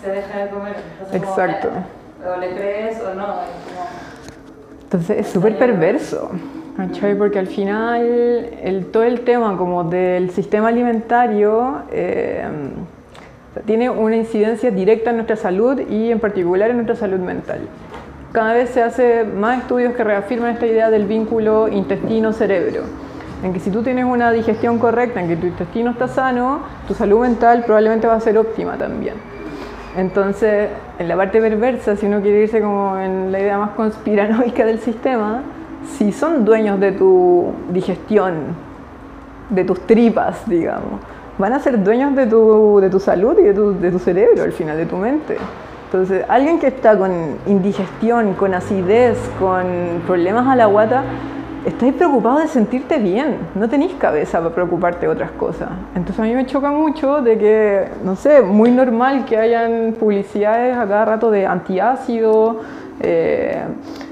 se 0.00 0.10
deja 0.10 0.44
de 0.44 0.50
comer. 0.50 0.76
Entonces, 0.92 1.22
Exacto. 1.22 1.68
Como, 1.68 1.99
o 2.26 2.40
le 2.40 2.54
crees 2.54 3.00
o 3.00 3.14
no. 3.14 3.26
Entonces 4.84 5.18
es 5.18 5.26
súper 5.28 5.56
perverso, 5.58 6.30
¿cachai? 6.76 7.14
Porque 7.14 7.38
al 7.38 7.46
final 7.46 8.02
el, 8.62 8.86
todo 8.86 9.04
el 9.04 9.20
tema 9.20 9.56
como 9.56 9.84
del 9.84 10.30
sistema 10.30 10.68
alimentario 10.68 11.82
eh, 11.92 12.44
tiene 13.66 13.90
una 13.90 14.16
incidencia 14.16 14.70
directa 14.70 15.10
en 15.10 15.16
nuestra 15.16 15.36
salud 15.36 15.80
y 15.88 16.10
en 16.10 16.18
particular 16.18 16.70
en 16.70 16.76
nuestra 16.76 16.96
salud 16.96 17.20
mental. 17.20 17.60
Cada 18.32 18.54
vez 18.54 18.70
se 18.70 18.82
hace 18.82 19.24
más 19.24 19.58
estudios 19.58 19.94
que 19.94 20.04
reafirman 20.04 20.50
esta 20.50 20.66
idea 20.66 20.90
del 20.90 21.06
vínculo 21.06 21.68
intestino-cerebro. 21.68 22.82
En 23.42 23.52
que 23.52 23.58
si 23.58 23.70
tú 23.70 23.82
tienes 23.82 24.04
una 24.04 24.30
digestión 24.30 24.78
correcta, 24.78 25.20
en 25.20 25.28
que 25.28 25.36
tu 25.36 25.46
intestino 25.46 25.92
está 25.92 26.06
sano, 26.08 26.60
tu 26.86 26.94
salud 26.94 27.20
mental 27.20 27.64
probablemente 27.64 28.06
va 28.06 28.14
a 28.14 28.20
ser 28.20 28.38
óptima 28.38 28.76
también. 28.76 29.14
Entonces, 29.96 30.68
en 30.98 31.08
la 31.08 31.16
parte 31.16 31.40
perversa, 31.40 31.96
si 31.96 32.06
uno 32.06 32.20
quiere 32.20 32.42
irse 32.42 32.60
como 32.60 32.96
en 32.98 33.32
la 33.32 33.40
idea 33.40 33.58
más 33.58 33.70
conspiranoica 33.70 34.64
del 34.64 34.78
sistema, 34.80 35.42
si 35.96 36.12
son 36.12 36.44
dueños 36.44 36.78
de 36.78 36.92
tu 36.92 37.52
digestión, 37.70 38.34
de 39.48 39.64
tus 39.64 39.80
tripas, 39.86 40.48
digamos, 40.48 41.00
van 41.38 41.52
a 41.54 41.58
ser 41.58 41.82
dueños 41.82 42.14
de 42.14 42.26
tu, 42.26 42.78
de 42.80 42.88
tu 42.90 43.00
salud 43.00 43.36
y 43.38 43.42
de 43.42 43.54
tu, 43.54 43.78
de 43.78 43.90
tu 43.90 43.98
cerebro, 43.98 44.44
al 44.44 44.52
final, 44.52 44.76
de 44.76 44.86
tu 44.86 44.96
mente. 44.96 45.36
Entonces, 45.86 46.24
alguien 46.28 46.60
que 46.60 46.68
está 46.68 46.96
con 46.96 47.10
indigestión, 47.46 48.34
con 48.34 48.54
acidez, 48.54 49.18
con 49.40 50.02
problemas 50.06 50.46
a 50.46 50.54
la 50.54 50.66
guata, 50.66 51.02
estáis 51.64 51.94
preocupados 51.94 52.42
de 52.42 52.48
sentirte 52.48 52.98
bien, 52.98 53.36
no 53.54 53.68
tenéis 53.68 53.92
cabeza 53.94 54.38
para 54.38 54.54
preocuparte 54.54 55.06
de 55.06 55.12
otras 55.12 55.30
cosas. 55.32 55.68
Entonces 55.94 56.18
a 56.20 56.22
mí 56.22 56.34
me 56.34 56.46
choca 56.46 56.70
mucho 56.70 57.20
de 57.20 57.38
que, 57.38 57.88
no 58.04 58.16
sé, 58.16 58.42
muy 58.42 58.70
normal 58.70 59.24
que 59.24 59.36
hayan 59.36 59.94
publicidades 59.98 60.76
a 60.76 60.86
cada 60.86 61.04
rato 61.04 61.30
de 61.30 61.46
antiácido, 61.46 62.60
eh, 63.00 63.62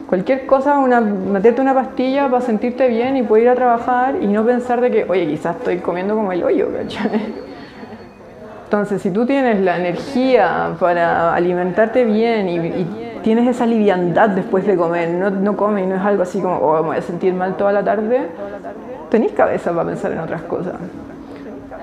cualquier 0.06 0.46
cosa, 0.46 0.78
una, 0.78 1.00
meterte 1.00 1.60
una 1.60 1.74
pastilla 1.74 2.28
para 2.28 2.42
sentirte 2.42 2.88
bien 2.88 3.16
y 3.16 3.22
poder 3.22 3.44
ir 3.44 3.50
a 3.50 3.54
trabajar 3.54 4.16
y 4.20 4.26
no 4.26 4.44
pensar 4.44 4.80
de 4.80 4.90
que, 4.90 5.04
oye, 5.08 5.26
quizás 5.26 5.56
estoy 5.56 5.78
comiendo 5.78 6.14
como 6.14 6.32
el 6.32 6.42
hoyo, 6.42 6.68
¿cachai? 6.72 7.48
Entonces, 8.64 9.00
si 9.00 9.10
tú 9.10 9.24
tienes 9.24 9.60
la 9.60 9.78
energía 9.78 10.76
para 10.78 11.34
alimentarte 11.34 12.04
bien 12.04 12.48
y, 12.50 12.56
y 12.56 13.17
tienes 13.28 13.46
esa 13.46 13.66
liviandad 13.66 14.30
después 14.30 14.66
de 14.66 14.74
comer, 14.74 15.10
no, 15.10 15.28
no 15.28 15.54
comes 15.54 15.84
y 15.84 15.86
no 15.86 15.96
es 15.96 16.00
algo 16.00 16.22
así 16.22 16.40
como, 16.40 16.56
oh, 16.56 16.80
me 16.80 16.88
voy 16.88 16.96
a 16.96 17.02
sentir 17.02 17.34
mal 17.34 17.58
toda 17.58 17.72
la 17.72 17.84
tarde, 17.84 18.22
tenés 19.10 19.32
cabeza 19.32 19.70
para 19.70 19.84
pensar 19.84 20.12
en 20.12 20.20
otras 20.20 20.40
cosas. 20.44 20.76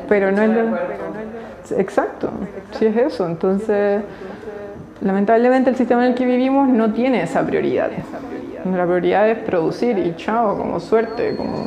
Pero 0.10 0.32
no 0.32 0.42
es 0.42 0.50
lo... 0.50 1.78
Exacto, 1.78 2.32
sí 2.72 2.88
es 2.88 2.98
eso. 2.98 3.28
Entonces, 3.28 4.02
lamentablemente 5.02 5.70
el 5.70 5.76
sistema 5.76 6.04
en 6.04 6.14
el 6.14 6.18
que 6.18 6.26
vivimos 6.26 6.68
no 6.68 6.92
tiene 6.94 7.22
esa 7.22 7.46
prioridad. 7.46 7.92
La 8.66 8.84
prioridad 8.86 9.30
es 9.30 9.38
producir 9.38 10.00
y 10.00 10.16
chao, 10.16 10.58
como 10.58 10.80
suerte, 10.80 11.38
como... 11.38 11.58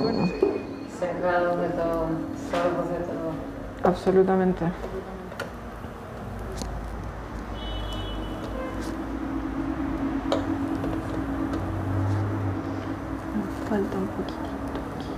Cerrados 0.98 1.60
de 1.60 1.68
todo, 1.68 2.06
de 2.50 3.04
todo. 3.04 3.30
Absolutamente. 3.84 4.64
falta 13.68 13.98
un 13.98 14.06
poquitito 14.06 14.38
aquí. 14.96 15.12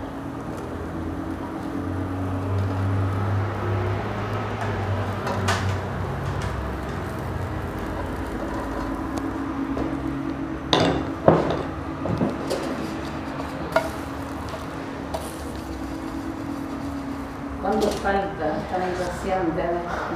¿Cuánto 17.63 17.87
falta? 17.89 18.57
Tan 18.69 18.83
impaciente. 18.83 19.63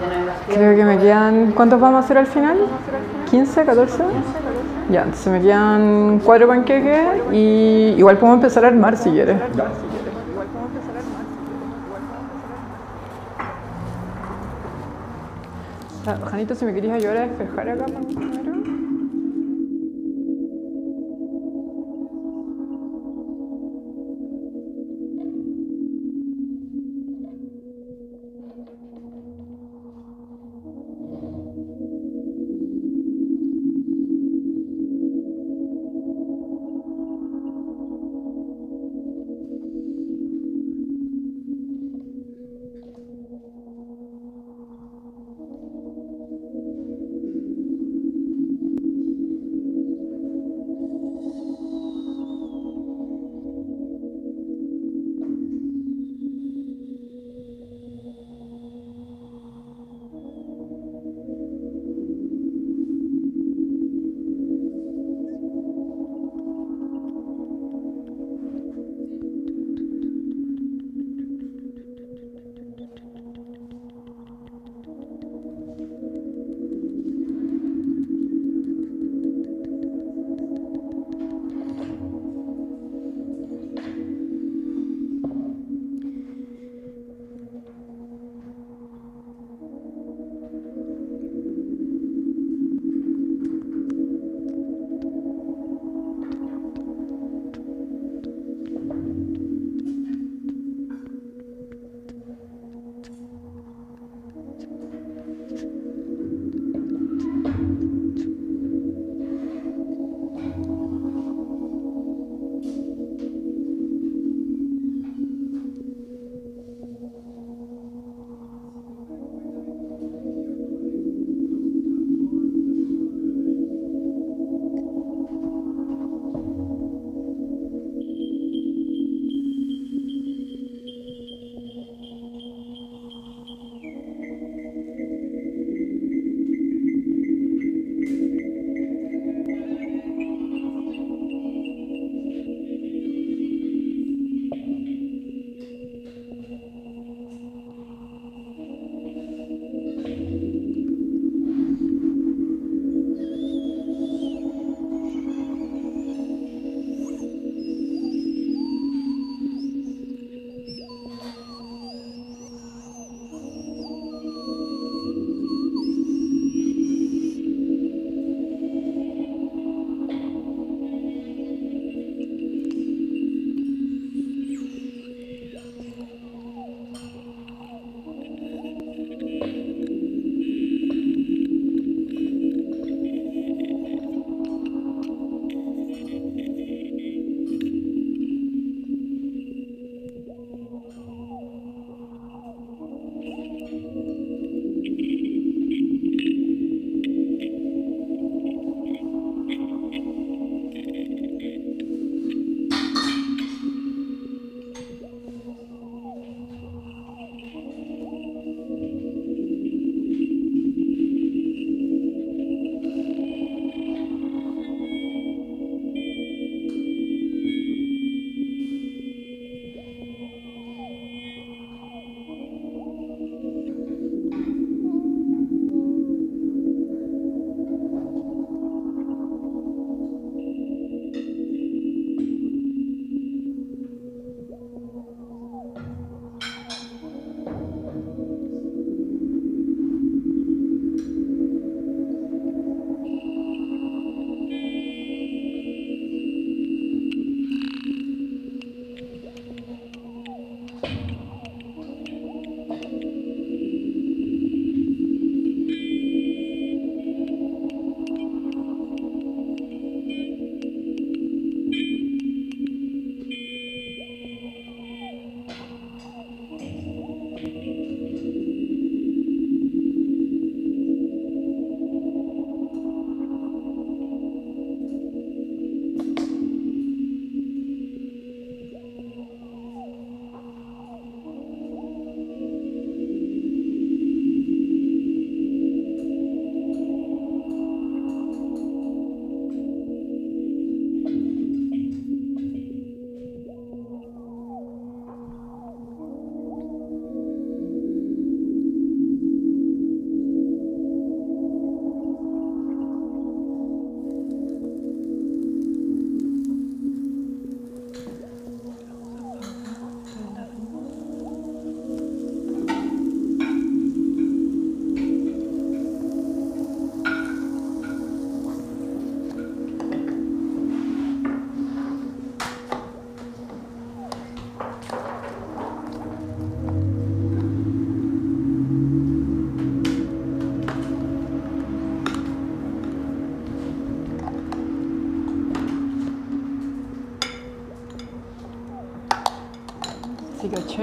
Ya 0.01 0.07
no 0.09 0.13
hay 0.13 0.25
más 0.25 0.41
tiempo. 0.41 0.44
Creo 0.55 0.77
que 0.77 0.85
me 0.85 0.99
quedan. 0.99 1.53
¿Cuántos 1.53 1.81
vamos 1.81 2.03
a 2.03 2.05
hacer 2.05 2.19
al 2.19 2.27
final? 2.27 2.59
¿15? 3.31 3.67
¿14? 3.67 3.89
Ya, 4.91 5.03
entonces 5.03 5.33
me 5.33 5.41
quedan 5.41 6.21
cuatro 6.25 6.47
panqueques 6.47 7.01
y 7.33 7.95
igual 7.97 8.19
podemos 8.19 8.37
empezar 8.37 8.65
a 8.65 8.69
armar 8.69 8.97
si 8.97 9.11
quieres. 9.11 9.37
Janito, 16.31 16.55
si 16.55 16.65
me 16.67 16.75
querías 16.75 16.97
ayudar 16.97 17.17
a 17.17 17.21
despejar 17.27 17.69
acá 17.71 17.87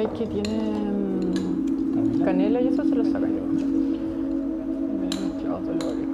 primero. 0.09 0.13
que 0.13 0.27
tiene 0.27 0.59
mm, 0.59 2.23
canela 2.23 2.61
y 2.61 2.67
eso 2.67 2.83
se 2.83 2.95
lo 2.95 3.05
sacan 3.05 3.35
yo. 3.35 3.41
Mezclados 5.01 5.65
dolores, 5.65 6.10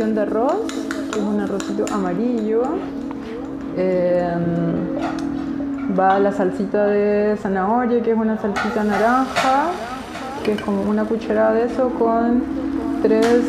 de 0.00 0.22
arroz, 0.22 0.62
que 1.12 1.18
es 1.18 1.24
un 1.24 1.40
arrocito 1.40 1.84
amarillo. 1.92 2.62
Eh, 3.76 4.34
va 5.98 6.18
la 6.18 6.32
salsita 6.32 6.86
de 6.86 7.36
zanahoria, 7.36 8.02
que 8.02 8.12
es 8.12 8.16
una 8.16 8.38
salsita 8.38 8.82
naranja, 8.82 9.66
que 10.42 10.52
es 10.52 10.62
como 10.62 10.82
una 10.84 11.04
cucharada 11.04 11.52
de 11.52 11.64
eso 11.64 11.90
con 11.98 12.42
tres 13.02 13.44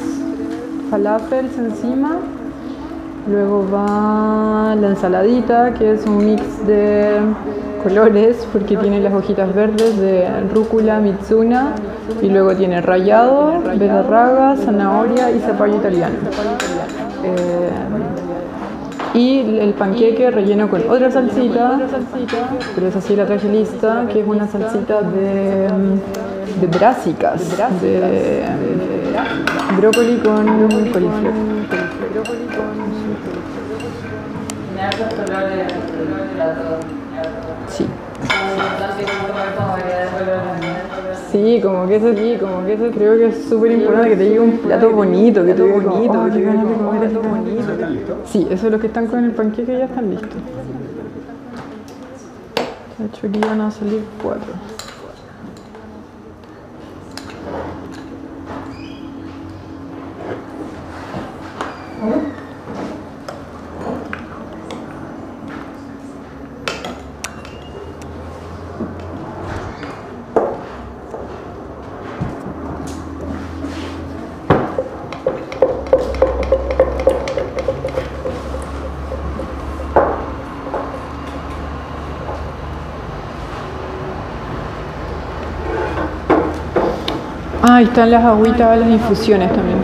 falafels 0.89 1.57
encima. 1.57 2.17
Luego 3.29 3.65
va 3.73 4.75
la 4.75 4.89
ensaladita, 4.89 5.73
que 5.73 5.93
es 5.93 6.05
un 6.05 6.17
mix 6.17 6.67
de 6.67 7.21
colores, 7.81 8.47
porque 8.51 8.77
tiene 8.77 9.01
las 9.01 9.13
hojitas 9.13 9.53
verdes 9.53 9.99
de 9.99 10.27
rúcula, 10.53 10.99
mitsuna, 10.99 11.73
y 12.21 12.29
luego 12.29 12.55
tiene 12.55 12.81
rallado, 12.81 13.61
beterraga, 13.61 14.55
zanahoria 14.55 15.31
y 15.31 15.39
zapallo 15.39 15.77
italiano. 15.77 16.15
Eh, 17.23 17.69
y 19.13 19.59
el 19.59 19.73
panqueque 19.73 20.31
relleno 20.31 20.69
con 20.69 20.89
otra 20.89 21.11
salsita, 21.11 21.79
pero 22.75 22.87
esa 22.87 23.01
sí 23.01 23.15
la 23.15 23.25
traje 23.25 23.49
lista, 23.49 24.05
que 24.11 24.21
es 24.21 24.27
una 24.27 24.47
salsita 24.47 25.01
de, 25.01 25.67
de 26.61 26.67
brásicas, 26.67 27.41
de 27.81 28.45
brócoli 29.77 30.17
con 30.17 30.45
coliflor 30.91 31.33
el 34.81 34.91
plato. 36.45 36.79
Sí. 37.67 37.85
Como 38.27 38.53
importante 38.53 39.03
comer 39.03 39.11
como 39.11 39.11
variedad 39.11 39.11
de 39.11 39.11
colores. 39.11 39.20
Sí, 41.31 41.61
como 41.63 41.87
que 41.87 41.95
eso 41.95 42.13
sí, 42.13 42.37
como 42.39 42.65
que 42.65 42.73
eso 42.73 42.91
creo 42.91 43.17
que 43.17 43.27
es 43.27 43.45
súper 43.45 43.71
importante 43.71 44.09
que 44.09 44.15
te 44.17 44.23
llegue 44.25 44.39
un 44.41 44.57
plato 44.57 44.91
bonito, 44.91 45.45
que 45.45 45.53
te 45.53 45.61
llegue 45.61 45.79
bonito, 45.79 46.29
que 46.33 46.41
ganas 46.41 46.67
de 46.67 46.75
comer 46.75 47.03
esto 47.03 47.21
bonito. 47.21 48.17
Sí, 48.25 48.47
eso 48.49 48.69
los 48.69 48.81
que 48.81 48.87
están 48.87 49.07
con 49.07 49.23
el 49.23 49.31
panqueque 49.31 49.77
ya 49.77 49.85
están 49.85 50.09
listos. 50.09 50.29
De 52.97 53.05
hecho 53.05 53.27
aquí 53.27 53.39
van 53.39 53.61
a 53.61 53.71
salir 53.71 54.03
cuatro. 54.21 54.53
Ahí 87.81 87.87
están 87.87 88.11
las 88.11 88.23
agüitas, 88.23 88.77
las 88.77 88.89
infusiones 88.89 89.51
también. 89.51 89.79
Eh, 89.79 89.81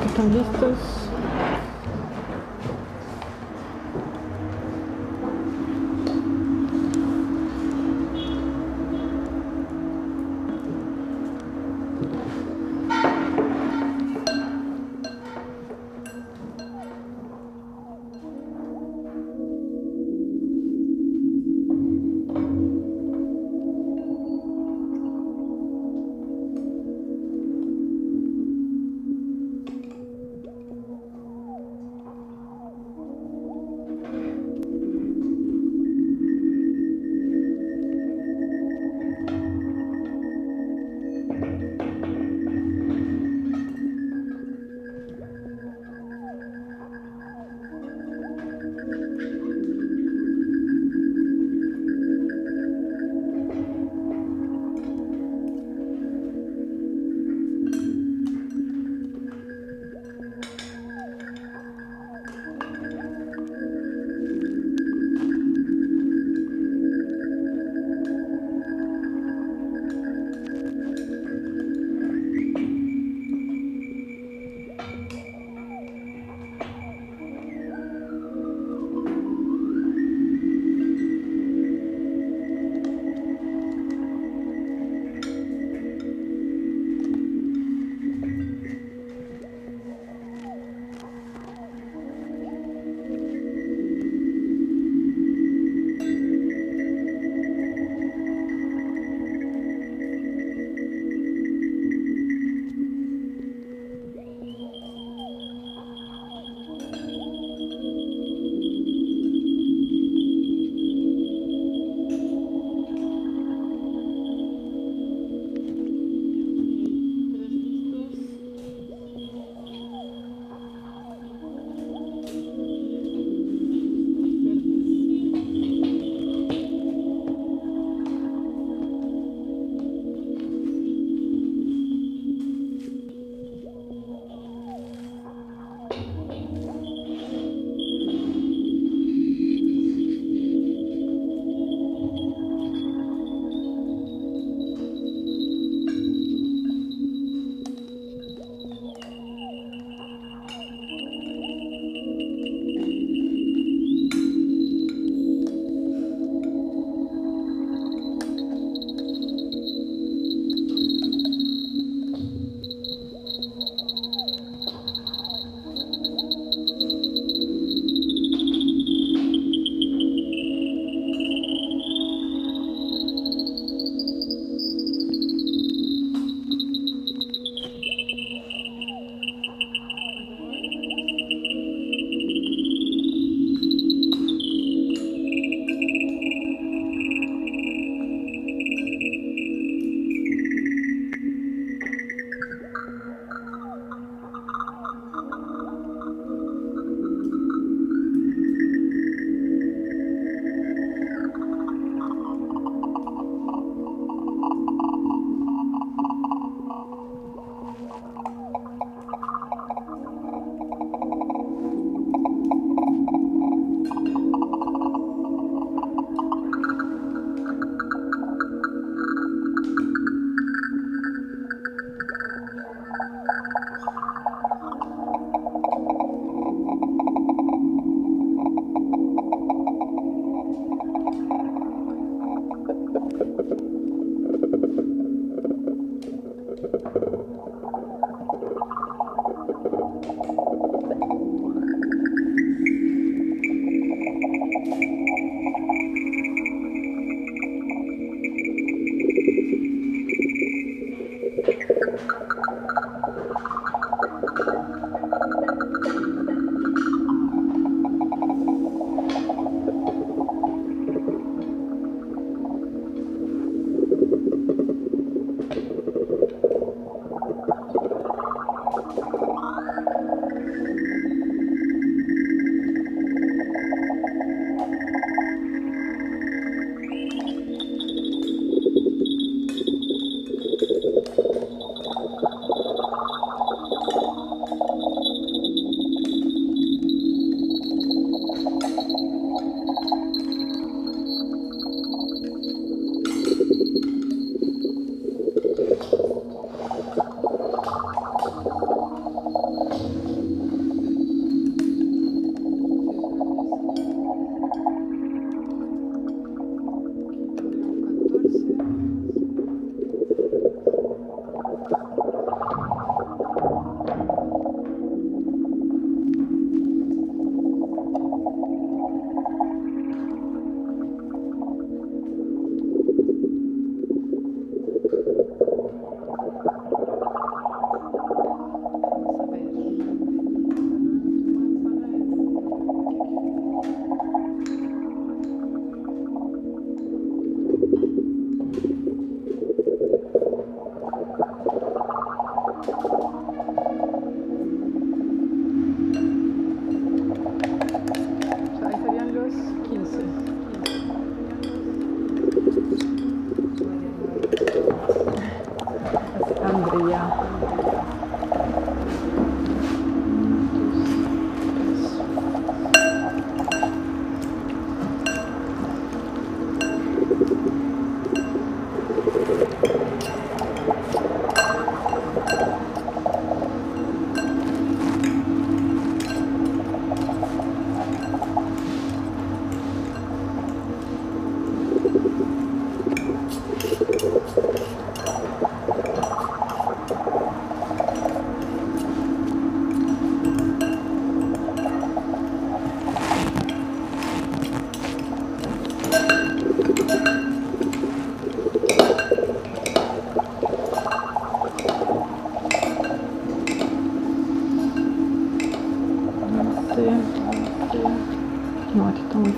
que 0.00 0.06
están 0.06 0.32
listos. 0.32 1.01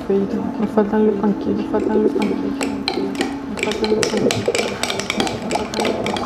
Feito. 0.06 0.36
Me 0.60 0.66
faltan 0.66 1.06
los 1.06 1.14
panquillos, 1.16 1.56
me 1.58 1.70
faltan 1.70 2.02
los 2.02 2.12
panquillos. 2.12 2.58
Me 3.50 3.56
faltan 3.64 3.96
los 3.96 4.06
panquillos. 4.06 4.44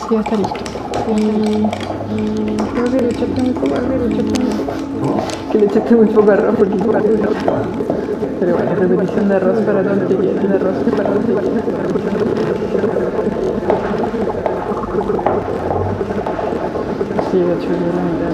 Sí, 0.08 0.14
está 0.14 0.36
listo. 0.36 0.60
Y, 1.08 1.20
y 2.14 2.56
que 2.90 3.02
le 3.02 3.08
echaste 3.08 3.42
muy 3.42 3.52
poco 3.52 3.74
arroz, 3.74 4.10
le 5.52 5.58
le 5.58 5.66
echaste 5.66 5.96
muy 5.96 6.06
poco 6.08 6.30
arroz 6.30 6.54
porque 6.58 6.74
de 6.74 6.78
Pero 8.40 8.56
bueno, 8.56 8.74
repetición 8.74 9.28
de 9.28 9.34
arroz 9.36 9.58
para 9.60 9.82
los 9.82 9.98
que 10.08 10.14
de 10.14 10.54
arroz 10.54 10.76
para 10.96 11.10
los 11.10 11.24
que. 11.24 11.32
Sí, 17.30 17.38
de 17.38 17.52
hecho, 17.52 17.68
yo. 17.68 18.27